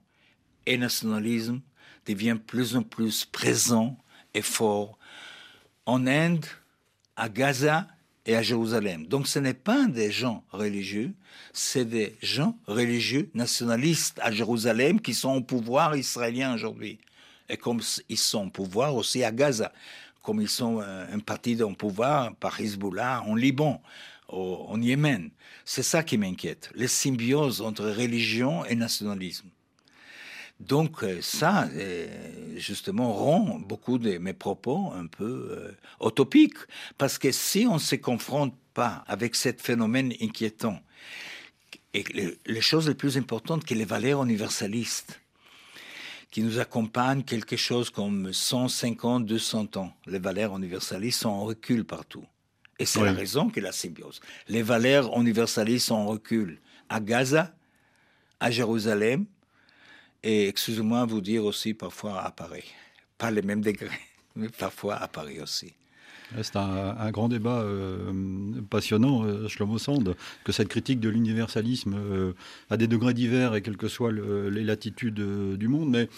et 0.64 0.78
nationalisme 0.78 1.60
devient 2.06 2.38
plus 2.46 2.76
en 2.76 2.82
plus 2.82 3.24
présent 3.24 3.98
et 4.32 4.42
fort 4.42 4.96
en 5.86 6.06
Inde, 6.06 6.46
à 7.16 7.28
Gaza 7.28 7.88
et 8.26 8.36
à 8.36 8.42
Jérusalem. 8.42 9.06
Donc 9.06 9.26
ce 9.26 9.40
n'est 9.40 9.54
pas 9.54 9.86
des 9.86 10.12
gens 10.12 10.44
religieux, 10.52 11.12
c'est 11.52 11.84
des 11.84 12.16
gens 12.22 12.56
religieux 12.66 13.28
nationalistes 13.34 14.20
à 14.22 14.30
Jérusalem 14.30 15.00
qui 15.00 15.14
sont 15.14 15.34
au 15.34 15.40
pouvoir 15.40 15.96
israélien 15.96 16.54
aujourd'hui. 16.54 16.98
Et 17.48 17.56
comme 17.56 17.80
ils 18.08 18.18
sont 18.18 18.46
au 18.46 18.50
pouvoir 18.50 18.94
aussi 18.94 19.24
à 19.24 19.32
Gaza, 19.32 19.72
comme 20.22 20.40
ils 20.40 20.48
sont 20.48 20.80
euh, 20.80 21.06
un 21.12 21.20
parti 21.20 21.60
au 21.60 21.70
pouvoir 21.70 22.34
par 22.36 22.60
Hezbollah 22.60 23.22
en 23.22 23.34
Liban, 23.34 23.82
en 24.28 24.80
Yémen. 24.80 25.30
C'est 25.64 25.82
ça 25.82 26.02
qui 26.02 26.18
m'inquiète, 26.18 26.70
les 26.74 26.88
symbioses 26.88 27.60
entre 27.60 27.84
religion 27.84 28.64
et 28.64 28.74
nationalisme. 28.74 29.48
Donc 30.60 31.02
euh, 31.02 31.20
ça, 31.20 31.68
euh, 31.74 32.06
justement, 32.56 33.12
rend 33.12 33.58
beaucoup 33.58 33.98
de 33.98 34.16
mes 34.18 34.32
propos 34.32 34.90
un 34.94 35.06
peu 35.06 35.48
euh, 35.50 36.06
utopiques, 36.06 36.58
parce 36.96 37.18
que 37.18 37.30
si 37.30 37.66
on 37.68 37.74
ne 37.74 37.78
se 37.78 37.96
confronte 37.96 38.54
pas 38.72 39.04
avec 39.06 39.34
ce 39.34 39.52
phénomène 39.52 40.14
inquiétant, 40.20 40.80
et 41.92 42.04
les, 42.46 42.60
choses 42.60 42.88
les 42.88 42.94
plus 42.94 43.16
importantes 43.16 43.64
que 43.64 43.74
les 43.74 43.84
valeurs 43.84 44.22
universalistes, 44.22 45.20
qui 46.30 46.42
nous 46.42 46.58
accompagnent 46.58 47.22
quelque 47.22 47.56
chose 47.56 47.88
comme 47.88 48.32
150, 48.32 49.24
200 49.24 49.68
ans, 49.76 49.94
les 50.06 50.18
valeurs 50.18 50.56
universalistes 50.56 51.20
sont 51.20 51.30
en 51.30 51.44
recul 51.44 51.84
partout. 51.84 52.24
Et 52.78 52.84
c'est 52.84 53.02
la 53.02 53.12
raison 53.12 53.48
que 53.48 53.60
la 53.60 53.72
symbiose. 53.72 54.20
Les 54.48 54.62
valeurs 54.62 55.18
universalistes 55.18 55.86
sont 55.86 55.94
en 55.94 56.06
recul 56.06 56.60
à 56.88 57.00
Gaza, 57.00 57.54
à 58.38 58.50
Jérusalem, 58.50 59.24
et 60.22 60.48
excusez-moi 60.48 61.04
vous 61.06 61.20
dire 61.20 61.44
aussi 61.44 61.72
parfois 61.72 62.20
à 62.22 62.30
Paris. 62.30 62.64
Pas 63.16 63.30
les 63.30 63.42
mêmes 63.42 63.62
degrés, 63.62 63.88
mais 64.36 64.48
parfois 64.48 64.96
à 64.96 65.08
Paris 65.08 65.40
aussi. 65.40 65.72
C'est 66.42 66.56
un, 66.56 67.10
grand 67.12 67.28
débat 67.28 67.60
euh, 67.60 68.12
passionnant, 68.68 69.24
euh, 69.24 69.46
Shlomo 69.46 69.78
Sand, 69.78 70.16
que 70.42 70.50
cette 70.50 70.66
critique 70.66 70.98
de 70.98 71.08
l'universalisme 71.08 71.94
euh, 71.96 72.32
a 72.68 72.76
des 72.76 72.88
degrés 72.88 73.14
divers 73.14 73.54
et 73.54 73.62
quelles 73.62 73.76
que 73.76 73.86
soient 73.86 74.10
les 74.10 74.64
latitudes 74.64 75.20
du 75.56 75.68
monde. 75.68 75.88
Mais 75.88 76.08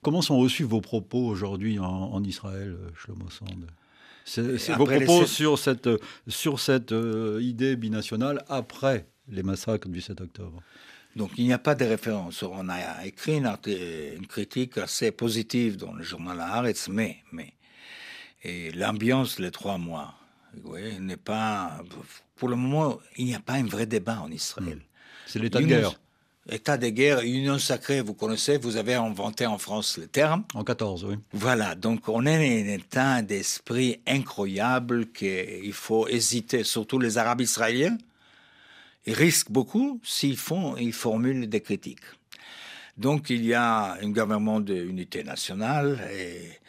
comment 0.00 0.22
sont 0.22 0.38
reçus 0.38 0.64
vos 0.64 0.80
propos 0.80 1.26
aujourd'hui 1.26 1.78
en, 1.78 1.84
en 1.84 2.24
Israël, 2.24 2.78
Shlomo 2.96 3.28
Sand? 3.28 3.66
Vos 4.76 4.86
propos 4.86 5.26
sur 5.26 5.58
cette, 5.58 5.88
sur 6.28 6.60
cette 6.60 6.92
euh, 6.92 7.40
idée 7.42 7.76
binationale 7.76 8.44
après 8.48 9.06
les 9.28 9.42
massacres 9.42 9.88
du 9.88 10.00
7 10.00 10.20
octobre. 10.20 10.62
Donc 11.16 11.30
il 11.36 11.44
n'y 11.44 11.52
a 11.52 11.58
pas 11.58 11.74
de 11.74 11.84
référence. 11.84 12.42
On 12.42 12.68
a 12.68 13.06
écrit 13.06 13.36
une, 13.36 13.56
une 13.66 14.26
critique 14.26 14.78
assez 14.78 15.12
positive 15.12 15.76
dans 15.76 15.92
le 15.92 16.02
journal 16.02 16.40
Haaretz, 16.40 16.88
mais, 16.88 17.18
mais 17.32 17.54
l'ambiance 18.74 19.38
les 19.38 19.50
trois 19.50 19.78
mois 19.78 20.14
n'est 21.00 21.16
pas. 21.16 21.82
Pour 22.36 22.48
le 22.48 22.56
moment, 22.56 22.98
il 23.16 23.26
n'y 23.26 23.34
a 23.34 23.40
pas 23.40 23.54
un 23.54 23.66
vrai 23.66 23.86
débat 23.86 24.20
en 24.20 24.30
Israël. 24.30 24.78
Hmm. 24.78 25.26
C'est 25.26 25.38
l'état 25.38 25.60
de 25.60 25.66
guerre. 25.66 25.98
État 26.50 26.76
de 26.76 26.88
guerre, 26.90 27.20
union 27.20 27.58
sacrée, 27.58 28.02
vous 28.02 28.12
connaissez, 28.12 28.58
vous 28.58 28.76
avez 28.76 28.94
inventé 28.94 29.46
en 29.46 29.56
France 29.56 29.96
le 29.96 30.06
terme. 30.06 30.44
En 30.52 30.62
14, 30.62 31.04
oui. 31.04 31.16
Voilà, 31.32 31.74
donc 31.74 32.06
on 32.06 32.26
est 32.26 32.62
un 32.62 32.74
état 32.74 33.22
d'esprit 33.22 34.00
incroyable 34.06 35.10
qu'il 35.12 35.72
faut 35.72 36.06
hésiter, 36.06 36.62
surtout 36.62 36.98
les 36.98 37.16
Arabes 37.16 37.40
israéliens. 37.40 37.96
Ils 39.06 39.14
risquent 39.14 39.50
beaucoup 39.50 40.00
s'ils 40.04 40.36
font, 40.36 40.76
ils 40.76 40.92
formulent 40.92 41.48
des 41.48 41.62
critiques. 41.62 42.04
Donc 42.98 43.30
il 43.30 43.44
y 43.44 43.54
a 43.54 43.94
un 43.94 44.08
gouvernement 44.08 44.60
d'unité 44.60 45.24
nationale 45.24 45.98
et, 46.12 46.60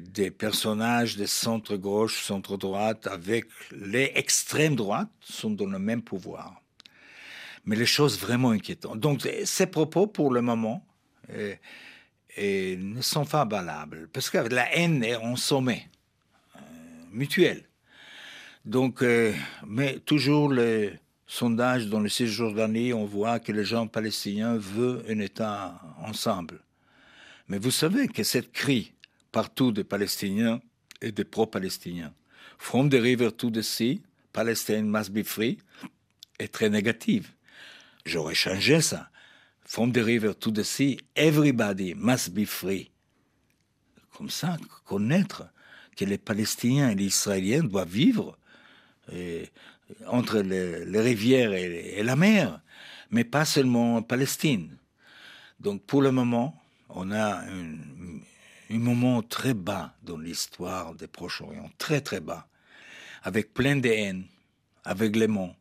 des 0.00 0.32
personnages 0.32 1.16
de 1.16 1.26
centre-gauche, 1.26 2.24
centre-droite 2.24 3.06
avec 3.06 3.44
les 3.70 4.10
extrêmes 4.16 4.74
droites 4.74 5.08
sont 5.20 5.50
dans 5.50 5.66
le 5.66 5.78
même 5.78 6.02
pouvoir 6.02 6.59
mais 7.64 7.76
les 7.76 7.86
choses 7.86 8.18
vraiment 8.18 8.50
inquiétantes. 8.50 9.00
Donc 9.00 9.26
ces 9.44 9.66
propos, 9.66 10.06
pour 10.06 10.32
le 10.32 10.42
moment, 10.42 10.86
euh, 11.30 11.54
euh, 12.38 12.76
ne 12.76 13.00
sont 13.02 13.24
pas 13.24 13.44
valables, 13.44 14.08
parce 14.12 14.30
que 14.30 14.38
la 14.38 14.74
haine 14.76 15.02
est 15.04 15.16
en 15.16 15.36
sommet, 15.36 15.88
euh, 16.56 16.60
mutuel. 17.10 17.64
Donc, 18.64 19.02
mais 19.66 20.00
toujours 20.00 20.52
les 20.52 20.92
sondages 21.26 21.86
dans 21.86 22.00
les 22.00 22.10
Cisjordanie, 22.10 22.92
on 22.92 23.06
voit 23.06 23.40
que 23.40 23.52
les 23.52 23.64
gens 23.64 23.86
palestiniens 23.86 24.58
veulent 24.58 25.02
un 25.08 25.18
État 25.18 25.80
ensemble. 26.02 26.60
Mais 27.48 27.58
vous 27.58 27.70
savez 27.70 28.06
que 28.06 28.22
cette 28.22 28.52
cri 28.52 28.92
partout 29.32 29.72
des 29.72 29.82
Palestiniens 29.82 30.60
et 31.00 31.10
des 31.10 31.24
pro-Palestiniens, 31.24 32.12
From 32.58 32.90
the 32.90 33.00
river 33.00 33.30
to 33.32 33.50
the 33.50 33.62
sea, 33.62 34.02
Palestine 34.34 34.86
must 34.86 35.10
be 35.10 35.22
free, 35.24 35.56
est 36.38 36.52
très 36.52 36.68
négative. 36.68 37.30
J'aurais 38.04 38.34
changé 38.34 38.80
ça. 38.80 39.10
From 39.64 39.92
the 39.92 39.98
river 39.98 40.34
to 40.34 40.50
the 40.50 40.64
sea, 40.64 40.98
everybody 41.14 41.94
must 41.94 42.34
be 42.34 42.44
free. 42.44 42.90
Comme 44.16 44.30
ça, 44.30 44.56
connaître 44.84 45.44
que 45.96 46.04
les 46.04 46.18
Palestiniens 46.18 46.90
et 46.90 46.94
les 46.94 47.06
Israéliens 47.06 47.62
doivent 47.62 47.88
vivre 47.88 48.36
entre 50.06 50.40
les, 50.40 51.00
rivières 51.00 51.52
et, 51.52 52.02
la 52.02 52.16
mer, 52.16 52.60
mais 53.10 53.24
pas 53.24 53.44
seulement 53.44 53.96
en 53.96 54.02
Palestine. 54.02 54.76
Donc 55.58 55.82
pour 55.84 56.02
le 56.02 56.12
moment, 56.12 56.60
on 56.88 57.10
a 57.10 57.40
un, 57.40 58.78
moment 58.78 59.22
très 59.22 59.54
bas 59.54 59.94
dans 60.02 60.18
l'histoire 60.18 60.94
des 60.94 61.06
Proche-Orient, 61.06 61.70
très 61.76 62.00
très 62.00 62.20
bas, 62.20 62.46
avec 63.22 63.52
plein 63.52 63.76
de 63.76 63.88
haine, 63.88 64.24
aveuglement, 64.84 65.56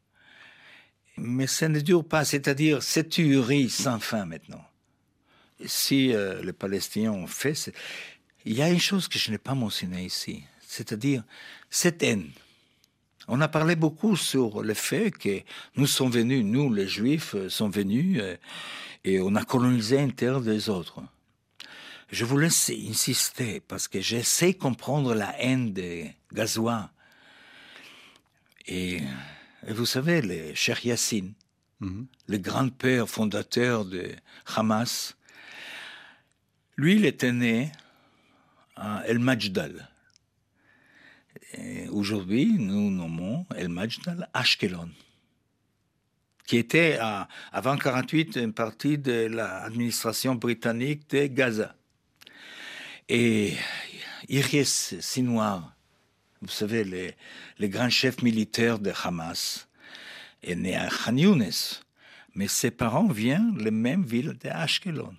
mais 1.20 1.48
ça 1.48 1.70
ne 1.70 1.80
dure 1.80 2.06
pas, 2.06 2.26
c'est-à-dire 2.26 2.82
cette 2.84 3.10
tuerie 3.10 3.70
sans 3.70 4.00
fin 4.00 4.26
maintenant? 4.26 4.64
Si 5.66 6.14
euh, 6.14 6.42
les 6.42 6.54
Palestiniens 6.54 7.12
ont 7.12 7.28
fait, 7.28 7.72
il 8.46 8.54
y 8.54 8.62
a 8.62 8.70
une 8.70 8.80
chose 8.80 9.08
que 9.08 9.20
je 9.20 9.32
n'ai 9.32 9.38
pas 9.38 9.56
mentionnée 9.56 10.06
ici, 10.06 10.44
c'est-à-dire 10.66 11.24
cette 11.70 12.02
haine. 12.02 12.30
On 13.28 13.42
a 13.42 13.48
parlé 13.48 13.76
beaucoup 13.76 14.16
sur 14.16 14.64
le 14.64 14.74
fait 14.74 15.12
que 15.12 15.42
nous 15.76 15.86
sommes 15.86 16.12
venus, 16.12 16.44
nous 16.44 16.74
les 16.74 16.88
Juifs 16.88 17.36
euh, 17.36 17.50
sommes 17.50 17.72
venus 17.72 18.20
euh, 18.22 18.38
et 19.04 19.20
on 19.20 19.36
a 19.36 19.44
colonisé 19.44 20.00
une 20.00 20.14
terre 20.14 20.42
des 20.42 20.70
autres. 20.70 21.04
Je 22.12 22.26
vous 22.26 22.40
laisse 22.40 22.72
insister 22.72 23.60
parce 23.60 23.88
que 23.88 24.02
j'essaie 24.02 24.54
de 24.54 24.58
comprendre 24.58 25.14
la 25.14 25.40
haine 25.40 25.74
des 25.74 26.16
Gazois. 26.34 26.90
Et 28.66 29.02
et 29.68 29.74
vous 29.74 29.86
savez, 29.86 30.22
le 30.22 30.53
Cheikh 30.55 30.86
Yassine, 30.86 31.34
mhm. 31.80 32.07
le 32.28 32.38
grand-père 32.38 33.10
fondateur 33.10 33.86
de 33.86 34.12
Hamas, 34.55 35.16
lui, 36.78 36.95
il 36.95 37.05
était 37.05 37.34
né 37.34 37.72
à 38.78 39.03
El 39.05 39.20
Majdal. 39.20 39.89
Aujourd'hui, 41.91 42.53
nous 42.57 42.89
nommons 42.89 43.45
El 43.55 43.68
Majdal 43.70 44.30
Ashkelon, 44.34 44.89
qui 46.45 46.57
était 46.57 46.97
à, 47.01 47.28
avant 47.51 47.76
48 47.76 48.38
une 48.38 48.53
partie 48.53 48.97
de 48.97 49.28
l'administration 49.28 50.36
britannique 50.36 51.10
de 51.10 51.28
Gaza. 51.28 51.76
Et 53.10 53.55
Iries 54.30 54.66
Sinoir, 55.01 55.76
vous 56.42 56.50
savez, 56.50 56.84
les, 56.84 57.16
les 57.58 57.70
grands 57.70 57.90
chefs 57.90 58.22
militaires 58.22 58.80
de 58.80 58.92
Hamas, 59.04 59.68
est 60.44 60.56
né 60.56 60.76
à 60.76 60.88
Khan 60.90 61.16
Younes, 61.16 61.52
mais 62.36 62.48
ses 62.48 62.72
parents 62.72 63.08
viennent 63.08 63.56
de 63.56 63.64
la 63.66 63.72
même 63.72 64.04
ville 64.04 64.38
de 64.42 64.50
Ashkelon. 64.50 65.16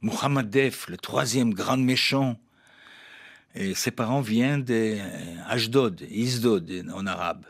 Mohammed 0.00 0.48
Def, 0.48 0.88
le 0.88 0.96
troisième 0.96 1.52
grand 1.52 1.76
méchant, 1.76 2.38
et 3.54 3.74
ses 3.74 3.90
parents 3.90 4.20
viennent 4.20 4.62
de 4.62 4.98
Ashdod, 5.48 6.06
Isdod 6.08 6.70
en 6.94 7.06
arabe. 7.06 7.46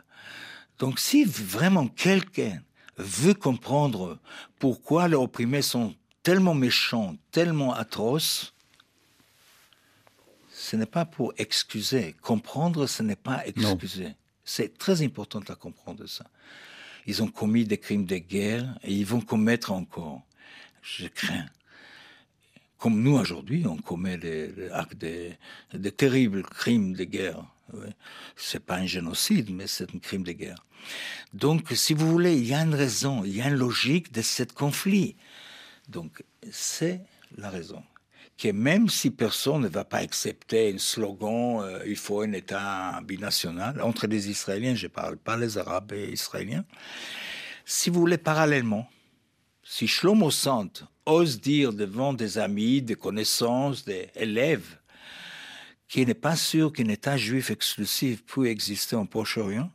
Donc 0.79 0.99
si 0.99 1.25
vraiment 1.25 1.87
quelqu'un 1.87 2.61
veut 2.97 3.33
comprendre 3.33 4.17
pourquoi 4.57 5.07
les 5.07 5.15
opprimés 5.15 5.61
sont 5.61 5.93
tellement 6.23 6.55
méchants, 6.55 7.15
tellement 7.31 7.73
atroces, 7.73 8.53
ce 10.69 10.75
n'est 10.75 10.85
pas 10.85 11.05
pour 11.05 11.33
excuser. 11.39 12.15
Comprendre, 12.21 12.85
ce 12.85 13.01
n'est 13.01 13.15
pas 13.15 13.43
excuser. 13.47 14.13
C'est 14.43 14.77
très 14.77 15.01
important 15.01 15.39
de 15.39 15.51
comprendre 15.53 16.05
ça. 16.05 16.25
Ils 17.07 17.23
ont 17.23 17.27
commis 17.27 17.65
des 17.65 17.79
crimes 17.79 18.05
de 18.05 18.17
guerre 18.17 18.77
et 18.83 18.93
ils 18.93 19.05
vont 19.05 19.21
commettre 19.21 19.71
encore. 19.71 20.21
Je 20.83 21.07
crains. 21.07 21.47
Comme 22.77 23.01
nous 23.01 23.17
aujourd'hui, 23.17 23.65
on 23.65 23.77
commet 23.77 24.17
des, 24.17 24.69
actes 24.71 24.97
de, 24.97 25.89
terribles 25.89 26.43
crimes 26.43 26.93
de 26.93 27.03
guerre. 27.03 27.43
C'est 28.35 28.63
pas 28.63 28.75
un 28.75 28.85
génocide, 28.85 29.49
mais 29.49 29.65
c'est 29.65 29.95
un 29.95 29.99
crime 29.99 30.23
de 30.23 30.33
guerre. 30.33 30.63
Donc, 31.33 31.71
si 31.73 31.95
vous 31.95 32.07
voulez, 32.11 32.37
il 32.37 32.45
y 32.45 32.53
a 32.53 32.61
une 32.61 32.75
raison, 32.75 33.23
il 33.25 33.35
y 33.35 33.41
a 33.41 33.47
une 33.47 33.55
logique 33.55 34.11
de 34.11 34.21
ce 34.21 34.43
conflit. 34.43 35.15
Donc, 35.87 36.23
c'est 36.51 37.01
la 37.37 37.49
raison 37.49 37.83
que 38.39 38.51
même 38.51 38.87
si 38.87 39.11
personne 39.11 39.63
ne 39.63 39.67
va 39.67 39.83
pas 39.83 39.97
accepter 39.97 40.73
un 40.73 40.77
slogan 40.77 41.61
euh, 41.61 41.83
il 41.85 41.97
faut 41.97 42.21
un 42.21 42.31
État 42.31 43.01
binational, 43.03 43.81
entre 43.81 44.07
les 44.07 44.29
Israéliens, 44.29 44.75
je 44.75 44.87
parle 44.87 45.17
pas 45.17 45.35
les 45.35 45.57
Arabes 45.57 45.91
et 45.91 46.11
Israéliens, 46.11 46.63
si 47.65 47.89
vous 47.89 47.99
voulez 47.99 48.17
parallèlement, 48.17 48.89
si 49.63 49.87
Shlomo 49.87 50.31
Sant 50.31 50.71
ose 51.05 51.41
dire 51.41 51.73
devant 51.73 52.13
des 52.13 52.37
amis, 52.37 52.81
des 52.81 52.95
connaissances, 52.95 53.83
des 53.83 54.09
élèves, 54.15 54.77
qu'il 55.87 56.07
n'est 56.07 56.13
pas 56.13 56.35
sûr 56.35 56.71
qu'un 56.71 56.87
État 56.87 57.17
juif 57.17 57.49
exclusif 57.49 58.23
puisse 58.23 58.51
exister 58.51 58.95
en 58.95 59.05
Proche-Orient, 59.05 59.71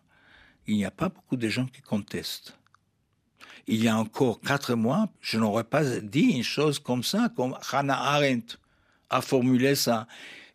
il 0.67 0.77
n'y 0.77 0.85
a 0.87 0.91
pas 0.91 1.11
beaucoup 1.11 1.37
de 1.37 1.49
gens 1.49 1.67
qui 1.67 1.83
contestent 1.83 2.57
il 3.67 3.83
y 3.83 3.89
a 3.89 3.97
encore 3.97 4.41
quatre 4.41 4.75
mois, 4.75 5.09
je 5.21 5.39
n'aurais 5.39 5.65
pas 5.65 5.85
dit 5.85 6.33
une 6.37 6.43
chose 6.43 6.79
comme 6.79 7.03
ça, 7.03 7.31
comme 7.35 7.57
Hannah 7.73 8.01
Arendt 8.01 8.57
a 9.11 9.21
formulé 9.21 9.75
ça 9.75 10.07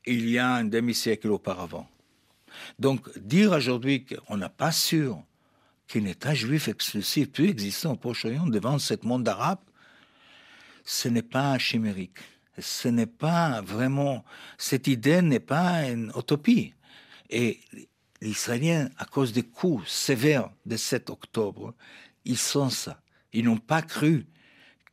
il 0.05 0.29
y 0.29 0.37
a 0.37 0.49
un 0.55 0.63
demi-siècle 0.63 1.29
auparavant. 1.29 1.87
Donc, 2.77 3.17
dire 3.19 3.51
aujourd'hui 3.51 4.05
qu'on 4.05 4.37
n'a 4.37 4.49
pas 4.49 4.71
sûr 4.71 5.21
qu'un 5.87 6.05
État 6.05 6.33
juif 6.33 6.67
exclusif 6.67 7.31
puisse 7.31 7.51
exister 7.51 7.87
en 7.87 7.95
Proche-Orient 7.95 8.47
devant 8.47 8.79
ce 8.79 8.93
monde 9.03 9.27
arabe, 9.27 9.59
ce 10.83 11.07
n'est 11.07 11.21
pas 11.21 11.57
chimérique. 11.57 12.17
Ce 12.57 12.87
n'est 12.87 13.05
pas 13.05 13.61
vraiment, 13.61 14.25
cette 14.57 14.87
idée 14.87 15.21
n'est 15.21 15.39
pas 15.39 15.87
une 15.87 16.11
utopie. 16.17 16.73
Et 17.29 17.61
les 18.21 18.29
Israéliens, 18.29 18.89
à 18.97 19.05
cause 19.05 19.31
des 19.31 19.43
coups 19.43 19.87
sévères 19.89 20.49
de 20.65 20.75
7 20.75 21.09
octobre, 21.09 21.73
ils 22.25 22.37
sont 22.37 22.69
ça. 22.69 23.01
Ils 23.33 23.45
n'ont 23.45 23.57
pas 23.57 23.81
cru 23.81 24.25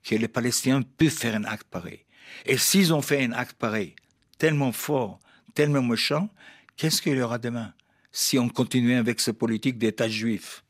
que 0.03 0.15
les 0.15 0.29
Palestiniens 0.29 0.83
puissent 0.83 1.19
faire 1.19 1.35
un 1.35 1.45
acte 1.45 1.69
pareil. 1.69 2.05
Et 2.45 2.59
s'ils 2.59 2.93
ont 2.93 3.03
fait 3.03 3.25
un 3.25 3.33
acte 3.33 3.57
pareil, 3.57 3.95
tellement 4.39 4.73
fort, 4.73 5.19
tellement 5.55 5.83
méchant, 5.83 6.29
qu'est-ce 6.77 7.01
qu'il 7.01 7.17
y 7.17 7.23
aura 7.23 7.39
demain 7.39 7.73
si 8.13 8.39
on 8.39 8.49
continue 8.49 8.95
avec 8.95 9.21
cette 9.21 9.39
politique 9.39 9.79
d'État 9.79 10.09
juif? 10.09 10.65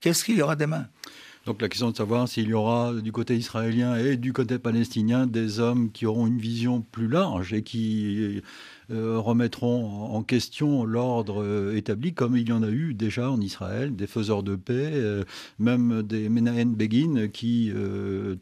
Qu'est-ce 0.00 0.24
qu'il 0.24 0.36
y 0.36 0.42
aura 0.42 0.56
demain? 0.56 0.88
Donc 1.46 1.60
la 1.60 1.68
question 1.68 1.90
de 1.90 1.96
savoir 1.96 2.28
s'il 2.28 2.48
y 2.48 2.54
aura 2.54 2.94
du 2.94 3.12
côté 3.12 3.36
israélien 3.36 3.96
et 3.96 4.16
du 4.16 4.32
côté 4.32 4.58
palestinien 4.58 5.26
des 5.26 5.58
hommes 5.58 5.90
qui 5.90 6.06
auront 6.06 6.26
une 6.26 6.38
vision 6.38 6.82
plus 6.82 7.08
large 7.08 7.52
et 7.52 7.62
qui 7.62 8.42
euh, 8.92 9.18
remettront 9.18 10.12
en 10.12 10.22
question 10.22 10.84
l'ordre 10.84 11.42
euh, 11.42 11.76
établi, 11.76 12.12
comme 12.12 12.36
il 12.36 12.48
y 12.48 12.52
en 12.52 12.62
a 12.62 12.68
eu 12.68 12.92
déjà 12.92 13.30
en 13.30 13.40
Israël, 13.40 13.96
des 13.96 14.06
faiseurs 14.06 14.42
de 14.42 14.54
paix, 14.54 14.90
euh, 14.92 15.24
même 15.58 16.02
des 16.02 16.28
Menahem 16.28 16.74
Begin, 16.74 17.28
qui, 17.28 17.72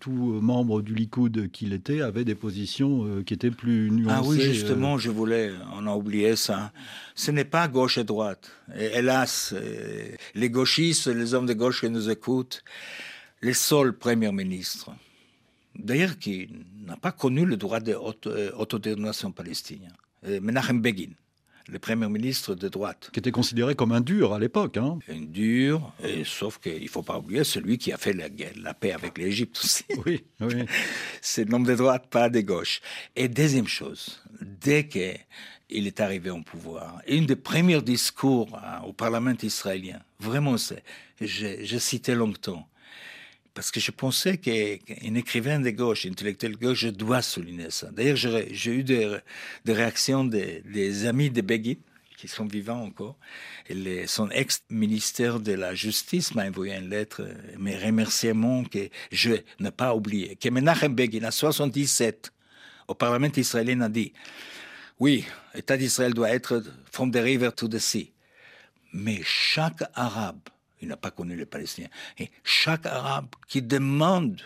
tout 0.01 0.11
membre 0.11 0.82
du 0.82 0.94
Likoud 0.94 1.51
qu'il 1.53 1.72
était, 1.72 2.01
avait 2.01 2.24
des 2.24 2.34
positions 2.34 3.22
qui 3.24 3.34
étaient 3.34 3.51
plus 3.51 3.90
nuancées. 3.90 4.16
Ah 4.16 4.22
oui, 4.26 4.40
justement, 4.40 4.98
je 4.98 5.11
voulais, 5.11 5.53
on 5.76 5.86
a 5.86 5.94
oublié 5.94 6.36
ça. 6.36 6.72
Ce 7.14 7.30
n'est 7.30 7.44
pas 7.44 7.68
gauche 7.68 7.98
et 7.98 8.05
droite. 8.05 8.51
hélas, 8.76 9.55
les 10.34 10.51
gauchistes, 10.51 11.07
les 11.07 11.34
hommes 11.34 11.46
de 11.46 11.55
gauche 11.55 11.80
qui 11.80 11.90
nous 11.90 12.11
écoutent, 12.11 12.64
le 13.41 13.55
seul 13.55 13.97
premier 13.97 14.32
ministre, 14.32 14.91
d'ailleurs 15.74 16.18
qui 16.18 16.49
n'a 16.86 16.97
pas 16.97 17.12
connu 17.12 17.45
le 17.47 17.57
droit 17.57 17.80
d'autodétermination 17.80 19.28
euh, 19.28 19.32
palestinien, 19.32 19.93
euh, 20.26 20.41
Menachem 20.41 20.80
Begin, 20.80 21.12
le 21.68 21.78
premier 21.78 22.09
ministre 22.09 22.55
de 22.55 22.68
droite. 22.68 23.11
Qui 23.12 23.20
était 23.20 23.30
considéré 23.30 23.74
comme 23.74 23.93
un 23.93 24.01
dur 24.01 24.34
à 24.34 24.38
l'époque. 24.38 24.76
Hein. 24.76 24.99
Un 25.09 25.20
dur, 25.20 25.93
sauf 26.24 26.59
qu'il 26.59 26.82
ne 26.82 26.88
faut 26.88 27.03
pas 27.03 27.18
oublier 27.18 27.45
celui 27.45 27.78
qui 27.78 27.93
a 27.93 27.97
fait 27.97 28.12
la, 28.12 28.26
la 28.57 28.74
paix 28.74 28.93
avec 28.93 29.16
l'Égypte 29.18 29.59
aussi. 29.62 29.84
Oui, 30.05 30.24
oui. 30.41 30.64
C'est 31.22 31.49
l'homme 31.49 31.64
de 31.64 31.74
droite, 31.74 32.09
pas 32.11 32.28
de 32.28 32.41
gauche. 32.41 32.80
Et 33.14 33.28
deuxième 33.28 33.68
chose, 33.68 34.22
dès 34.41 34.88
qu'il 34.88 35.86
est 35.86 36.01
arrivé 36.01 36.30
au 36.30 36.43
pouvoir, 36.43 37.01
une 37.07 37.26
des 37.26 37.36
premiers 37.36 37.82
discours 37.82 38.49
hein, 38.57 38.82
au 38.86 38.93
Parlement 38.93 39.34
israélien, 39.43 40.01
vraiment, 40.18 40.57
c'est, 40.57 40.82
j'ai 41.20 41.78
cité 41.78 42.14
longtemps, 42.14 42.66
parce 43.55 43.70
que 43.70 43.80
je 43.80 43.90
pensais 43.90 44.38
qu'un 44.38 45.14
écrivain 45.14 45.61
de 45.61 45.70
gauche, 45.70 46.07
intellectuel 46.07 46.53
de 46.53 46.57
gauche, 46.57 46.78
je 46.80 46.88
dois 46.88 47.22
souligner 47.22 47.70
ça. 47.70 47.90
D'ailleurs, 47.90 48.16
j'ai 48.16 48.72
eu 48.72 48.84
des, 48.84 49.18
réactions 49.66 50.24
des, 50.24 51.07
amis 51.07 51.30
de 51.30 51.40
Begin, 51.40 51.76
qui 52.16 52.28
sont 52.28 52.46
vivants 52.46 52.82
encore. 52.82 53.16
Son 54.07 54.30
ex-ministère 54.30 55.40
de 55.40 55.53
la 55.53 55.74
Justice 55.74 56.34
m'a 56.34 56.46
envoyé 56.46 56.74
une 56.74 56.90
lettre, 56.90 57.26
mes 57.59 57.76
remerciements 57.76 58.64
que 58.64 58.88
je 59.11 59.32
n'ai 59.59 59.70
pas 59.70 59.94
oublié. 59.94 60.36
Que 60.36 60.48
Menachem 60.51 60.94
Begin, 60.94 61.24
à 61.24 61.30
77, 61.30 62.32
au 62.88 62.94
Parlement 62.94 63.32
israélien, 63.36 63.80
a 63.80 63.88
dit 63.88 64.12
Oui, 64.98 65.24
l'État 65.55 65.76
d'Israël 65.76 66.12
doit 66.12 66.30
être 66.30 66.62
from 66.92 67.11
the 67.11 67.16
river 67.16 67.51
to 67.53 67.68
the 67.68 67.78
sea. 67.78 68.12
Mais 68.92 69.20
chaque 69.24 69.82
Arabe 69.94 70.40
il 70.81 70.89
n'a 70.89 70.97
pas 70.97 71.11
connu 71.11 71.37
les 71.37 71.47
Palestiniens. 71.47 71.91
Et 72.18 72.31
chaque 72.43 72.87
Arabe 72.87 73.28
qui 73.49 73.62
demande 73.62 74.41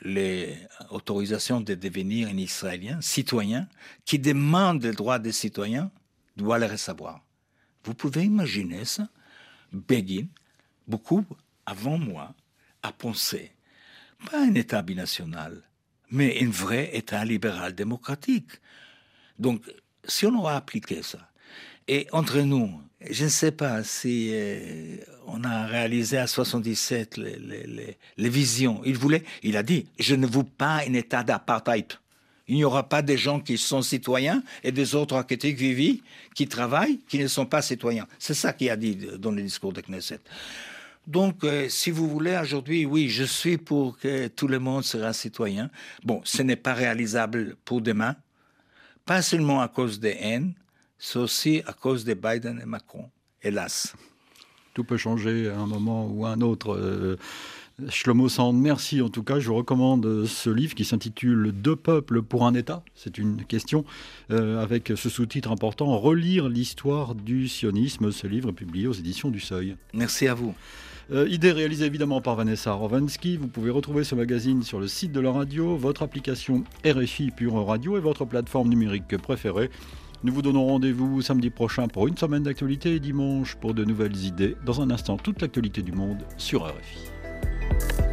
l'autorisation 0.00 1.60
de 1.60 1.74
devenir 1.74 2.28
un 2.28 2.36
Israélien, 2.36 3.00
citoyen, 3.00 3.68
qui 4.04 4.18
demande 4.18 4.82
le 4.82 4.92
droit 4.92 5.18
des 5.18 5.32
citoyens, 5.32 5.90
doit 6.36 6.58
le 6.58 6.66
recevoir. 6.66 7.22
Vous 7.84 7.94
pouvez 7.94 8.24
imaginer 8.24 8.84
ça? 8.84 9.08
Begin, 9.72 10.26
beaucoup 10.86 11.24
avant 11.66 11.98
moi, 11.98 12.34
a 12.82 12.92
pensé, 12.92 13.52
pas 14.30 14.42
un 14.44 14.54
État 14.54 14.82
binational, 14.82 15.62
mais 16.10 16.42
un 16.42 16.50
vrai 16.50 16.90
État 16.96 17.24
libéral 17.24 17.74
démocratique. 17.74 18.50
Donc, 19.38 19.64
si 20.04 20.26
on 20.26 20.34
aura 20.38 20.56
appliqué 20.56 21.02
ça, 21.02 21.30
et 21.88 22.06
entre 22.12 22.40
nous, 22.40 22.70
je 23.10 23.24
ne 23.24 23.28
sais 23.28 23.52
pas 23.52 23.82
si 23.82 24.30
euh, 24.32 24.96
on 25.26 25.42
a 25.44 25.66
réalisé 25.66 26.18
à 26.18 26.26
77 26.26 27.16
les, 27.16 28.28
visions. 28.28 28.80
Il 28.84 28.96
voulait, 28.96 29.24
il 29.42 29.56
a 29.56 29.62
dit, 29.62 29.86
je 29.98 30.14
ne 30.14 30.26
veux 30.26 30.44
pas 30.44 30.82
un 30.86 30.94
état 30.94 31.22
d'apartheid. 31.22 31.86
Il 32.48 32.56
n'y 32.56 32.64
aura 32.64 32.88
pas 32.88 33.02
des 33.02 33.16
gens 33.16 33.40
qui 33.40 33.56
sont 33.56 33.82
citoyens 33.82 34.42
et 34.62 34.72
des 34.72 34.94
autres 34.94 35.20
côté 35.22 35.54
qui 35.54 35.74
vivent, 35.74 36.02
qui 36.34 36.46
travaillent, 36.48 36.98
qui 37.08 37.18
ne 37.18 37.28
sont 37.28 37.46
pas 37.46 37.62
citoyens. 37.62 38.06
C'est 38.18 38.34
ça 38.34 38.52
qu'il 38.52 38.70
a 38.70 38.76
dit 38.76 38.96
dans 39.18 39.30
le 39.30 39.42
discours 39.42 39.72
de 39.72 39.80
Knesset. 39.80 40.20
Donc, 41.06 41.42
euh, 41.42 41.68
si 41.68 41.90
vous 41.90 42.08
voulez, 42.08 42.38
aujourd'hui, 42.40 42.84
oui, 42.84 43.08
je 43.08 43.24
suis 43.24 43.58
pour 43.58 43.98
que 43.98 44.28
tout 44.28 44.46
le 44.46 44.60
monde 44.60 44.84
sera 44.84 45.12
citoyen. 45.12 45.70
Bon, 46.04 46.20
ce 46.24 46.42
n'est 46.42 46.56
pas 46.56 46.74
réalisable 46.74 47.56
pour 47.64 47.80
demain, 47.80 48.14
pas 49.04 49.22
seulement 49.22 49.62
à 49.62 49.68
cause 49.68 49.98
des 49.98 50.16
haines, 50.20 50.54
c'est 51.04 51.18
aussi 51.18 51.62
à 51.66 51.72
cause 51.72 52.04
de 52.04 52.14
Biden 52.14 52.60
et 52.62 52.64
Macron, 52.64 53.10
hélas. 53.42 53.96
Tout 54.72 54.84
peut 54.84 54.96
changer 54.96 55.50
à 55.50 55.58
un 55.58 55.66
moment 55.66 56.06
ou 56.06 56.24
à 56.24 56.30
un 56.30 56.40
autre. 56.40 56.76
Euh, 56.76 57.18
Shlomo 57.88 58.28
Sand, 58.28 58.56
merci 58.56 59.02
en 59.02 59.08
tout 59.08 59.24
cas. 59.24 59.40
Je 59.40 59.48
vous 59.48 59.56
recommande 59.56 60.26
ce 60.26 60.48
livre 60.48 60.76
qui 60.76 60.84
s'intitule 60.84 61.50
Deux 61.50 61.74
peuples 61.74 62.22
pour 62.22 62.46
un 62.46 62.54
État. 62.54 62.84
C'est 62.94 63.18
une 63.18 63.44
question 63.44 63.84
euh, 64.30 64.62
avec 64.62 64.92
ce 64.94 65.08
sous-titre 65.08 65.50
important 65.50 65.98
Relire 65.98 66.48
l'histoire 66.48 67.16
du 67.16 67.48
sionisme. 67.48 68.12
Ce 68.12 68.28
livre 68.28 68.50
est 68.50 68.54
publié 68.54 68.86
aux 68.86 68.92
éditions 68.92 69.30
du 69.30 69.40
Seuil. 69.40 69.76
Merci 69.94 70.28
à 70.28 70.34
vous. 70.34 70.54
Euh, 71.10 71.28
idée 71.28 71.50
réalisée 71.50 71.86
évidemment 71.86 72.20
par 72.20 72.36
Vanessa 72.36 72.72
Rovansky. 72.74 73.38
Vous 73.38 73.48
pouvez 73.48 73.70
retrouver 73.70 74.04
ce 74.04 74.14
magazine 74.14 74.62
sur 74.62 74.78
le 74.78 74.86
site 74.86 75.10
de 75.10 75.18
la 75.18 75.32
radio, 75.32 75.76
votre 75.76 76.04
application 76.04 76.62
RFI 76.86 77.32
Pure 77.32 77.66
Radio 77.66 77.96
et 77.98 78.00
votre 78.00 78.24
plateforme 78.24 78.68
numérique 78.68 79.16
préférée. 79.16 79.68
Nous 80.24 80.32
vous 80.32 80.42
donnons 80.42 80.66
rendez-vous 80.66 81.20
samedi 81.20 81.50
prochain 81.50 81.88
pour 81.88 82.06
une 82.06 82.16
semaine 82.16 82.44
d'actualité 82.44 82.94
et 82.94 83.00
dimanche 83.00 83.56
pour 83.56 83.74
de 83.74 83.84
nouvelles 83.84 84.16
idées. 84.24 84.56
Dans 84.64 84.80
un 84.80 84.90
instant, 84.90 85.16
toute 85.16 85.42
l'actualité 85.42 85.82
du 85.82 85.90
monde 85.90 86.22
sur 86.36 86.64
RFI. 86.64 88.11